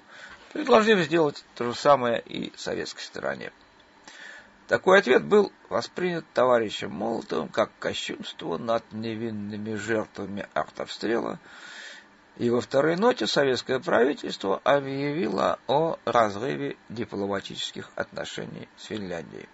предложив 0.53 0.99
сделать 0.99 1.43
то 1.55 1.65
же 1.65 1.75
самое 1.75 2.21
и 2.21 2.53
советской 2.55 3.01
стороне. 3.01 3.51
Такой 4.67 4.99
ответ 4.99 5.23
был 5.23 5.51
воспринят 5.69 6.25
товарищем 6.33 6.91
Молотовым 6.91 7.49
как 7.49 7.69
кощунство 7.77 8.57
над 8.57 8.83
невинными 8.91 9.75
жертвами 9.75 10.47
артобстрела, 10.53 11.39
и 12.37 12.49
во 12.49 12.61
второй 12.61 12.95
ноте 12.95 13.27
советское 13.27 13.79
правительство 13.79 14.59
объявило 14.63 15.59
о 15.67 15.97
разрыве 16.05 16.77
дипломатических 16.89 17.91
отношений 17.95 18.67
с 18.77 18.85
Финляндией. 18.85 19.47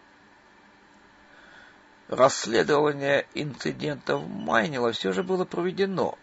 Расследование 2.07 3.27
инцидента 3.33 4.17
в 4.17 4.27
Майнило 4.27 4.93
все 4.93 5.11
же 5.11 5.23
было 5.23 5.43
проведено. 5.43 6.17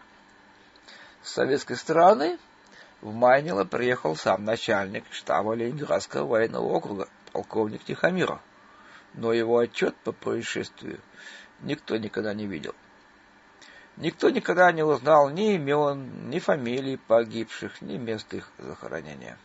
С 1.21 1.33
советской 1.33 1.77
стороны 1.77 2.39
в 3.01 3.13
Майнило 3.13 3.65
приехал 3.65 4.15
сам 4.15 4.45
начальник 4.45 5.05
штаба 5.11 5.53
Ленинградского 5.53 6.27
военного 6.27 6.65
округа, 6.65 7.07
полковник 7.31 7.83
Тихомиров, 7.83 8.39
но 9.13 9.33
его 9.33 9.57
отчет 9.57 9.95
по 9.97 10.11
происшествию 10.11 10.99
никто 11.61 11.97
никогда 11.97 12.33
не 12.33 12.45
видел. 12.45 12.75
Никто 13.97 14.29
никогда 14.29 14.71
не 14.71 14.83
узнал 14.83 15.29
ни 15.29 15.55
имен, 15.55 16.29
ни 16.29 16.39
фамилий 16.39 16.97
погибших, 16.97 17.81
ни 17.81 17.97
мест 17.97 18.33
их 18.33 18.49
захоронения. 18.57 19.37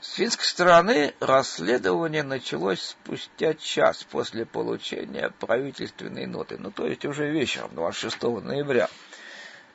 С 0.00 0.14
финской 0.14 0.44
стороны 0.44 1.14
расследование 1.20 2.22
началось 2.22 2.80
спустя 2.80 3.54
час 3.54 4.04
после 4.04 4.44
получения 4.44 5.30
правительственной 5.38 6.26
ноты, 6.26 6.56
ну 6.58 6.70
то 6.70 6.86
есть 6.86 7.04
уже 7.04 7.30
вечером, 7.30 7.70
26 7.74 8.22
ноября. 8.22 8.88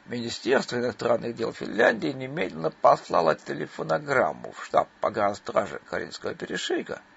Министерство 0.05 0.77
иностранных 0.77 1.35
дел 1.35 1.53
Финляндии 1.53 2.07
немедленно 2.07 2.71
послало 2.71 3.35
телефонограмму 3.35 4.53
в 4.53 4.65
штаб 4.65 4.87
погранстражи 5.01 5.79
Каринского 5.87 6.33
перешейка– 6.33 7.01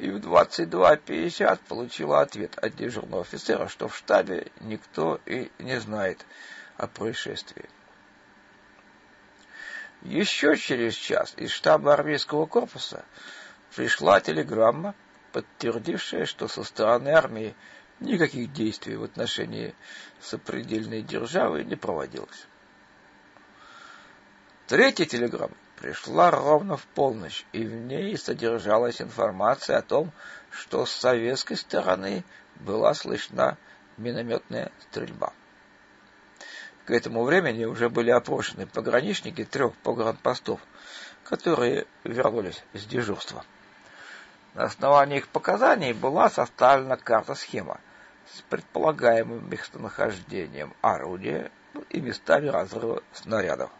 и 0.00 0.10
в 0.10 0.16
22.50 0.16 1.60
получила 1.68 2.22
ответ 2.22 2.58
от 2.58 2.74
дежурного 2.74 3.20
офицера, 3.20 3.68
что 3.68 3.86
в 3.86 3.96
штабе 3.96 4.50
никто 4.60 5.20
и 5.26 5.50
не 5.58 5.78
знает 5.78 6.24
о 6.78 6.86
происшествии. 6.86 7.68
Еще 10.00 10.56
через 10.56 10.94
час 10.94 11.34
из 11.36 11.50
штаба 11.50 11.92
армейского 11.92 12.46
корпуса 12.46 13.04
пришла 13.76 14.22
телеграмма, 14.22 14.94
подтвердившая, 15.32 16.24
что 16.24 16.48
со 16.48 16.64
стороны 16.64 17.10
армии 17.10 17.54
никаких 18.00 18.54
действий 18.54 18.96
в 18.96 19.04
отношении 19.04 19.74
сопредельной 20.22 21.02
державы 21.02 21.62
не 21.62 21.76
проводилось. 21.76 22.46
Третья 24.66 25.04
телеграмма 25.04 25.56
пришла 25.80 26.30
ровно 26.30 26.76
в 26.76 26.84
полночь, 26.84 27.46
и 27.52 27.64
в 27.64 27.72
ней 27.72 28.16
содержалась 28.16 29.00
информация 29.00 29.78
о 29.78 29.82
том, 29.82 30.12
что 30.50 30.84
с 30.84 30.92
советской 30.92 31.56
стороны 31.56 32.22
была 32.56 32.92
слышна 32.92 33.56
минометная 33.96 34.70
стрельба. 34.80 35.32
К 36.84 36.90
этому 36.90 37.24
времени 37.24 37.64
уже 37.64 37.88
были 37.88 38.10
опрошены 38.10 38.66
пограничники 38.66 39.44
трех 39.44 39.74
погранпостов, 39.76 40.60
которые 41.24 41.86
вернулись 42.04 42.62
с 42.74 42.84
дежурства. 42.84 43.44
На 44.54 44.64
основании 44.64 45.18
их 45.18 45.28
показаний 45.28 45.92
была 45.92 46.28
составлена 46.28 46.96
карта-схема 46.96 47.80
с 48.34 48.42
предполагаемым 48.42 49.48
местонахождением 49.48 50.74
орудия 50.82 51.50
и 51.88 52.00
местами 52.00 52.48
разрыва 52.48 53.02
снарядов. 53.12 53.70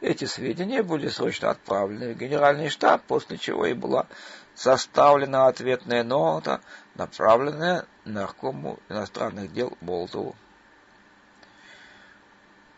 Эти 0.00 0.26
сведения 0.26 0.82
были 0.82 1.08
срочно 1.08 1.50
отправлены 1.50 2.14
в 2.14 2.18
Генеральный 2.18 2.68
штаб, 2.68 3.02
после 3.02 3.36
чего 3.36 3.66
и 3.66 3.74
была 3.74 4.06
составлена 4.54 5.48
ответная 5.48 6.04
нота, 6.04 6.60
направленная 6.94 7.84
наркому 8.04 8.78
иностранных 8.88 9.52
дел 9.52 9.76
Болтову. 9.80 10.36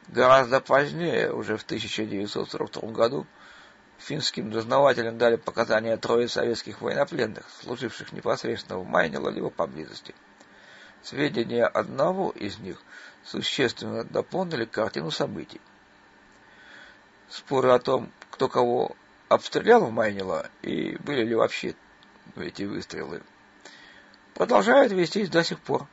Гораздо 0.09 0.61
позднее, 0.61 1.33
уже 1.33 1.57
в 1.57 1.62
1942 1.62 2.91
году, 2.91 3.27
финским 3.99 4.51
дознавателям 4.51 5.18
дали 5.18 5.37
показания 5.37 5.97
трое 5.99 6.27
советских 6.27 6.81
военнопленных, 6.81 7.47
служивших 7.61 8.12
непосредственно 8.12 8.79
в 8.79 8.87
Майнило 8.87 9.29
либо 9.29 9.51
поблизости. 9.51 10.14
Сведения 11.03 11.66
одного 11.66 12.31
из 12.31 12.59
них 12.59 12.83
существенно 13.25 14.05
дополнили 14.05 14.64
картину 14.64 15.11
событий. 15.11 15.61
Споры 17.41 17.70
о 17.70 17.78
том, 17.78 18.12
кто 18.30 18.49
кого 18.49 18.95
обстрелял 19.28 19.86
в 19.86 19.91
Майнило 19.91 20.51
и 20.61 20.99
были 20.99 21.24
ли 21.24 21.34
вообще 21.34 21.74
эти 22.36 22.64
выстрелы, 22.64 23.22
продолжают 24.34 24.93
вестись 24.93 25.30
до 25.30 25.43
сих 25.43 25.59
пор. 25.59 25.86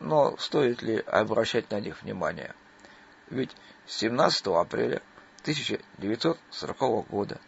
Но 0.00 0.34
стоит 0.38 0.80
ли 0.80 0.96
обращать 0.96 1.70
на 1.70 1.80
них 1.80 2.02
внимание? 2.02 2.54
Ведь 3.28 3.50
17 3.86 4.46
апреля 4.46 5.02
1940 5.42 7.08
года 7.08 7.38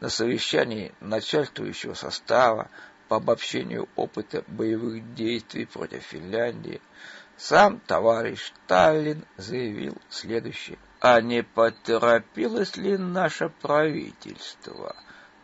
на 0.00 0.10
совещании 0.10 0.94
начальствующего 1.00 1.94
состава 1.94 2.70
по 3.08 3.16
обобщению 3.16 3.88
опыта 3.96 4.44
боевых 4.46 5.14
действий 5.14 5.64
против 5.64 6.02
Финляндии 6.02 6.82
сам 7.38 7.80
товарищ 7.80 8.52
Сталин 8.66 9.24
заявил 9.38 9.96
следующее. 10.10 10.78
А 11.02 11.22
не 11.22 11.42
поторопилось 11.42 12.76
ли 12.76 12.98
наше 12.98 13.48
правительство, 13.48 14.94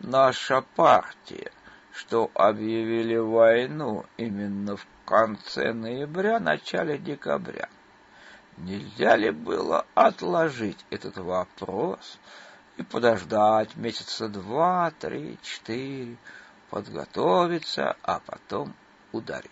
наша 0.00 0.60
партия, 0.60 1.50
что 1.94 2.30
объявили 2.34 3.16
войну 3.16 4.04
именно 4.18 4.76
в 4.76 4.86
конце 5.06 5.72
ноября, 5.72 6.40
начале 6.40 6.98
декабря? 6.98 7.70
Нельзя 8.58 9.16
ли 9.16 9.30
было 9.30 9.86
отложить 9.94 10.84
этот 10.90 11.16
вопрос 11.16 12.18
и 12.76 12.82
подождать 12.82 13.76
месяца 13.76 14.28
два, 14.28 14.90
три, 14.90 15.38
четыре, 15.40 16.18
подготовиться, 16.68 17.96
а 18.02 18.20
потом 18.20 18.74
ударить? 19.10 19.50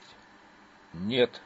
Нет. 0.92 1.40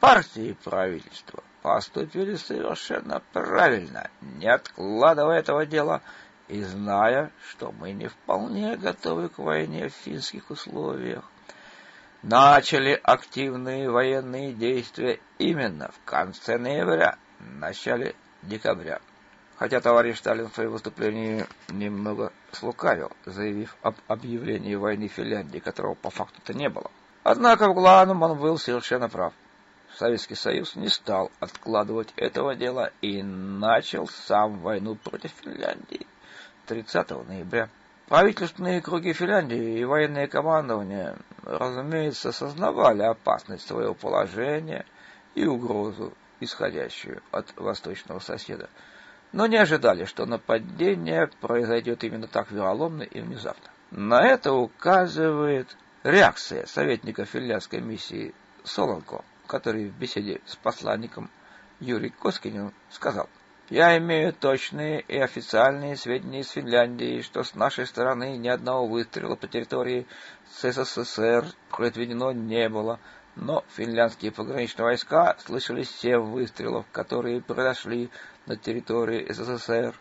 Партия 0.00 0.50
и 0.50 0.54
правительство 0.54 1.44
поступили 1.62 2.36
совершенно 2.36 3.22
правильно, 3.32 4.10
не 4.20 4.48
откладывая 4.48 5.40
этого 5.40 5.66
дела 5.66 6.02
и 6.48 6.62
зная, 6.62 7.30
что 7.48 7.72
мы 7.72 7.92
не 7.92 8.08
вполне 8.08 8.76
готовы 8.76 9.28
к 9.28 9.38
войне 9.38 9.88
в 9.88 9.92
финских 9.92 10.50
условиях, 10.50 11.24
начали 12.22 12.98
активные 13.02 13.90
военные 13.90 14.52
действия 14.52 15.20
именно 15.38 15.90
в 15.90 16.04
конце 16.04 16.58
ноября, 16.58 17.18
начале 17.38 18.14
декабря. 18.42 19.00
Хотя 19.56 19.80
товарищ 19.80 20.18
Сталин 20.18 20.48
в 20.48 20.54
своем 20.54 20.70
выступлении 20.70 21.44
немного 21.68 22.32
слукавил, 22.52 23.12
заявив 23.26 23.76
об 23.82 23.94
объявлении 24.08 24.74
войны 24.74 25.08
Финляндии, 25.08 25.58
которого 25.58 25.94
по 25.94 26.08
факту-то 26.08 26.54
не 26.54 26.70
было. 26.70 26.90
Однако 27.22 27.68
в 27.68 27.74
главном 27.74 28.22
он 28.22 28.38
был 28.38 28.56
совершенно 28.56 29.10
прав. 29.10 29.34
Советский 30.00 30.34
Союз 30.34 30.76
не 30.76 30.88
стал 30.88 31.30
откладывать 31.40 32.08
этого 32.16 32.54
дела 32.56 32.90
и 33.02 33.22
начал 33.22 34.08
сам 34.08 34.58
войну 34.60 34.94
против 34.94 35.30
Финляндии 35.42 36.06
30 36.68 37.10
ноября. 37.28 37.68
Правительственные 38.08 38.80
круги 38.80 39.12
Финляндии 39.12 39.78
и 39.78 39.84
военное 39.84 40.26
командование, 40.26 41.16
разумеется, 41.42 42.30
осознавали 42.30 43.02
опасность 43.02 43.66
своего 43.66 43.92
положения 43.92 44.86
и 45.34 45.44
угрозу, 45.44 46.14
исходящую 46.40 47.20
от 47.30 47.54
восточного 47.56 48.20
соседа, 48.20 48.70
но 49.32 49.44
не 49.44 49.58
ожидали, 49.58 50.06
что 50.06 50.24
нападение 50.24 51.28
произойдет 51.42 52.04
именно 52.04 52.26
так 52.26 52.50
вероломно 52.50 53.02
и 53.02 53.20
внезапно. 53.20 53.68
На 53.90 54.26
это 54.26 54.54
указывает 54.54 55.76
реакция 56.04 56.64
советника 56.64 57.26
финляндской 57.26 57.82
миссии 57.82 58.34
Солонко, 58.64 59.24
который 59.50 59.88
в 59.88 59.98
беседе 59.98 60.40
с 60.46 60.54
посланником 60.54 61.28
Юрий 61.80 62.10
Коскинин 62.10 62.72
сказал, 62.88 63.28
«Я 63.68 63.98
имею 63.98 64.32
точные 64.32 65.00
и 65.00 65.18
официальные 65.18 65.96
сведения 65.96 66.40
из 66.40 66.50
Финляндии, 66.50 67.20
что 67.22 67.42
с 67.42 67.56
нашей 67.56 67.86
стороны 67.86 68.36
ни 68.36 68.46
одного 68.46 68.86
выстрела 68.86 69.34
по 69.34 69.48
территории 69.48 70.06
СССР 70.60 71.46
произведено 71.68 72.30
не 72.30 72.68
было, 72.68 73.00
но 73.34 73.64
финляндские 73.74 74.30
пограничные 74.30 74.84
войска 74.84 75.36
слышали 75.44 75.82
семь 75.82 76.20
выстрелов, 76.20 76.86
которые 76.92 77.42
произошли 77.42 78.08
на 78.46 78.56
территории 78.56 79.32
СССР. 79.32 79.96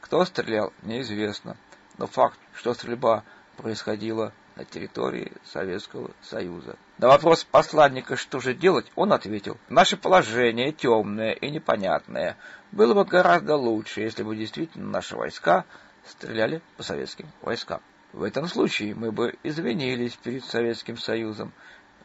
Кто 0.00 0.24
стрелял, 0.24 0.72
неизвестно, 0.82 1.58
но 1.98 2.06
факт, 2.06 2.38
что 2.54 2.72
стрельба 2.72 3.22
происходила 3.58 4.32
на 4.56 4.64
территории 4.64 5.32
Советского 5.44 6.10
Союза. 6.22 6.76
На 6.98 7.08
вопрос 7.08 7.44
посланника, 7.44 8.16
что 8.16 8.40
же 8.40 8.54
делать, 8.54 8.86
он 8.94 9.12
ответил, 9.12 9.58
«Наше 9.68 9.96
положение 9.96 10.72
темное 10.72 11.32
и 11.32 11.50
непонятное. 11.50 12.36
Было 12.70 12.94
бы 12.94 13.04
гораздо 13.04 13.56
лучше, 13.56 14.02
если 14.02 14.22
бы 14.22 14.36
действительно 14.36 14.86
наши 14.86 15.16
войска 15.16 15.64
стреляли 16.06 16.62
по 16.76 16.82
советским 16.82 17.28
войскам. 17.42 17.80
В 18.12 18.22
этом 18.22 18.46
случае 18.46 18.94
мы 18.94 19.10
бы 19.10 19.34
извинились 19.42 20.14
перед 20.16 20.44
Советским 20.44 20.96
Союзом, 20.96 21.52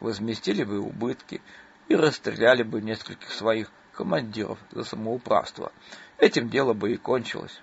возместили 0.00 0.64
бы 0.64 0.80
убытки 0.80 1.40
и 1.88 1.94
расстреляли 1.94 2.64
бы 2.64 2.80
нескольких 2.80 3.30
своих 3.30 3.70
командиров 3.92 4.58
за 4.72 4.82
самоуправство. 4.82 5.72
Этим 6.18 6.48
дело 6.48 6.72
бы 6.72 6.92
и 6.92 6.96
кончилось». 6.96 7.60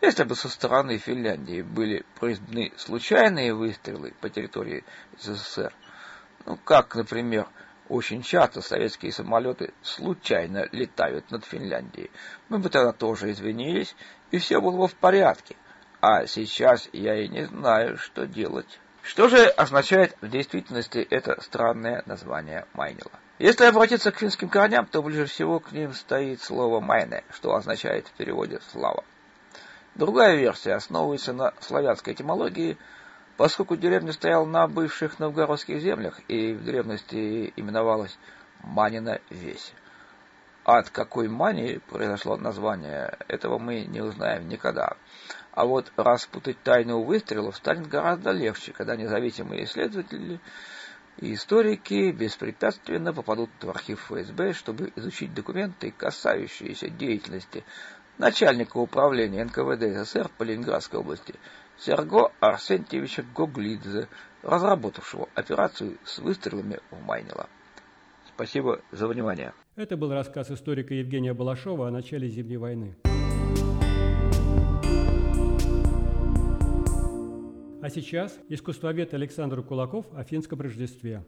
Если 0.00 0.24
бы 0.24 0.34
со 0.34 0.48
стороны 0.48 0.96
Финляндии 0.96 1.60
были 1.60 2.06
произведены 2.18 2.72
случайные 2.78 3.52
выстрелы 3.52 4.14
по 4.20 4.30
территории 4.30 4.82
СССР, 5.18 5.74
ну, 6.46 6.56
как, 6.56 6.94
например, 6.94 7.46
очень 7.90 8.22
часто 8.22 8.62
советские 8.62 9.12
самолеты 9.12 9.74
случайно 9.82 10.66
летают 10.72 11.30
над 11.30 11.44
Финляндией, 11.44 12.10
мы 12.48 12.58
бы 12.58 12.70
тогда 12.70 12.92
тоже 12.92 13.30
извинились, 13.30 13.94
и 14.30 14.38
все 14.38 14.60
было 14.60 14.78
бы 14.78 14.88
в 14.88 14.94
порядке. 14.94 15.54
А 16.00 16.26
сейчас 16.26 16.88
я 16.94 17.22
и 17.22 17.28
не 17.28 17.44
знаю, 17.44 17.98
что 17.98 18.26
делать. 18.26 18.80
Что 19.02 19.28
же 19.28 19.44
означает 19.44 20.16
в 20.22 20.28
действительности 20.30 21.06
это 21.10 21.42
странное 21.42 22.02
название 22.06 22.66
Майнила? 22.72 23.10
Если 23.38 23.64
обратиться 23.64 24.12
к 24.12 24.18
финским 24.18 24.48
корням, 24.48 24.86
то 24.86 25.02
ближе 25.02 25.26
всего 25.26 25.60
к 25.60 25.72
ним 25.72 25.92
стоит 25.92 26.40
слово 26.40 26.80
«майне», 26.80 27.22
что 27.32 27.54
означает 27.54 28.08
в 28.08 28.12
переводе 28.12 28.60
«слава». 28.70 29.04
Другая 30.00 30.34
версия 30.34 30.72
основывается 30.72 31.34
на 31.34 31.52
славянской 31.60 32.14
этимологии, 32.14 32.78
поскольку 33.36 33.76
деревня 33.76 34.14
стояла 34.14 34.46
на 34.46 34.66
бывших 34.66 35.18
новгородских 35.18 35.78
землях 35.78 36.18
и 36.26 36.54
в 36.54 36.64
древности 36.64 37.52
именовалась 37.54 38.18
Манина 38.62 39.20
Весь. 39.28 39.74
От 40.64 40.88
какой 40.88 41.28
мании 41.28 41.82
произошло 41.90 42.38
название, 42.38 43.18
этого 43.28 43.58
мы 43.58 43.82
не 43.84 44.00
узнаем 44.00 44.48
никогда. 44.48 44.96
А 45.52 45.66
вот 45.66 45.92
распутать 45.98 46.62
тайну 46.62 47.02
выстрелов 47.02 47.56
станет 47.56 47.86
гораздо 47.86 48.30
легче, 48.30 48.72
когда 48.72 48.96
независимые 48.96 49.64
исследователи 49.64 50.40
и 51.18 51.34
историки 51.34 52.10
беспрепятственно 52.10 53.12
попадут 53.12 53.50
в 53.60 53.68
архив 53.68 54.10
ФСБ, 54.10 54.54
чтобы 54.54 54.94
изучить 54.96 55.34
документы, 55.34 55.92
касающиеся 55.94 56.88
деятельности 56.88 57.64
начальника 58.20 58.76
управления 58.76 59.44
НКВД 59.44 60.04
СССР 60.04 60.30
по 60.36 60.42
Ленинградской 60.42 61.00
области 61.00 61.34
Серго 61.78 62.30
Арсентьевича 62.40 63.24
Гоглидзе, 63.34 64.08
разработавшего 64.42 65.28
операцию 65.34 65.96
с 66.04 66.18
выстрелами 66.18 66.78
в 66.90 67.02
Майнила. 67.02 67.48
Спасибо 68.28 68.80
за 68.92 69.08
внимание. 69.08 69.54
Это 69.74 69.96
был 69.96 70.12
рассказ 70.12 70.50
историка 70.50 70.92
Евгения 70.92 71.32
Балашова 71.32 71.88
о 71.88 71.90
начале 71.90 72.28
Зимней 72.28 72.58
войны. 72.58 72.96
А 77.82 77.88
сейчас 77.88 78.38
искусствовед 78.50 79.14
Александр 79.14 79.62
Кулаков 79.62 80.04
о 80.12 80.22
финском 80.24 80.60
Рождестве. 80.60 81.24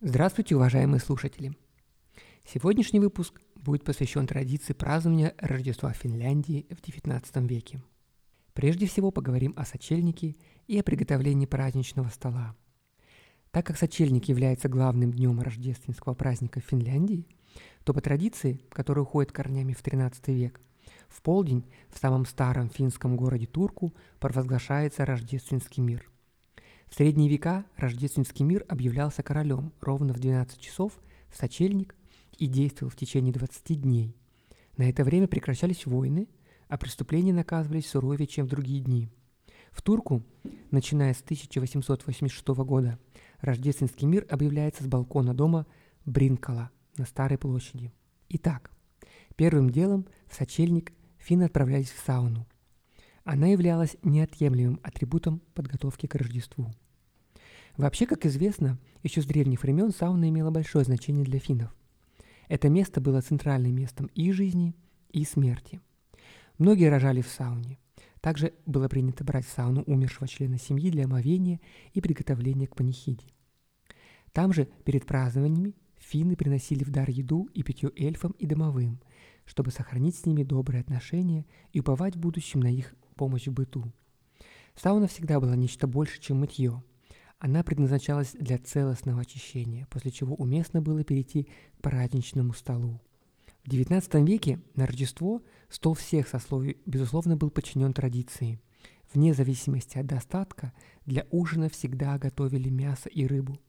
Здравствуйте, 0.00 0.56
уважаемые 0.56 1.00
слушатели! 1.00 1.52
Сегодняшний 2.46 3.00
выпуск 3.00 3.40
будет 3.64 3.82
посвящен 3.82 4.26
традиции 4.26 4.74
празднования 4.74 5.34
Рождества 5.38 5.92
Финляндии 5.92 6.66
в 6.70 6.86
XIX 6.86 7.48
веке. 7.48 7.82
Прежде 8.52 8.86
всего 8.86 9.10
поговорим 9.10 9.54
о 9.56 9.64
сочельнике 9.64 10.36
и 10.68 10.78
о 10.78 10.82
приготовлении 10.84 11.46
праздничного 11.46 12.08
стола. 12.08 12.54
Так 13.50 13.66
как 13.66 13.78
сочельник 13.78 14.26
является 14.26 14.68
главным 14.68 15.12
днем 15.12 15.40
рождественского 15.40 16.14
праздника 16.14 16.60
в 16.60 16.64
Финляндии, 16.64 17.26
то 17.84 17.94
по 17.94 18.00
традиции, 18.00 18.60
которая 18.68 19.04
уходит 19.04 19.32
корнями 19.32 19.72
в 19.72 19.82
XIII 19.82 20.12
век, 20.34 20.60
в 21.08 21.22
полдень 21.22 21.64
в 21.88 21.98
самом 21.98 22.26
старом 22.26 22.68
финском 22.68 23.16
городе 23.16 23.46
Турку 23.46 23.94
провозглашается 24.20 25.06
рождественский 25.06 25.82
мир. 25.82 26.10
В 26.88 26.94
средние 26.94 27.30
века 27.30 27.64
рождественский 27.76 28.44
мир 28.44 28.64
объявлялся 28.68 29.22
королем 29.22 29.72
ровно 29.80 30.12
в 30.12 30.20
12 30.20 30.60
часов 30.60 30.92
в 31.30 31.36
сочельник 31.36 31.94
и 32.38 32.46
действовал 32.46 32.90
в 32.90 32.96
течение 32.96 33.32
20 33.32 33.80
дней. 33.80 34.16
На 34.76 34.88
это 34.88 35.04
время 35.04 35.28
прекращались 35.28 35.86
войны, 35.86 36.28
а 36.68 36.76
преступления 36.76 37.32
наказывались 37.32 37.88
суровее, 37.88 38.26
чем 38.26 38.46
в 38.46 38.50
другие 38.50 38.80
дни. 38.80 39.08
В 39.70 39.82
Турку, 39.82 40.22
начиная 40.70 41.14
с 41.14 41.20
1886 41.20 42.46
года, 42.64 42.98
рождественский 43.40 44.06
мир 44.06 44.26
объявляется 44.30 44.84
с 44.84 44.86
балкона 44.86 45.34
дома 45.34 45.66
Бринкала 46.04 46.70
на 46.96 47.06
Старой 47.06 47.38
площади. 47.38 47.92
Итак, 48.28 48.70
первым 49.36 49.70
делом 49.70 50.06
в 50.26 50.34
сочельник 50.34 50.92
финны 51.18 51.44
отправлялись 51.44 51.90
в 51.90 52.04
сауну. 52.04 52.46
Она 53.24 53.48
являлась 53.48 53.96
неотъемлемым 54.02 54.80
атрибутом 54.82 55.40
подготовки 55.54 56.06
к 56.06 56.14
Рождеству. 56.14 56.72
Вообще, 57.76 58.06
как 58.06 58.26
известно, 58.26 58.78
еще 59.02 59.22
с 59.22 59.26
древних 59.26 59.62
времен 59.62 59.92
сауна 59.92 60.28
имела 60.28 60.50
большое 60.50 60.84
значение 60.84 61.24
для 61.24 61.38
финнов– 61.38 61.74
это 62.48 62.68
место 62.68 63.00
было 63.00 63.20
центральным 63.20 63.74
местом 63.74 64.06
и 64.14 64.32
жизни, 64.32 64.74
и 65.10 65.24
смерти. 65.24 65.80
Многие 66.58 66.88
рожали 66.88 67.20
в 67.20 67.28
сауне. 67.28 67.78
Также 68.20 68.54
было 68.66 68.88
принято 68.88 69.22
брать 69.24 69.46
в 69.46 69.50
сауну 69.50 69.82
умершего 69.82 70.26
члена 70.26 70.58
семьи 70.58 70.90
для 70.90 71.04
омовения 71.04 71.60
и 71.92 72.00
приготовления 72.00 72.66
к 72.66 72.74
панихиде. 72.74 73.26
Там 74.32 74.52
же, 74.52 74.68
перед 74.84 75.06
празднованиями, 75.06 75.74
финны 75.98 76.36
приносили 76.36 76.84
в 76.84 76.90
дар 76.90 77.08
еду 77.10 77.48
и 77.54 77.62
питье 77.62 77.92
эльфам 77.96 78.32
и 78.32 78.46
домовым, 78.46 79.00
чтобы 79.44 79.70
сохранить 79.70 80.16
с 80.16 80.26
ними 80.26 80.42
добрые 80.42 80.80
отношения 80.80 81.44
и 81.72 81.80
уповать 81.80 82.16
в 82.16 82.20
будущем 82.20 82.60
на 82.60 82.72
их 82.72 82.94
помощь 83.14 83.46
в 83.46 83.52
быту. 83.52 83.92
Сауна 84.74 85.06
всегда 85.06 85.38
была 85.38 85.54
нечто 85.54 85.86
больше, 85.86 86.20
чем 86.20 86.40
мытье– 86.40 86.82
она 87.44 87.62
предназначалась 87.62 88.32
для 88.32 88.56
целостного 88.56 89.20
очищения, 89.20 89.86
после 89.90 90.10
чего 90.10 90.34
уместно 90.34 90.80
было 90.80 91.04
перейти 91.04 91.46
к 91.76 91.82
праздничному 91.82 92.54
столу. 92.54 93.02
В 93.64 93.68
XIX 93.68 94.26
веке 94.26 94.62
на 94.76 94.86
Рождество 94.86 95.42
стол 95.68 95.92
всех 95.92 96.26
сословий, 96.26 96.78
безусловно, 96.86 97.36
был 97.36 97.50
подчинен 97.50 97.92
традиции. 97.92 98.62
Вне 99.12 99.34
зависимости 99.34 99.98
от 99.98 100.06
достатка, 100.06 100.72
для 101.04 101.26
ужина 101.30 101.68
всегда 101.68 102.16
готовили 102.16 102.70
мясо 102.70 103.10
и 103.10 103.26
рыбу. 103.26 103.60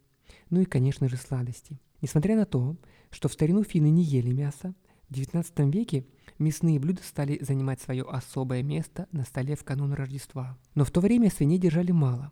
Ну 0.49 0.61
и, 0.61 0.65
конечно 0.65 1.09
же, 1.09 1.17
сладости. 1.17 1.77
Несмотря 2.01 2.37
на 2.37 2.45
то, 2.45 2.77
что 3.09 3.27
в 3.27 3.33
старину 3.33 3.63
финны 3.63 3.89
не 3.89 4.03
ели 4.03 4.31
мясо, 4.31 4.73
В 5.09 5.11
XIX 5.11 5.69
веке 5.69 6.05
мясные 6.39 6.79
блюда 6.79 7.03
стали 7.03 7.43
занимать 7.43 7.81
свое 7.81 8.03
особое 8.03 8.63
место 8.63 9.09
на 9.11 9.25
столе 9.25 9.57
в 9.57 9.65
канун 9.65 9.91
Рождества. 9.91 10.57
Но 10.75 10.85
в 10.85 10.91
то 10.91 11.01
время 11.01 11.29
свиней 11.29 11.59
держали 11.59 11.91
мало, 11.91 12.31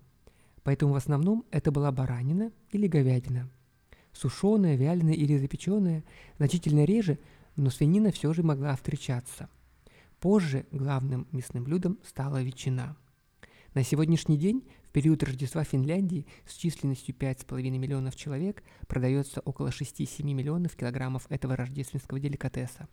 поэтому 0.63 0.93
в 0.93 0.95
основном 0.95 1.45
это 1.51 1.71
была 1.71 1.91
баранина 1.91 2.51
или 2.71 2.87
говядина. 2.87 3.49
Сушеная, 4.13 4.75
вяленая 4.75 5.15
или 5.15 5.37
запеченная, 5.37 6.03
значительно 6.37 6.85
реже, 6.85 7.19
но 7.55 7.69
свинина 7.69 8.11
все 8.11 8.33
же 8.33 8.43
могла 8.43 8.75
встречаться. 8.75 9.49
Позже 10.19 10.65
главным 10.71 11.27
мясным 11.31 11.63
блюдом 11.63 11.99
стала 12.03 12.41
ветчина. 12.41 12.95
На 13.73 13.83
сегодняшний 13.83 14.37
день, 14.37 14.63
в 14.83 14.91
период 14.91 15.23
Рождества 15.23 15.63
Финляндии 15.63 16.27
с 16.45 16.53
численностью 16.53 17.15
5,5 17.15 17.61
миллионов 17.71 18.15
человек, 18.15 18.63
продается 18.87 19.41
около 19.41 19.69
6-7 19.69 20.23
миллионов 20.23 20.75
килограммов 20.75 21.25
этого 21.29 21.55
рождественского 21.55 22.19
деликатеса. 22.19 22.87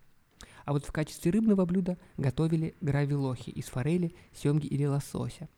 А 0.65 0.73
вот 0.73 0.87
в 0.87 0.93
качестве 0.93 1.31
рыбного 1.31 1.67
блюда 1.67 1.99
готовили 2.17 2.75
гравилохи 2.81 3.51
из 3.51 3.67
форели, 3.67 4.15
семги 4.33 4.67
или 4.67 4.87
лосося 4.87 5.49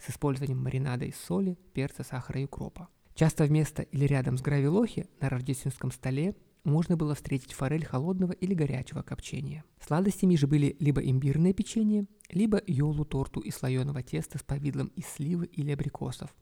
с 0.00 0.10
использованием 0.10 0.62
маринада 0.62 1.04
из 1.04 1.16
соли, 1.16 1.58
перца, 1.72 2.02
сахара 2.02 2.40
и 2.40 2.44
укропа. 2.44 2.88
Часто 3.14 3.44
вместо 3.44 3.82
или 3.82 4.04
рядом 4.04 4.38
с 4.38 4.42
гравилохи 4.42 5.06
на 5.20 5.28
рождественском 5.28 5.90
столе 5.90 6.34
можно 6.64 6.96
было 6.96 7.14
встретить 7.14 7.52
форель 7.52 7.84
холодного 7.84 8.32
или 8.32 8.54
горячего 8.54 9.02
копчения. 9.02 9.64
Сладостями 9.80 10.36
же 10.36 10.46
были 10.46 10.76
либо 10.78 11.00
имбирное 11.00 11.52
печенье, 11.52 12.06
либо 12.30 12.60
йолу-торту 12.66 13.40
из 13.40 13.56
слоеного 13.56 14.02
теста 14.02 14.38
с 14.38 14.42
повидлом 14.42 14.88
из 14.88 15.06
сливы 15.06 15.46
или 15.46 15.72
абрикосов. 15.72 16.34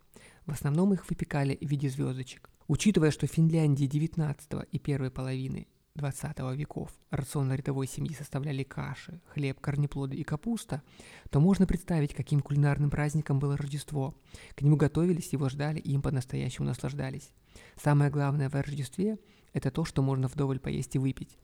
В 0.46 0.52
основном 0.52 0.92
их 0.92 1.09
выпекали 1.09 1.56
в 1.61 1.68
виде 1.68 1.88
звездочек. 1.88 2.50
Учитывая, 2.66 3.11
что 3.11 3.26
в 3.26 3.30
Финляндии 3.30 3.86
19 3.86 4.50
и 4.70 4.78
первой 4.78 5.11
половины 5.11 5.68
20 5.99 6.38
веков 6.57 6.90
рацион 7.11 7.53
рядовой 7.53 7.86
семьи 7.86 8.14
составляли 8.14 8.62
каши, 8.62 9.20
хлеб, 9.26 9.61
корнеплоды 9.61 10.16
и 10.16 10.22
капуста, 10.22 10.82
то 11.30 11.40
можно 11.40 11.66
представить, 11.66 12.14
каким 12.14 12.40
кулинарным 12.40 12.88
праздником 12.88 13.38
было 13.38 13.57
Рождество. 13.57 14.14
К 14.55 14.62
нему 14.62 14.76
готовились, 14.76 15.32
его 15.32 15.49
ждали 15.49 15.80
и 15.80 15.92
им 15.92 16.01
по-настоящему 16.01 16.66
наслаждались. 16.66 17.30
Самое 17.76 18.11
главное 18.11 18.49
в 18.49 18.55
Рождестве– 18.55 19.18
это 19.53 19.70
то, 19.70 19.84
что 19.84 20.01
можно 20.01 20.28
вдоволь 20.28 20.61
поесть 20.61 20.94
и 20.94 20.99
выпить. 20.99 21.36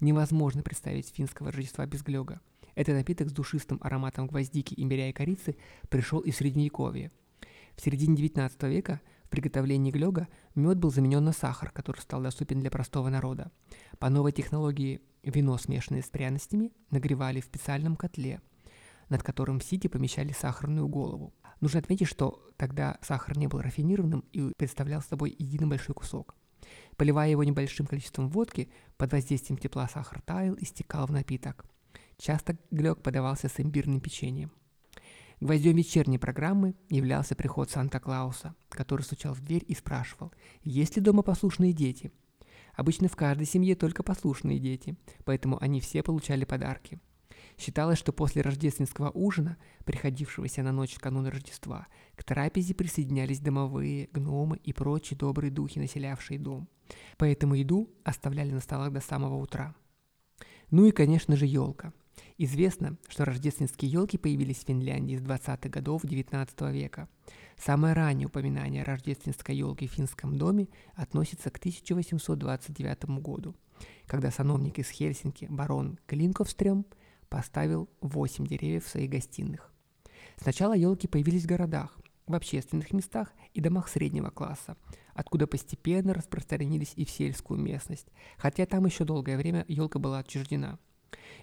Невозможно 0.00 0.62
представить 0.62 1.08
финского 1.08 1.50
Рождества 1.50 1.86
без 1.86 2.02
глёга. 2.02 2.40
Этот 2.74 2.94
напиток 2.94 3.28
с 3.28 3.32
душистым 3.32 3.78
ароматом 3.82 4.26
гвоздики, 4.26 4.74
имбиря 4.76 5.08
и 5.08 5.12
корицы 5.12 5.56
пришел 5.88 6.20
из 6.20 6.36
Средневековья. 6.36 7.10
В 7.76 7.80
середине 7.80 8.16
XIX 8.16 8.68
века 8.68 9.00
приготовлении 9.32 9.90
глёга 9.90 10.28
мед 10.54 10.78
был 10.78 10.92
заменен 10.92 11.24
на 11.24 11.32
сахар, 11.32 11.70
который 11.70 12.00
стал 12.00 12.20
доступен 12.20 12.60
для 12.60 12.70
простого 12.70 13.08
народа. 13.08 13.50
По 13.98 14.10
новой 14.10 14.30
технологии 14.30 15.00
вино, 15.22 15.56
смешанное 15.56 16.02
с 16.02 16.10
пряностями, 16.10 16.70
нагревали 16.90 17.40
в 17.40 17.46
специальном 17.46 17.96
котле, 17.96 18.42
над 19.08 19.22
которым 19.22 19.58
в 19.58 19.64
сити 19.64 19.86
помещали 19.88 20.32
сахарную 20.32 20.86
голову. 20.86 21.32
Нужно 21.60 21.80
отметить, 21.80 22.08
что 22.08 22.46
тогда 22.58 22.98
сахар 23.00 23.38
не 23.38 23.46
был 23.46 23.60
рафинированным 23.60 24.20
и 24.32 24.52
представлял 24.56 25.00
собой 25.00 25.34
единый 25.38 25.66
большой 25.66 25.94
кусок. 25.94 26.34
Поливая 26.96 27.30
его 27.30 27.42
небольшим 27.42 27.86
количеством 27.86 28.28
водки, 28.28 28.70
под 28.98 29.12
воздействием 29.12 29.58
тепла 29.58 29.88
сахар 29.88 30.20
таял 30.20 30.54
и 30.54 30.64
стекал 30.66 31.06
в 31.06 31.10
напиток. 31.10 31.64
Часто 32.18 32.58
глёк 32.70 33.02
подавался 33.02 33.48
с 33.48 33.58
имбирным 33.58 34.00
печеньем. 34.00 34.52
Гвоздем 35.42 35.76
вечерней 35.76 36.18
программы 36.18 36.76
являлся 36.88 37.34
приход 37.34 37.68
Санта-Клауса, 37.68 38.54
который 38.68 39.02
стучал 39.02 39.34
в 39.34 39.40
дверь 39.40 39.64
и 39.66 39.74
спрашивал, 39.74 40.32
есть 40.62 40.96
ли 40.96 41.02
дома 41.02 41.22
послушные 41.22 41.72
дети– 41.72 42.12
Обычно 42.74 43.08
в 43.08 43.16
каждой 43.16 43.46
семье 43.46 43.74
только 43.74 44.02
послушные 44.02 44.58
дети, 44.58 44.96
поэтому 45.24 45.62
они 45.62 45.80
все 45.80 46.02
получали 46.02 46.44
подарки. 46.44 47.00
Считалось, 47.58 47.98
что 47.98 48.12
после 48.12 48.40
рождественского 48.40 49.10
ужина, 49.10 49.58
приходившегося 49.84 50.62
на 50.62 50.72
ночь 50.72 50.94
в 50.94 50.98
канун 50.98 51.26
Рождества, 51.26 51.86
к 52.16 52.24
трапезе 52.24 52.74
присоединялись 52.74 53.40
домовые, 53.40 54.08
гномы 54.12 54.58
и 54.64 54.72
прочие 54.72 55.18
добрые 55.18 55.50
духи, 55.50 55.78
населявшие 55.78 56.38
дом. 56.38 56.68
Поэтому 57.18 57.54
еду 57.54 57.90
оставляли 58.04 58.52
на 58.52 58.60
столах 58.60 58.90
до 58.90 59.00
самого 59.00 59.36
утра. 59.36 59.74
Ну 60.70 60.86
и, 60.86 60.92
конечно 60.92 61.36
же, 61.36 61.44
елка. 61.44 61.92
Известно, 62.38 62.96
что 63.08 63.24
рождественские 63.24 63.90
елки 63.90 64.16
появились 64.16 64.58
в 64.58 64.66
Финляндии 64.66 65.16
с 65.16 65.20
20-х 65.20 65.68
годов 65.68 66.04
XIX 66.04 66.72
века. 66.72 67.08
Самое 67.58 67.94
раннее 67.94 68.26
упоминание 68.26 68.82
о 68.82 68.86
рождественской 68.86 69.56
елке 69.56 69.86
в 69.86 69.92
финском 69.92 70.38
доме 70.38 70.68
относится 70.94 71.50
к 71.50 71.58
1829 71.58 73.04
году, 73.20 73.54
когда 74.06 74.30
сановник 74.30 74.78
из 74.78 74.88
Хельсинки 74.90 75.46
барон 75.50 75.98
Клинковстрем 76.06 76.86
поставил 77.28 77.88
8 78.00 78.46
деревьев 78.46 78.86
в 78.86 78.88
своих 78.88 79.10
гостиных. 79.10 79.70
Сначала 80.36 80.74
елки 80.74 81.06
появились 81.06 81.44
в 81.44 81.48
городах, 81.48 81.98
в 82.26 82.34
общественных 82.34 82.92
местах 82.92 83.32
и 83.52 83.60
домах 83.60 83.88
среднего 83.88 84.30
класса, 84.30 84.76
откуда 85.12 85.46
постепенно 85.46 86.14
распространились 86.14 86.94
и 86.96 87.04
в 87.04 87.10
сельскую 87.10 87.60
местность, 87.60 88.06
хотя 88.38 88.64
там 88.64 88.86
еще 88.86 89.04
долгое 89.04 89.36
время 89.36 89.66
елка 89.68 89.98
была 89.98 90.20
отчуждена– 90.20 90.78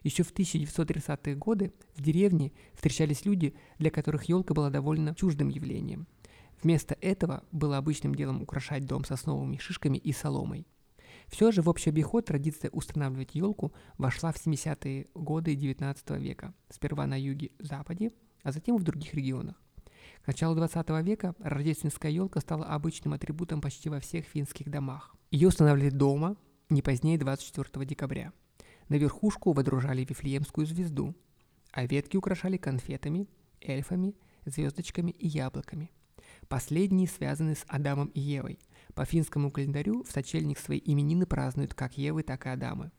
еще 0.04 0.24
в 0.24 0.34
1930-е 0.34 1.36
годы 1.36 1.74
в 1.96 2.02
деревне 2.02 2.52
встречались 2.74 3.26
люди, 3.26 3.54
для 3.78 3.92
которых 3.92 4.26
елка 4.26 4.54
была 4.54 4.70
довольно 4.70 5.16
чуждым 5.16 5.50
явлением. 5.50 6.08
Вместо 6.62 6.98
этого 7.00 7.44
было 7.52 7.78
обычным 7.78 8.16
делом 8.16 8.42
украшать 8.42 8.86
дом 8.86 9.06
сосновыми 9.06 9.58
шишками 9.58 9.98
и 9.98 10.12
соломой. 10.12 10.68
Все 11.28 11.52
же 11.52 11.62
в 11.62 11.70
общий 11.70 11.90
обиход 11.90 12.26
традиция 12.26 12.70
устанавливать 12.72 13.36
елку 13.36 13.72
вошла 13.98 14.32
в 14.32 14.46
70-е 14.46 15.08
годы 15.14 15.56
XIX 15.56 16.20
века, 16.20 16.54
сперва 16.70 17.06
на 17.06 17.20
юге-западе, 17.20 18.12
а 18.44 18.52
затем 18.52 18.78
в 18.78 18.84
других 18.84 19.14
регионах. 19.14 19.56
К 20.24 20.28
началу 20.28 20.56
20 20.56 20.90
века 21.04 21.36
рождественская 21.40 22.12
елка 22.12 22.40
стала 22.42 22.66
обычным 22.66 23.14
атрибутом 23.14 23.62
почти 23.62 23.90
во 23.90 24.00
всех 24.00 24.26
финских 24.26 24.70
домах. 24.70 25.16
Ее 25.32 25.48
устанавливали 25.48 25.92
дома 25.92 26.36
не 26.70 26.82
позднее 26.82 27.18
24 27.18 27.86
декабря– 27.86 28.34
на 28.90 28.96
верхушку 28.96 29.54
водружали 29.54 30.06
вифлеемскую 30.08 30.68
звезду, 30.68 31.16
а 31.72 31.86
ветки 31.86 32.18
украшали 32.18 32.58
конфетами, 32.58 33.28
эльфами, 33.62 34.16
звездочками 34.46 35.12
и 35.12 35.28
яблоками. 35.28 35.92
Последние 36.48 37.08
связаны 37.08 37.56
с 37.56 37.64
Адамом 37.68 38.08
и 38.08 38.20
Евой. 38.20 38.60
По 38.96 39.06
финскому 39.06 39.52
календарю 39.52 40.04
в 40.04 40.12
сочельник 40.12 40.58
свои 40.58 40.82
именины 40.84 41.26
празднуют 41.26 41.74
как 41.74 41.98
Евы, 41.98 42.24
так 42.24 42.46
и 42.46 42.50
Адамы. 42.50 42.92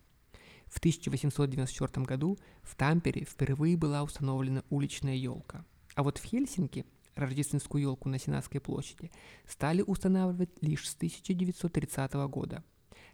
В 0.67 0.79
1894 0.79 2.07
году 2.07 2.39
в 2.63 2.77
Тампере 2.77 3.25
впервые 3.25 3.77
была 3.77 4.05
установлена 4.05 4.63
уличная 4.71 5.17
елка. 5.17 5.65
А 5.97 6.05
вот 6.05 6.19
в 6.19 6.25
Хельсинки 6.25 6.87
рождественскую 7.17 7.83
елку 7.83 8.09
на 8.09 8.21
Сенатской 8.21 8.61
площади 8.61 9.11
стали 9.49 9.83
устанавливать 9.83 10.51
лишь 10.63 10.89
с 10.89 10.95
1930 10.95 12.13
года. 12.29 12.63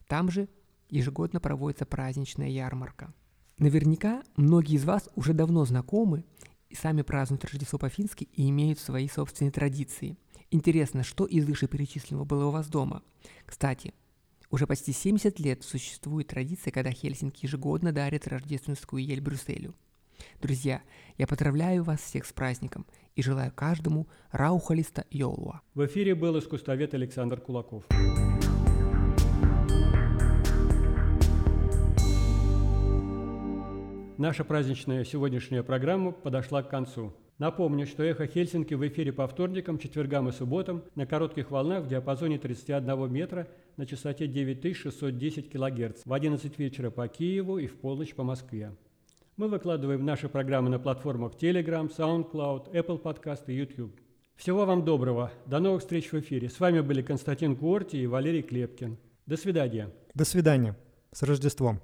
Там 0.06 0.30
же 0.30 0.48
ежегодно 0.88 1.40
проводится 1.40 1.86
праздничная 1.86 2.48
ярмарка. 2.48 3.12
Наверняка 3.58 4.22
многие 4.36 4.76
из 4.76 4.84
вас 4.84 5.08
уже 5.14 5.32
давно 5.32 5.64
знакомы 5.64 6.24
и 6.68 6.74
сами 6.74 7.02
празднуют 7.02 7.44
Рождество 7.44 7.78
по-фински 7.78 8.28
и 8.32 8.48
имеют 8.50 8.78
свои 8.78 9.08
собственные 9.08 9.52
традиции. 9.52 10.16
Интересно, 10.50 11.02
что 11.02 11.24
из 11.24 11.46
вышеперечисленного 11.46 12.24
было 12.24 12.46
у 12.46 12.50
вас 12.50 12.68
дома? 12.68 13.02
Кстати, 13.46 13.94
уже 14.50 14.66
почти 14.66 14.92
70 14.92 15.40
лет 15.40 15.64
существует 15.64 16.28
традиция, 16.28 16.70
когда 16.70 16.90
Хельсинки 16.90 17.46
ежегодно 17.46 17.92
дарят 17.92 18.28
рождественскую 18.28 19.04
ель 19.04 19.20
Брюсселю. 19.20 19.74
Друзья, 20.40 20.82
я 21.18 21.26
поздравляю 21.26 21.82
вас 21.82 22.00
всех 22.00 22.26
с 22.26 22.32
праздником 22.32 22.86
и 23.14 23.22
желаю 23.22 23.52
каждому 23.52 24.06
раухалиста 24.30 25.04
Йолуа. 25.10 25.62
В 25.74 25.84
эфире 25.86 26.14
был 26.14 26.38
искусствовед 26.38 26.94
Александр 26.94 27.40
Кулаков. 27.40 27.84
Наша 34.18 34.44
праздничная 34.44 35.04
сегодняшняя 35.04 35.62
программа 35.62 36.10
подошла 36.10 36.62
к 36.62 36.70
концу. 36.70 37.12
Напомню, 37.36 37.86
что 37.86 38.02
«Эхо 38.02 38.26
Хельсинки» 38.26 38.72
в 38.72 38.86
эфире 38.88 39.12
по 39.12 39.26
вторникам, 39.26 39.78
четвергам 39.78 40.30
и 40.30 40.32
субботам 40.32 40.84
на 40.94 41.04
коротких 41.04 41.50
волнах 41.50 41.84
в 41.84 41.88
диапазоне 41.88 42.38
31 42.38 43.12
метра 43.12 43.46
на 43.76 43.84
частоте 43.84 44.26
9610 44.26 45.50
кГц 45.50 46.00
в 46.06 46.12
11 46.14 46.58
вечера 46.58 46.88
по 46.90 47.06
Киеву 47.08 47.58
и 47.58 47.66
в 47.66 47.76
полночь 47.76 48.14
по 48.14 48.22
Москве. 48.22 48.74
Мы 49.36 49.48
выкладываем 49.48 50.02
наши 50.02 50.30
программы 50.30 50.70
на 50.70 50.78
платформах 50.78 51.34
Telegram, 51.34 51.94
SoundCloud, 51.94 52.72
Apple 52.72 53.02
Podcast 53.02 53.42
и 53.48 53.52
YouTube. 53.52 54.00
Всего 54.34 54.64
вам 54.64 54.82
доброго. 54.86 55.30
До 55.44 55.58
новых 55.58 55.82
встреч 55.82 56.10
в 56.10 56.18
эфире. 56.20 56.48
С 56.48 56.58
вами 56.58 56.80
были 56.80 57.02
Константин 57.02 57.54
Куорти 57.54 57.98
и 57.98 58.06
Валерий 58.06 58.42
Клепкин. 58.42 58.96
До 59.26 59.36
свидания. 59.36 59.90
До 60.14 60.24
свидания. 60.24 60.74
С 61.12 61.22
Рождеством. 61.22 61.82